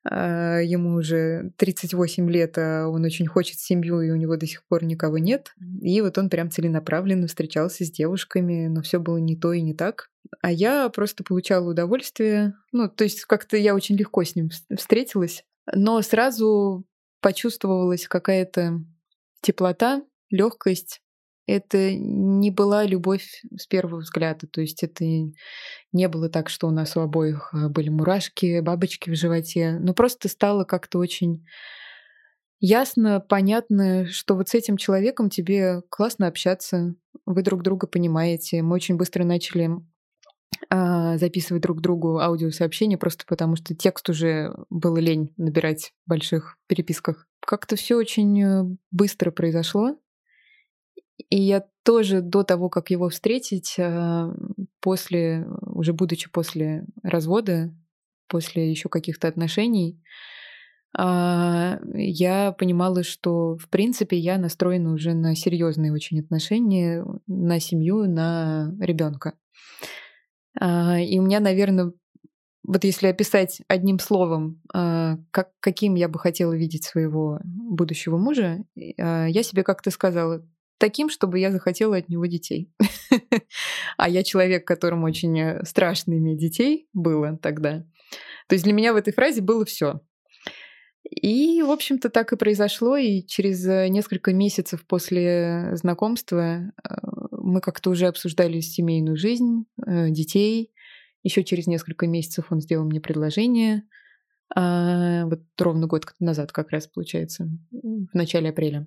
ему 0.05 0.95
уже 0.95 1.51
38 1.57 2.29
лет, 2.29 2.57
а 2.57 2.87
он 2.87 3.05
очень 3.05 3.27
хочет 3.27 3.59
семью, 3.59 4.01
и 4.01 4.11
у 4.11 4.15
него 4.15 4.35
до 4.35 4.45
сих 4.45 4.65
пор 4.65 4.83
никого 4.83 5.17
нет. 5.17 5.53
И 5.81 6.01
вот 6.01 6.17
он 6.17 6.29
прям 6.29 6.51
целенаправленно 6.51 7.27
встречался 7.27 7.85
с 7.85 7.91
девушками, 7.91 8.67
но 8.67 8.81
все 8.81 8.99
было 8.99 9.17
не 9.17 9.37
то 9.37 9.53
и 9.53 9.61
не 9.61 9.73
так. 9.73 10.09
А 10.41 10.51
я 10.51 10.89
просто 10.89 11.23
получала 11.23 11.69
удовольствие. 11.69 12.53
Ну, 12.71 12.89
то 12.89 13.03
есть 13.03 13.25
как-то 13.25 13.55
я 13.55 13.75
очень 13.75 13.95
легко 13.95 14.23
с 14.23 14.35
ним 14.35 14.49
встретилась, 14.75 15.45
но 15.73 16.01
сразу 16.01 16.85
почувствовалась 17.21 18.07
какая-то 18.07 18.83
теплота, 19.41 20.03
легкость, 20.29 21.02
это 21.45 21.93
не 21.93 22.51
была 22.51 22.85
любовь 22.85 23.43
с 23.55 23.67
первого 23.67 23.99
взгляда. 23.99 24.47
То 24.47 24.61
есть 24.61 24.83
это 24.83 25.03
не 25.05 26.07
было 26.07 26.29
так, 26.29 26.49
что 26.49 26.67
у 26.67 26.71
нас 26.71 26.95
у 26.95 27.01
обоих 27.01 27.53
э, 27.53 27.67
были 27.67 27.89
мурашки, 27.89 28.61
бабочки 28.61 29.09
в 29.09 29.15
животе. 29.15 29.77
Но 29.79 29.93
просто 29.93 30.29
стало 30.29 30.63
как-то 30.63 30.99
очень 30.99 31.45
ясно, 32.59 33.19
понятно, 33.19 34.07
что 34.07 34.35
вот 34.35 34.49
с 34.49 34.53
этим 34.53 34.77
человеком 34.77 35.29
тебе 35.29 35.81
классно 35.89 36.27
общаться, 36.27 36.95
вы 37.25 37.43
друг 37.43 37.61
друга 37.61 37.87
понимаете. 37.87 38.61
Мы 38.61 38.75
очень 38.75 38.95
быстро 38.95 39.25
начали 39.25 39.69
а, 40.69 41.17
записывать 41.17 41.63
друг 41.63 41.81
другу 41.81 42.19
аудиосообщения, 42.19 42.97
просто 42.97 43.25
потому 43.27 43.55
что 43.55 43.75
текст 43.75 44.09
уже 44.09 44.55
было 44.69 44.97
лень 44.97 45.33
набирать 45.37 45.93
в 46.05 46.09
больших 46.09 46.57
переписках. 46.67 47.27
Как-то 47.41 47.75
все 47.75 47.95
очень 47.95 48.41
э, 48.41 48.63
быстро 48.91 49.31
произошло. 49.31 49.97
И 51.29 51.41
я 51.41 51.65
тоже 51.83 52.21
до 52.21 52.43
того, 52.43 52.69
как 52.69 52.89
его 52.89 53.09
встретить, 53.09 53.75
э, 53.77 54.33
после, 54.79 55.47
уже 55.61 55.93
будучи 55.93 56.29
после 56.29 56.85
развода, 57.03 57.73
после 58.27 58.69
еще 58.69 58.89
каких-то 58.89 59.27
отношений, 59.27 59.99
а, 60.95 61.79
я 61.95 62.51
понимала, 62.51 63.03
что 63.03 63.57
в 63.57 63.67
принципе 63.69 64.17
я 64.17 64.37
настроена 64.37 64.93
уже 64.93 65.13
на 65.13 65.35
серьезные 65.35 65.91
очень 65.91 66.19
отношения, 66.19 67.03
на 67.25 67.59
семью, 67.59 68.07
на 68.07 68.75
ребенка. 68.79 69.33
А, 70.59 70.99
и 70.99 71.17
у 71.17 71.23
меня, 71.23 71.39
наверное, 71.39 71.93
вот 72.65 72.83
если 72.83 73.07
описать 73.07 73.61
одним 73.67 73.99
словом, 73.99 74.61
а, 74.71 75.17
как, 75.31 75.49
каким 75.59 75.95
я 75.95 76.07
бы 76.07 76.19
хотела 76.19 76.53
видеть 76.53 76.85
своего 76.85 77.39
будущего 77.43 78.17
мужа, 78.17 78.63
я 78.75 79.43
себе 79.43 79.63
как-то 79.63 79.89
сказала, 79.89 80.45
таким, 80.83 81.09
чтобы 81.09 81.39
я 81.39 81.49
захотела 81.49 81.95
от 81.95 82.09
него 82.09 82.25
детей. 82.25 82.69
А 83.97 84.09
я 84.09 84.21
человек, 84.21 84.67
которому 84.67 85.05
очень 85.05 85.39
э, 85.39 85.63
страшно 85.63 86.17
иметь 86.17 86.39
детей 86.39 86.89
было 86.91 87.37
тогда. 87.41 87.85
То 88.49 88.55
есть 88.55 88.65
для 88.65 88.73
меня 88.73 88.91
в 88.91 88.97
этой 88.97 89.13
фразе 89.13 89.39
было 89.39 89.63
все. 89.63 90.01
И, 91.09 91.61
в 91.61 91.71
общем-то, 91.71 92.09
так 92.09 92.33
и 92.33 92.35
произошло. 92.35 92.97
И 92.97 93.21
через 93.25 93.65
э, 93.65 93.87
несколько 93.87 94.33
месяцев 94.33 94.85
после 94.85 95.69
знакомства 95.77 96.41
э, 96.43 96.95
мы 97.31 97.61
как-то 97.61 97.89
уже 97.89 98.07
обсуждали 98.07 98.59
семейную 98.59 99.15
жизнь, 99.15 99.65
детей. 99.77 100.73
Еще 101.23 101.45
через 101.45 101.65
несколько 101.65 102.07
месяцев 102.07 102.47
он 102.49 102.59
сделал 102.59 102.83
мне 102.83 102.99
предложение. 102.99 103.83
А, 104.53 105.25
вот 105.27 105.43
ровно 105.57 105.87
год 105.87 106.05
назад 106.19 106.51
как 106.51 106.71
раз, 106.71 106.87
получается, 106.87 107.49
в 107.71 108.13
начале 108.13 108.49
апреля. 108.49 108.85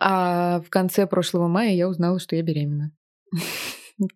А 0.00 0.60
в 0.60 0.70
конце 0.70 1.06
прошлого 1.06 1.48
мая 1.48 1.72
я 1.72 1.88
узнала, 1.88 2.18
что 2.18 2.36
я 2.36 2.42
беременна. 2.42 2.92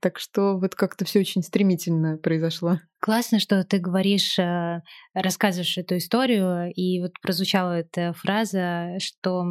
Так 0.00 0.20
что 0.20 0.58
вот 0.58 0.76
как-то 0.76 1.04
все 1.04 1.18
очень 1.18 1.42
стремительно 1.42 2.16
произошло. 2.16 2.78
Классно, 3.00 3.40
что 3.40 3.64
ты 3.64 3.78
говоришь, 3.78 4.38
э, 4.38 4.80
рассказываешь 5.12 5.76
эту 5.76 5.96
историю, 5.96 6.72
и 6.72 7.00
вот 7.00 7.10
прозвучала 7.20 7.80
эта 7.80 8.12
фраза, 8.12 8.90
что 9.00 9.44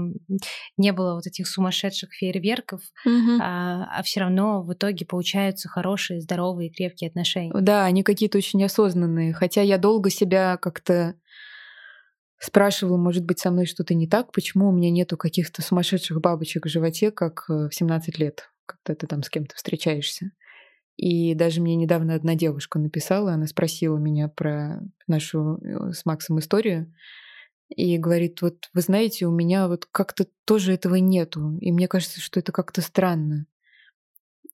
не 0.78 0.94
было 0.94 1.16
вот 1.16 1.28
этих 1.28 1.50
сумасшедших 1.50 2.14
фейерверков, 2.14 2.80
угу. 3.06 3.42
а, 3.42 3.90
а 3.92 4.04
все 4.04 4.22
равно 4.22 4.64
в 4.64 4.72
итоге 4.72 5.06
получаются 5.06 5.68
хорошие, 5.68 6.22
здоровые, 6.22 6.72
крепкие 6.72 7.10
отношения. 7.10 7.52
Да, 7.54 7.84
они 7.84 8.04
какие-то 8.04 8.38
очень 8.38 8.64
осознанные. 8.64 9.34
Хотя 9.34 9.62
я 9.62 9.78
долго 9.78 10.10
себя 10.10 10.56
как-то 10.56 11.16
спрашивала, 12.42 12.98
может 12.98 13.24
быть, 13.24 13.40
со 13.40 13.52
мной 13.52 13.66
что-то 13.68 13.94
не 13.94 14.08
так, 14.08 14.32
почему 14.32 14.70
у 14.70 14.72
меня 14.72 14.90
нету 14.90 15.16
каких-то 15.16 15.62
сумасшедших 15.62 16.20
бабочек 16.20 16.66
в 16.66 16.70
животе, 16.70 17.12
как 17.12 17.46
э, 17.50 17.70
в 17.70 17.76
17 17.76 18.18
лет, 18.18 18.50
когда 18.66 18.96
ты 18.96 19.06
там 19.06 19.22
с 19.22 19.30
кем-то 19.30 19.56
встречаешься. 19.56 20.32
И 20.98 21.36
даже 21.36 21.62
мне 21.62 21.76
недавно 21.76 22.16
одна 22.16 22.36
девушка 22.36 22.80
написала, 22.80 23.34
она 23.34 23.46
спросила 23.46 23.98
меня 23.98 24.28
про 24.28 24.82
нашу 25.08 25.58
э, 25.58 25.94
с 25.94 26.04
Максом 26.06 26.40
историю. 26.40 26.92
И 27.70 27.98
говорит, 27.98 28.42
вот 28.42 28.70
вы 28.74 28.82
знаете, 28.82 29.28
у 29.28 29.32
меня 29.32 29.68
вот 29.68 29.86
как-то 29.86 30.26
тоже 30.46 30.74
этого 30.74 30.96
нету. 30.96 31.58
И 31.62 31.72
мне 31.72 31.88
кажется, 31.88 32.20
что 32.20 32.40
это 32.40 32.52
как-то 32.52 32.82
странно. 32.82 33.46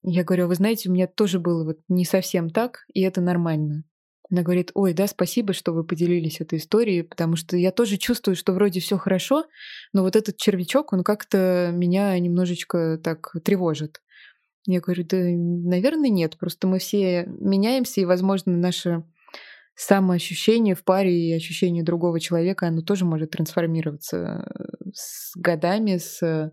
Я 0.03 0.23
говорю, 0.23 0.45
«А 0.45 0.47
вы 0.47 0.55
знаете, 0.55 0.89
у 0.89 0.93
меня 0.93 1.07
тоже 1.07 1.39
было 1.39 1.63
вот 1.63 1.79
не 1.87 2.05
совсем 2.05 2.49
так, 2.49 2.85
и 2.93 3.01
это 3.01 3.21
нормально. 3.21 3.85
Она 4.29 4.41
говорит, 4.41 4.71
ой, 4.73 4.93
да, 4.93 5.07
спасибо, 5.07 5.53
что 5.53 5.71
вы 5.71 5.83
поделились 5.85 6.41
этой 6.41 6.59
историей, 6.59 7.03
потому 7.03 7.35
что 7.35 7.55
я 7.55 7.71
тоже 7.71 7.97
чувствую, 7.97 8.35
что 8.35 8.53
вроде 8.53 8.79
все 8.79 8.97
хорошо, 8.97 9.45
но 9.93 10.03
вот 10.03 10.15
этот 10.15 10.37
червячок, 10.37 10.91
он 10.93 11.03
как-то 11.03 11.71
меня 11.73 12.17
немножечко 12.19 12.99
так 13.01 13.31
тревожит. 13.43 14.01
Я 14.65 14.81
говорю, 14.81 15.05
да, 15.05 15.17
наверное, 15.17 16.09
нет, 16.09 16.37
просто 16.37 16.67
мы 16.67 16.79
все 16.79 17.25
меняемся, 17.25 18.01
и, 18.01 18.05
возможно, 18.05 18.57
наше 18.57 19.03
самоощущение 19.75 20.75
в 20.75 20.83
паре 20.83 21.29
и 21.29 21.33
ощущение 21.33 21.83
другого 21.83 22.19
человека, 22.19 22.67
оно 22.67 22.81
тоже 22.81 23.05
может 23.05 23.31
трансформироваться 23.31 24.43
э, 24.43 24.89
с 24.93 25.31
годами, 25.37 25.97
с, 25.97 26.51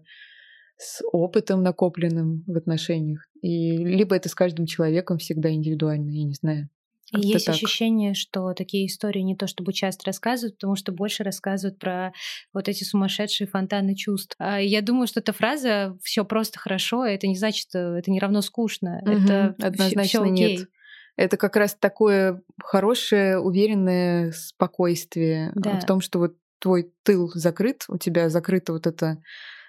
с 0.77 1.03
опытом 1.11 1.62
накопленным 1.62 2.45
в 2.47 2.57
отношениях. 2.57 3.27
И 3.41 3.79
либо 3.79 4.14
это 4.14 4.29
с 4.29 4.35
каждым 4.35 4.66
человеком 4.66 5.16
всегда 5.16 5.51
индивидуально, 5.51 6.11
я 6.11 6.25
не 6.25 6.35
знаю. 6.35 6.68
И 7.16 7.26
есть 7.28 7.46
так. 7.46 7.54
ощущение, 7.54 8.14
что 8.14 8.52
такие 8.54 8.86
истории 8.86 9.20
не 9.20 9.36
то 9.36 9.46
чтобы 9.46 9.72
часто 9.72 10.06
рассказывают, 10.06 10.56
потому 10.56 10.76
что 10.76 10.92
больше 10.92 11.22
рассказывают 11.22 11.78
про 11.78 12.12
вот 12.52 12.68
эти 12.68 12.84
сумасшедшие 12.84 13.46
фонтаны 13.46 13.94
чувств. 13.94 14.34
А 14.38 14.60
я 14.60 14.82
думаю, 14.82 15.06
что 15.06 15.20
эта 15.20 15.32
фраза 15.32 15.96
все 16.02 16.24
просто 16.24 16.58
хорошо, 16.58 17.04
это 17.04 17.26
не 17.26 17.36
значит, 17.36 17.68
э, 17.74 17.96
это 17.98 18.10
не 18.10 18.20
равно 18.20 18.40
скучно. 18.42 19.00
Угу, 19.02 19.12
это 19.12 19.54
однозначно 19.60 20.02
всё, 20.02 20.22
окей. 20.22 20.56
нет. 20.58 20.68
Это 21.16 21.36
как 21.36 21.56
раз 21.56 21.76
такое 21.78 22.42
хорошее, 22.62 23.38
уверенное 23.38 24.32
спокойствие 24.32 25.52
да. 25.54 25.78
в 25.78 25.86
том, 25.86 26.00
что 26.00 26.18
вот 26.18 26.34
твой 26.58 26.92
тыл 27.04 27.30
закрыт, 27.34 27.84
у 27.88 27.98
тебя 27.98 28.28
закрыта 28.28 28.72
вот 28.72 28.86
эта 28.86 29.18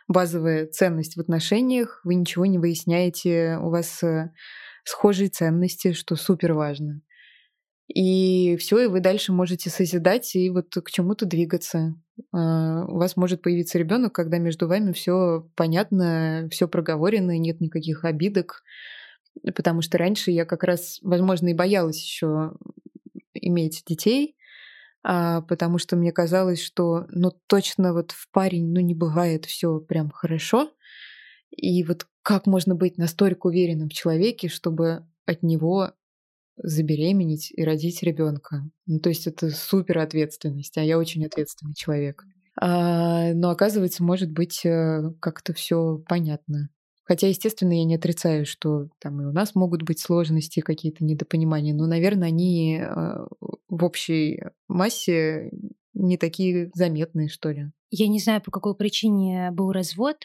базовая 0.07 0.67
ценность 0.67 1.17
в 1.17 1.19
отношениях, 1.19 2.01
вы 2.03 2.15
ничего 2.15 2.45
не 2.45 2.57
выясняете, 2.57 3.57
у 3.61 3.69
вас 3.69 4.01
э, 4.03 4.31
схожие 4.83 5.29
ценности, 5.29 5.93
что 5.93 6.15
супер 6.15 6.53
важно. 6.53 7.01
И 7.88 8.57
все, 8.57 8.79
и 8.79 8.88
вы 8.88 8.99
дальше 8.99 9.31
можете 9.31 9.69
созидать 9.69 10.36
и 10.36 10.49
вот 10.49 10.73
к 10.73 10.89
чему-то 10.89 11.25
двигаться. 11.25 11.95
А, 12.31 12.86
у 12.86 12.97
вас 12.97 13.15
может 13.15 13.41
появиться 13.41 13.77
ребенок, 13.77 14.13
когда 14.13 14.39
между 14.39 14.67
вами 14.67 14.91
все 14.91 15.47
понятно, 15.55 16.47
все 16.51 16.67
проговорено, 16.67 17.38
нет 17.38 17.61
никаких 17.61 18.03
обидок. 18.03 18.63
Потому 19.55 19.81
что 19.81 19.97
раньше 19.97 20.31
я 20.31 20.45
как 20.45 20.63
раз, 20.63 20.99
возможно, 21.01 21.49
и 21.49 21.53
боялась 21.53 22.01
еще 22.01 22.53
иметь 23.33 23.83
детей, 23.86 24.36
а, 25.03 25.41
потому 25.41 25.77
что 25.77 25.95
мне 25.95 26.11
казалось, 26.11 26.63
что 26.63 27.05
ну 27.09 27.31
точно 27.47 27.93
вот 27.93 28.11
в 28.11 28.29
паре 28.31 28.61
ну 28.61 28.79
не 28.79 28.95
бывает 28.95 29.45
все 29.45 29.79
прям 29.79 30.09
хорошо. 30.09 30.71
И 31.51 31.83
вот 31.83 32.07
как 32.23 32.47
можно 32.47 32.73
быть 32.75 32.97
настолько 32.97 33.47
уверенным 33.47 33.89
в 33.89 33.93
человеке, 33.93 34.47
чтобы 34.49 35.05
от 35.25 35.43
него 35.43 35.91
забеременеть 36.58 37.51
и 37.56 37.64
родить 37.64 38.03
ребенка. 38.03 38.64
Ну, 38.86 38.99
то 38.99 39.10
есть 39.10 39.28
это 39.28 39.49
супер 39.49 39.99
ответственность, 39.99 40.78
а 40.78 40.84
я 40.84 40.97
очень 40.97 41.26
ответственный 41.26 41.74
человек. 41.74 42.24
А, 42.60 43.34
но 43.34 43.49
оказывается, 43.49 44.03
может 44.03 44.32
быть, 44.32 44.66
э, 44.66 45.12
как-то 45.20 45.53
все 45.53 46.01
понятно. 46.08 46.70
Хотя, 47.03 47.28
естественно, 47.28 47.74
я 47.74 47.86
не 47.86 47.95
отрицаю, 47.95 48.45
что 48.45 48.88
там 48.99 49.22
и 49.22 49.26
у 49.26 49.32
нас 49.32 49.53
могут 49.53 49.84
быть 49.84 49.99
сложности, 49.99 50.62
какие-то 50.62 51.03
недопонимания, 51.03 51.74
но, 51.74 51.86
наверное, 51.86 52.30
они 52.30 52.80
э, 52.80 52.86
в 53.70 53.84
общей 53.84 54.41
массе 54.68 55.51
не 55.95 56.17
такие 56.17 56.69
заметные, 56.75 57.29
что 57.29 57.49
ли. 57.51 57.71
Я 57.89 58.07
не 58.07 58.19
знаю, 58.19 58.41
по 58.41 58.51
какой 58.51 58.75
причине 58.75 59.51
был 59.51 59.71
развод 59.71 60.17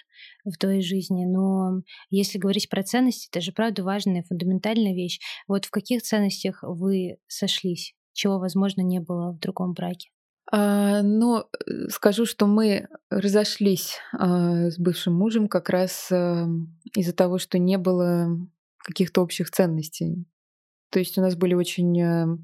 в 0.45 0.57
той 0.59 0.83
жизни, 0.83 1.25
но 1.25 1.83
если 2.11 2.39
говорить 2.39 2.69
про 2.69 2.83
ценности, 2.83 3.29
это 3.31 3.41
же 3.41 3.53
правда 3.53 3.85
важная, 3.85 4.25
фундаментальная 4.25 4.95
вещь. 4.95 5.21
Вот 5.47 5.65
в 5.67 5.71
каких 5.71 6.03
ценностях 6.03 6.63
вы 6.63 7.19
сошлись, 7.29 7.95
чего, 8.13 8.39
возможно, 8.39 8.83
не 8.83 9.01
было 9.01 9.33
в 9.33 9.39
другом 9.39 9.73
браке? 9.73 10.11
А, 10.53 11.03
ну, 11.03 11.39
э, 11.39 11.89
скажу, 11.91 12.27
что 12.27 12.47
мы 12.47 12.89
разошлись 13.09 13.99
а, 14.13 14.71
с 14.71 14.79
бывшим 14.79 15.15
мужем 15.15 15.49
как 15.49 15.71
раз 15.71 16.09
а, 16.11 16.49
из-за 16.93 17.13
того, 17.13 17.39
что 17.39 17.59
не 17.59 17.79
было 17.79 18.37
каких-то 18.79 19.23
общих 19.23 19.51
ценностей. 19.51 20.27
То 20.91 20.99
есть 20.99 21.17
у 21.19 21.21
нас 21.21 21.37
были 21.37 21.55
очень 21.55 22.43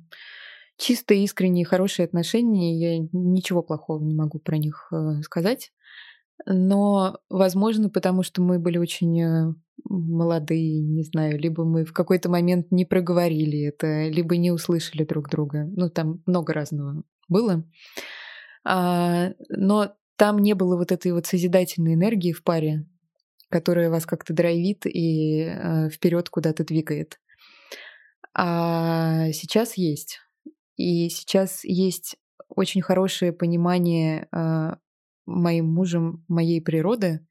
чистые, 0.77 1.25
искренние, 1.25 1.65
хорошие 1.65 2.05
отношения. 2.05 2.79
Я 2.79 3.09
ничего 3.13 3.63
плохого 3.63 4.03
не 4.03 4.15
могу 4.15 4.39
про 4.39 4.59
них 4.59 4.89
э, 4.93 5.23
сказать. 5.23 5.73
Но, 6.45 7.19
возможно, 7.31 7.89
потому 7.89 8.23
что 8.23 8.43
мы 8.43 8.59
были 8.59 8.79
очень 8.79 9.21
э, 9.23 9.55
молодые, 9.85 10.81
не 10.83 11.03
знаю, 11.03 11.39
либо 11.39 11.65
мы 11.65 11.85
в 11.85 11.93
какой-то 11.93 12.29
момент 12.29 12.71
не 12.71 12.85
проговорили 12.85 13.63
это, 13.63 14.09
либо 14.09 14.37
не 14.37 14.51
услышали 14.51 15.05
друг 15.05 15.31
друга. 15.31 15.65
Ну, 15.65 15.89
там 15.89 16.23
много 16.27 16.53
разного 16.53 17.03
было. 17.29 17.65
А, 18.65 19.31
но 19.49 19.95
там 20.17 20.39
не 20.39 20.55
было 20.55 20.77
вот 20.77 20.93
этой 20.93 21.13
вот 21.13 21.27
созидательной 21.27 21.95
энергии 21.95 22.33
в 22.33 22.43
паре, 22.43 22.87
которая 23.49 23.91
вас 23.91 24.07
как-то 24.07 24.35
драйвит 24.35 24.87
и 24.87 25.43
э, 25.43 25.89
вперед 25.89 26.29
куда-то 26.29 26.65
двигает. 26.65 27.19
А 28.35 29.31
сейчас 29.33 29.79
есть. 29.79 30.21
И 30.77 31.09
сейчас 31.09 31.65
есть 31.65 32.17
очень 32.49 32.83
хорошее 32.83 33.33
понимание 33.33 34.29
э, 34.33 34.75
моим 35.27 35.67
мужем 35.67 36.25
моей 36.29 36.61
природы. 36.61 37.27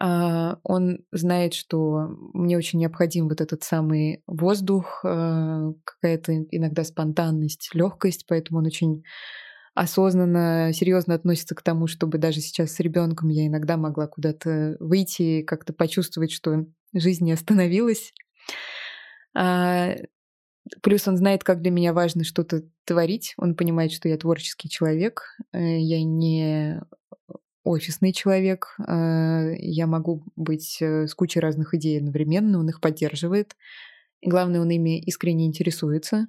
Э, 0.00 0.56
он 0.62 1.00
знает, 1.12 1.54
что 1.54 2.08
мне 2.32 2.56
очень 2.56 2.78
необходим 2.78 3.28
вот 3.28 3.40
этот 3.40 3.62
самый 3.62 4.22
воздух, 4.26 5.04
э, 5.04 5.72
какая-то 5.84 6.44
иногда 6.50 6.84
спонтанность, 6.84 7.70
легкость, 7.74 8.26
поэтому 8.26 8.60
он 8.60 8.66
очень 8.66 9.02
осознанно, 9.74 10.72
серьезно 10.72 11.14
относится 11.14 11.54
к 11.54 11.62
тому, 11.62 11.88
чтобы 11.88 12.18
даже 12.18 12.40
сейчас 12.40 12.72
с 12.72 12.80
ребенком 12.80 13.28
я 13.28 13.46
иногда 13.46 13.76
могла 13.76 14.06
куда-то 14.06 14.76
выйти, 14.78 15.42
как-то 15.42 15.72
почувствовать, 15.72 16.30
что 16.30 16.66
жизнь 16.92 17.24
не 17.24 17.32
остановилась. 17.32 18.12
Плюс 20.80 21.06
он 21.06 21.16
знает, 21.16 21.44
как 21.44 21.60
для 21.60 21.70
меня 21.70 21.92
важно 21.92 22.24
что-то 22.24 22.62
творить. 22.84 23.34
Он 23.36 23.54
понимает, 23.54 23.92
что 23.92 24.08
я 24.08 24.16
творческий 24.16 24.68
человек. 24.68 25.36
Э, 25.52 25.78
я 25.78 26.02
не 26.02 26.80
офисный 27.64 28.12
человек. 28.12 28.74
Э, 28.78 29.54
я 29.58 29.86
могу 29.86 30.24
быть 30.36 30.78
э, 30.80 31.06
с 31.06 31.14
кучей 31.14 31.40
разных 31.40 31.74
идей 31.74 31.98
одновременно. 31.98 32.58
Он 32.58 32.68
их 32.68 32.80
поддерживает. 32.80 33.56
И 34.20 34.28
главное, 34.28 34.60
он 34.60 34.70
ими 34.70 34.98
искренне 35.00 35.46
интересуется. 35.46 36.28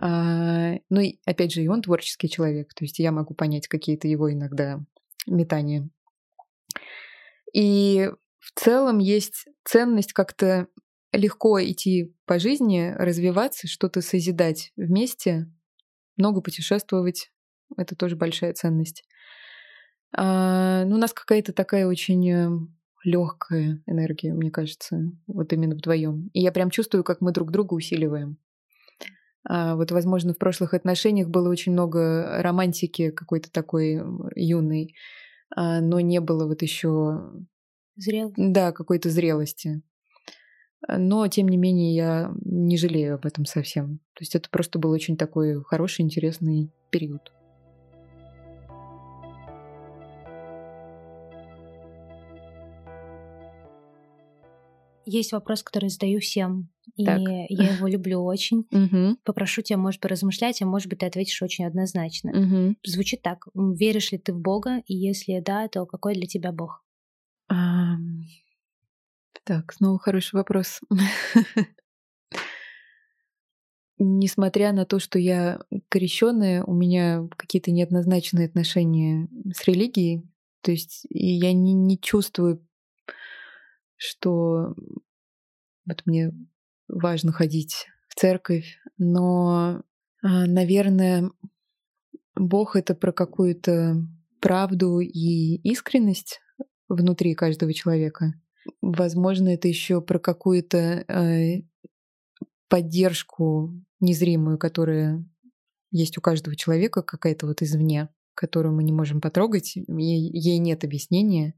А, 0.00 0.74
ну 0.88 1.00
и 1.00 1.18
опять 1.24 1.52
же, 1.52 1.62
и 1.62 1.68
он 1.68 1.82
творческий 1.82 2.28
человек. 2.28 2.72
То 2.74 2.84
есть 2.84 2.98
я 2.98 3.10
могу 3.10 3.34
понять 3.34 3.66
какие-то 3.66 4.06
его 4.08 4.32
иногда 4.32 4.80
метания. 5.26 5.88
И 7.52 8.08
в 8.38 8.60
целом 8.60 8.98
есть 8.98 9.46
ценность 9.64 10.12
как-то 10.12 10.68
легко 11.12 11.62
идти 11.62 12.14
по 12.26 12.38
жизни, 12.38 12.94
развиваться, 12.96 13.68
что-то 13.68 14.00
созидать 14.00 14.72
вместе, 14.76 15.50
много 16.16 16.40
путешествовать. 16.40 17.30
Это 17.76 17.96
тоже 17.96 18.16
большая 18.16 18.52
ценность. 18.54 19.04
А, 20.16 20.84
ну, 20.84 20.96
у 20.96 20.98
нас 20.98 21.12
какая-то 21.12 21.52
такая 21.52 21.86
очень 21.86 22.30
э, 22.30 22.50
легкая 23.04 23.82
энергия, 23.86 24.34
мне 24.34 24.50
кажется, 24.50 25.10
вот 25.26 25.52
именно 25.52 25.74
вдвоем. 25.74 26.28
И 26.34 26.40
я 26.40 26.52
прям 26.52 26.70
чувствую, 26.70 27.04
как 27.04 27.20
мы 27.20 27.32
друг 27.32 27.50
друга 27.50 27.74
усиливаем. 27.74 28.38
А, 29.48 29.74
вот, 29.74 29.90
возможно, 29.90 30.34
в 30.34 30.38
прошлых 30.38 30.74
отношениях 30.74 31.28
было 31.28 31.48
очень 31.48 31.72
много 31.72 32.42
романтики 32.42 33.10
какой-то 33.10 33.50
такой 33.50 34.00
юной, 34.34 34.94
а, 35.56 35.80
но 35.80 36.00
не 36.00 36.20
было 36.20 36.46
вот 36.46 36.62
еще 36.62 37.32
Зрел. 37.96 38.32
Да, 38.36 38.72
какой-то 38.72 39.10
зрелости. 39.10 39.82
Но, 40.88 41.28
тем 41.28 41.48
не 41.48 41.56
менее, 41.56 41.94
я 41.94 42.32
не 42.44 42.76
жалею 42.76 43.14
об 43.14 43.26
этом 43.26 43.44
совсем. 43.44 43.98
То 44.14 44.22
есть 44.22 44.34
это 44.34 44.50
просто 44.50 44.78
был 44.78 44.90
очень 44.90 45.16
такой 45.16 45.62
хороший, 45.62 46.02
интересный 46.02 46.72
период. 46.90 47.32
Есть 55.04 55.32
вопрос, 55.32 55.62
который 55.62 55.88
задаю 55.88 56.20
всем, 56.20 56.68
и 56.94 57.04
так. 57.04 57.20
я 57.20 57.74
его 57.74 57.86
люблю 57.88 58.22
очень. 58.22 58.66
Попрошу 59.24 59.62
тебя, 59.62 59.76
может 59.76 60.00
быть, 60.00 60.10
размышлять, 60.10 60.62
а 60.62 60.66
может 60.66 60.88
быть, 60.88 61.00
ты 61.00 61.06
ответишь 61.06 61.42
очень 61.42 61.66
однозначно. 61.66 62.74
Звучит 62.84 63.22
так. 63.22 63.46
Веришь 63.54 64.12
ли 64.12 64.18
ты 64.18 64.32
в 64.32 64.40
Бога? 64.40 64.82
И 64.86 64.94
если 64.94 65.40
да, 65.40 65.68
то 65.68 65.86
какой 65.86 66.14
для 66.14 66.26
тебя 66.26 66.52
Бог? 66.52 66.84
Так, 69.44 69.72
снова 69.72 69.98
хороший 69.98 70.36
вопрос. 70.36 70.80
несмотря 74.02 74.72
на 74.72 74.84
то, 74.84 74.98
что 74.98 75.18
я 75.18 75.60
крещенная, 75.88 76.64
у 76.64 76.74
меня 76.74 77.28
какие-то 77.36 77.70
неоднозначные 77.70 78.46
отношения 78.46 79.28
с 79.54 79.66
религией. 79.66 80.28
То 80.60 80.70
есть 80.70 81.06
я 81.10 81.52
не, 81.52 81.72
не 81.72 81.98
чувствую, 81.98 82.66
что 83.96 84.74
вот 85.86 86.02
мне 86.04 86.32
важно 86.88 87.32
ходить 87.32 87.86
в 88.08 88.14
церковь, 88.14 88.78
но, 88.98 89.82
а, 90.22 90.46
наверное, 90.46 91.30
Бог 92.34 92.76
это 92.76 92.94
про 92.94 93.12
какую-то 93.12 93.96
правду 94.40 95.00
и 95.00 95.56
искренность 95.68 96.40
внутри 96.88 97.34
каждого 97.34 97.72
человека. 97.72 98.34
Возможно, 98.80 99.48
это 99.48 99.68
еще 99.68 100.00
про 100.00 100.18
какую-то 100.18 101.04
э, 101.08 101.62
поддержку 102.68 103.74
незримую, 104.00 104.58
которая 104.58 105.24
есть 105.90 106.16
у 106.18 106.20
каждого 106.20 106.56
человека, 106.56 107.02
какая-то 107.02 107.46
вот 107.46 107.62
извне, 107.62 108.08
которую 108.34 108.74
мы 108.74 108.82
не 108.82 108.92
можем 108.92 109.20
потрогать, 109.20 109.76
ей, 109.76 110.30
ей 110.32 110.58
нет 110.58 110.84
объяснения. 110.84 111.54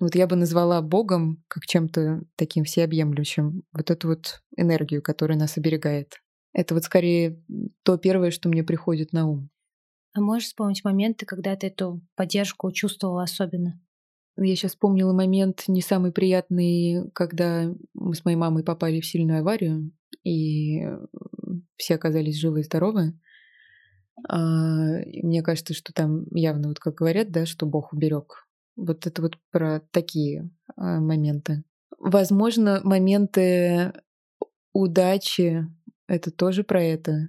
Вот 0.00 0.14
я 0.16 0.26
бы 0.26 0.34
назвала 0.36 0.82
Богом 0.82 1.44
как 1.48 1.66
чем-то 1.66 2.24
таким 2.36 2.64
всеобъемлющим 2.64 3.62
вот 3.72 3.90
эту 3.90 4.08
вот 4.08 4.42
энергию, 4.56 5.02
которая 5.02 5.38
нас 5.38 5.56
оберегает. 5.56 6.20
Это 6.52 6.74
вот 6.74 6.84
скорее 6.84 7.40
то 7.84 7.96
первое, 7.96 8.30
что 8.30 8.48
мне 8.48 8.64
приходит 8.64 9.12
на 9.12 9.28
ум. 9.28 9.50
А 10.12 10.20
можешь 10.20 10.48
вспомнить 10.48 10.84
моменты, 10.84 11.26
когда 11.26 11.56
ты 11.56 11.68
эту 11.68 12.00
поддержку 12.16 12.70
чувствовала 12.72 13.24
особенно? 13.24 13.80
Я 14.36 14.56
сейчас 14.56 14.72
вспомнила 14.72 15.12
момент 15.12 15.64
не 15.68 15.80
самый 15.80 16.10
приятный, 16.10 17.08
когда 17.12 17.72
мы 17.94 18.14
с 18.14 18.24
моей 18.24 18.36
мамой 18.36 18.64
попали 18.64 19.00
в 19.00 19.06
сильную 19.06 19.40
аварию, 19.40 19.92
и 20.24 20.82
все 21.76 21.94
оказались 21.94 22.38
живы 22.38 22.60
и 22.60 22.64
здоровы. 22.64 23.18
А, 24.28 25.00
и 25.02 25.24
мне 25.24 25.42
кажется, 25.42 25.72
что 25.72 25.92
там 25.92 26.26
явно, 26.34 26.68
вот 26.68 26.80
как 26.80 26.94
говорят, 26.94 27.30
да, 27.30 27.46
что 27.46 27.66
Бог 27.66 27.92
уберег. 27.92 28.48
Вот 28.76 29.06
это 29.06 29.22
вот 29.22 29.38
про 29.52 29.80
такие 29.92 30.50
а, 30.76 30.98
моменты. 30.98 31.62
Возможно, 31.98 32.80
моменты 32.82 33.92
удачи— 34.72 35.64
это 36.08 36.32
тоже 36.32 36.64
про 36.64 36.82
это. 36.82 37.28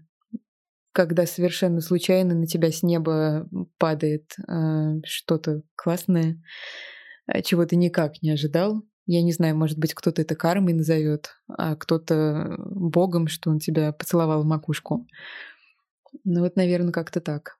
Когда 0.91 1.27
совершенно 1.27 1.81
случайно 1.81 2.33
на 2.33 2.47
тебя 2.47 2.71
с 2.71 2.81
неба 2.81 3.47
падает 3.77 4.33
э, 4.47 5.01
что-то 5.03 5.61
классное, 5.75 6.37
Э, 6.37 6.94
чего 7.43 7.65
ты 7.65 7.75
никак 7.75 8.21
не 8.21 8.31
ожидал. 8.31 8.83
Я 9.07 9.21
не 9.21 9.31
знаю, 9.33 9.55
может 9.55 9.77
быть, 9.77 9.93
кто-то 9.93 10.21
это 10.21 10.35
кармой 10.35 10.73
назовет, 10.73 11.35
а 11.47 11.75
кто-то 11.75 12.55
богом, 12.57 13.27
что 13.27 13.51
он 13.51 13.59
тебя 13.59 13.93
поцеловал 13.93 14.41
в 14.43 14.45
макушку. 14.45 15.05
Ну 16.23 16.41
вот, 16.41 16.55
наверное, 16.55 16.91
как-то 16.91 17.21
так. 17.21 17.57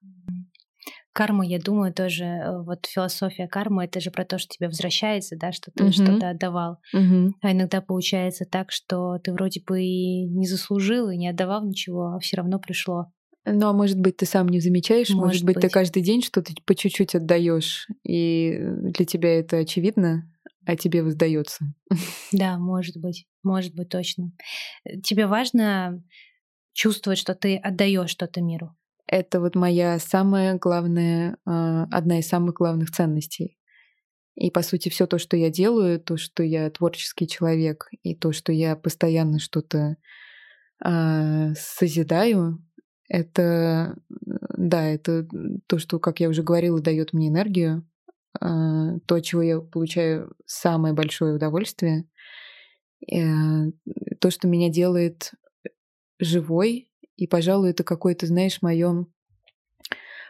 Карма, 1.16 1.46
я 1.46 1.60
думаю, 1.60 1.94
тоже 1.94 2.26
э, 2.26 2.62
вот 2.64 2.88
философия 2.88 3.48
кармы 3.48 3.86
это 3.86 4.02
же 4.02 4.12
про 4.12 4.26
то, 4.26 4.38
что 4.38 4.50
тебе 4.50 4.68
возвращается, 4.68 5.38
да, 5.38 5.54
что 5.54 5.72
ты 5.72 5.86
uh-huh. 5.86 5.92
что-то 5.92 6.32
отдавал. 6.32 6.80
Uh-huh. 6.94 7.32
А 7.42 7.54
иногда 7.54 7.80
получается 7.80 8.44
так, 8.44 8.70
что 8.72 9.18
ты 9.20 9.32
вроде 9.32 9.62
бы 9.66 9.82
и 9.82 10.26
не 10.26 10.46
заслужил, 10.46 11.10
и 11.10 11.16
не 11.16 11.30
отдавал 11.30 11.66
ничего, 11.66 12.16
а 12.16 12.20
все 12.20 12.36
равно 12.36 12.60
пришло. 12.60 13.14
Ну, 13.46 13.68
а 13.68 13.74
может 13.74 14.00
быть, 14.00 14.18
ты 14.18 14.26
сам 14.26 14.48
не 14.50 14.60
замечаешь, 14.60 15.10
может, 15.10 15.26
может 15.26 15.46
быть, 15.46 15.56
быть, 15.56 15.62
ты 15.64 15.70
каждый 15.70 16.02
день 16.02 16.22
что-то 16.22 16.52
по 16.66 16.74
чуть-чуть 16.74 17.14
отдаешь, 17.14 17.88
и 18.04 18.58
для 18.60 19.06
тебя 19.06 19.40
это 19.40 19.58
очевидно, 19.58 20.32
а 20.66 20.76
тебе 20.76 21.04
воздается. 21.04 21.66
Да, 22.32 22.58
может 22.58 22.98
быть, 22.98 23.28
может 23.44 23.76
быть, 23.76 23.90
точно. 23.90 24.32
Тебе 25.04 25.28
важно 25.28 26.04
чувствовать, 26.74 27.20
что 27.20 27.36
ты 27.36 27.58
отдаешь 27.58 28.10
что-то 28.10 28.42
миру. 28.42 28.76
Это 29.08 29.40
вот 29.40 29.56
моя 29.56 30.00
самая 30.00 30.58
главная, 30.58 31.38
а, 31.46 31.84
одна 31.92 32.20
из 32.20 32.28
самых 32.28 32.56
главных 32.56 32.90
ценностей. 32.90 33.60
И, 34.36 34.52
по 34.52 34.64
сути, 34.64 34.90
все 34.90 35.06
то, 35.06 35.18
что 35.18 35.38
я 35.38 35.50
делаю, 35.50 36.00
то, 36.00 36.18
что 36.18 36.44
я 36.44 36.70
творческий 36.70 37.28
человек, 37.28 37.88
и 38.04 38.16
то, 38.16 38.34
что 38.34 38.52
я 38.52 38.76
постоянно 38.76 39.40
что-то 39.40 39.96
э, 40.84 41.54
созидаю, 41.56 42.62
это, 43.08 43.96
да, 44.10 44.88
это 44.88 45.28
то, 45.68 45.78
что, 45.80 46.00
как 46.00 46.20
я 46.20 46.30
уже 46.30 46.44
говорила, 46.44 46.80
дает 46.80 47.14
мне 47.14 47.28
энергию, 47.28 47.88
а, 48.40 49.00
то, 49.06 49.20
чего 49.20 49.42
я 49.42 49.60
получаю 49.60 50.36
самое 50.46 50.94
большое 50.94 51.36
удовольствие, 51.36 52.06
э, 53.12 53.72
то, 54.20 54.32
что 54.32 54.48
меня 54.48 54.70
делает 54.70 55.34
живой, 56.20 56.90
и, 57.16 57.28
пожалуй, 57.28 57.70
это 57.70 57.84
какое-то, 57.84 58.26
знаешь, 58.28 58.62
мое 58.62 59.06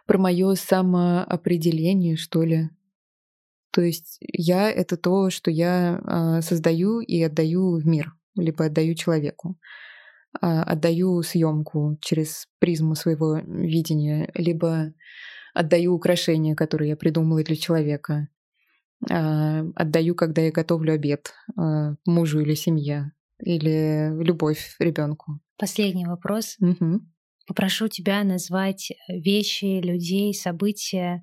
про 0.06 0.18
мое 0.20 0.54
самоопределение, 0.56 2.16
что 2.16 2.44
ли. 2.44 2.70
То 3.72 3.82
есть 3.82 4.18
я— 4.22 4.72
это 4.72 4.98
то, 4.98 5.30
что 5.30 5.52
я 5.52 6.00
а, 6.06 6.42
создаю 6.42 7.00
и 7.00 7.22
отдаю 7.22 7.78
в 7.78 7.86
мир, 7.88 8.14
либо 8.36 8.66
отдаю 8.66 8.94
человеку. 8.94 9.58
А, 10.42 10.64
отдаю 10.64 11.22
съемку 11.22 11.98
через 12.02 12.48
призму 12.60 12.96
своего 12.96 13.38
видения, 13.40 14.30
либо 14.34 14.94
отдаю 15.54 15.94
украшения, 15.94 16.56
которые 16.56 16.90
я 16.90 16.98
придумала 16.98 17.44
для 17.44 17.56
человека. 17.56 18.28
А, 19.10 19.62
отдаю, 19.76 20.16
когда 20.16 20.42
я 20.42 20.52
готовлю 20.52 20.94
обед 20.94 21.34
а, 21.58 21.96
мужу 22.06 22.42
или 22.42 22.56
семье, 22.56 23.14
или 23.40 24.12
любовь 24.24 24.76
ребенку. 24.80 25.40
Последний 25.58 26.06
вопрос. 26.06 26.58
Угу. 26.60 27.02
Попрошу 27.48 27.88
тебя 27.88 28.24
назвать 28.24 28.92
вещи, 29.08 29.80
людей, 29.80 30.34
события 30.34 31.22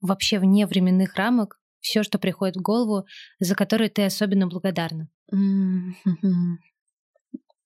вообще 0.00 0.38
вне 0.38 0.66
временных 0.66 1.14
рамок, 1.16 1.60
все, 1.80 2.02
что 2.02 2.18
приходит 2.18 2.56
в 2.56 2.62
голову, 2.62 3.06
за 3.38 3.54
которые 3.54 3.88
ты 3.88 4.04
особенно 4.04 4.46
благодарна. 4.48 5.08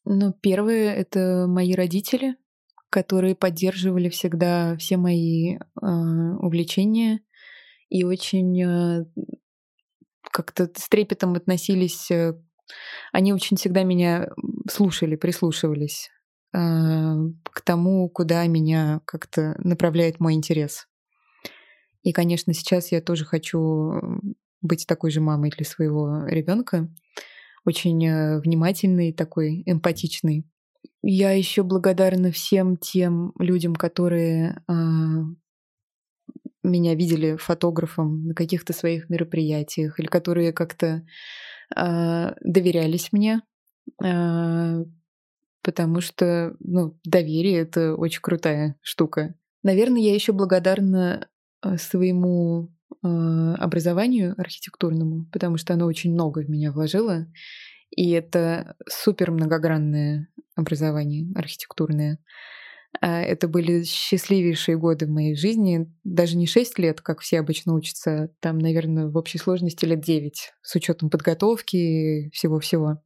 Ну, 0.05 0.33
первое— 0.33 0.95
это 0.95 1.47
мои 1.49 1.75
родители, 1.75 2.37
которые 2.91 3.37
поддерживали 3.37 4.09
всегда 4.09 4.77
все 4.77 4.97
мои 4.97 5.57
э, 5.57 5.59
увлечения 5.81 7.21
и 7.89 8.05
очень 8.05 8.63
э, 8.63 9.05
как-то 10.31 10.71
с 10.75 10.89
трепетом 10.89 11.35
относились. 11.35 12.11
Э, 12.11 12.35
они 13.13 13.33
очень 13.33 13.57
всегда 13.57 13.85
меня 13.85 14.31
слушали, 14.69 15.15
прислушивались 15.15 16.11
э, 16.53 16.59
к 16.59 17.61
тому, 17.65 18.09
куда 18.09 18.47
меня 18.47 19.01
как-то 19.05 19.55
направляет 19.59 20.19
мой 20.19 20.35
интерес. 20.35 20.89
И, 22.03 22.13
конечно, 22.13 22.53
сейчас 22.53 22.91
я 22.91 23.01
тоже 23.01 23.25
хочу 23.25 24.21
быть 24.61 24.87
такой 24.89 25.13
же 25.13 25.21
мамой 25.21 25.51
для 25.51 25.65
своего 25.65 26.27
ребенка 26.27 26.89
очень 27.65 28.05
э, 28.07 28.41
внимательный, 28.41 29.13
такой 29.13 29.63
эмпатичный. 29.67 30.45
Я 31.03 31.33
еще 31.33 31.63
благодарна 31.63 32.31
всем 32.31 32.77
тем 32.77 33.33
людям, 33.39 33.75
которые 33.75 34.63
э, 34.69 34.73
меня 36.63 36.95
видели 36.95 37.37
фотографом 37.37 38.29
на 38.29 38.35
каких-то 38.35 38.73
своих 38.73 39.11
мероприятиях 39.11 39.99
или 39.99 40.07
которые 40.07 40.53
как-то 40.53 41.05
э, 41.77 42.35
доверялись 42.41 43.13
мне, 43.13 43.43
э, 44.03 44.85
потому 45.63 46.01
что 46.01 46.57
ну, 46.61 46.99
доверие 47.05 47.61
это 47.61 47.95
очень 47.97 48.21
крутая 48.21 48.77
штука. 48.81 49.35
Наверное, 49.63 50.03
я 50.03 50.15
еще 50.15 50.33
благодарна 50.33 51.29
своему 51.77 52.73
образованию 53.03 54.35
архитектурному, 54.39 55.27
потому 55.33 55.57
что 55.57 55.75
оно 55.75 55.87
очень 55.87 56.13
много 56.13 56.41
в 56.41 56.49
меня 56.49 56.73
вложило. 56.73 57.27
И 57.91 58.11
это 58.11 58.77
супер 58.89 59.31
многогранное 59.31 60.29
образование 60.57 61.31
архитектурное. 61.35 62.19
А 63.01 63.23
это 63.23 63.49
были 63.49 63.85
счастливейшие 63.85 64.77
годы 64.77 65.07
в 65.07 65.11
моей 65.11 65.35
жизни. 65.35 65.91
Даже 66.05 66.37
не 66.37 66.47
6 66.47 66.79
лет, 66.79 67.01
как 67.01 67.21
все 67.21 67.41
обычно 67.41 67.75
учатся, 67.75 68.31
там, 68.41 68.59
наверное, 68.59 69.09
в 69.09 69.17
общей 69.17 69.39
сложности 69.39 69.85
лет 69.85 70.01
9, 70.01 70.53
с 70.61 70.75
учетом 70.75 71.09
подготовки 71.09 71.77
и 71.77 72.31
всего-всего. 72.31 73.03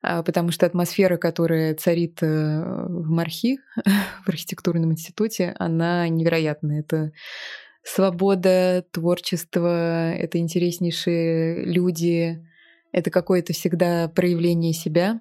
А, 0.00 0.22
потому 0.22 0.52
что 0.52 0.64
атмосфера, 0.64 1.16
которая 1.16 1.74
царит 1.74 2.22
э, 2.22 2.26
в 2.26 3.10
Мархи, 3.10 3.58
в 4.24 4.28
архитектурном 4.28 4.92
институте, 4.92 5.54
она 5.58 6.08
невероятная. 6.08 6.80
Это 6.80 7.12
свобода, 7.88 8.84
творчество, 8.90 10.12
это 10.12 10.38
интереснейшие 10.38 11.64
люди, 11.64 12.44
это 12.92 13.10
какое-то 13.10 13.52
всегда 13.52 14.08
проявление 14.08 14.72
себя. 14.72 15.20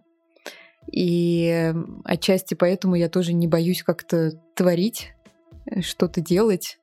И 0.92 1.74
отчасти 2.06 2.54
поэтому 2.54 2.96
я 2.96 3.10
тоже 3.10 3.34
не 3.34 3.48
боюсь 3.48 3.84
как-то 3.84 4.32
творить, 4.56 5.14
э, 5.66 5.82
что-то 5.82 6.22
делать, 6.22 6.80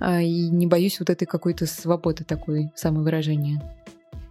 а, 0.00 0.20
и 0.20 0.48
не 0.48 0.66
боюсь 0.66 0.98
вот 0.98 1.10
этой 1.10 1.26
какой-то 1.26 1.66
свободы 1.66 2.24
такой 2.24 2.72
самовыражения. 2.74 3.62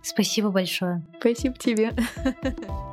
Спасибо 0.03 0.49
большое. 0.49 1.05
Спасибо 1.19 1.55
тебе. 1.57 1.91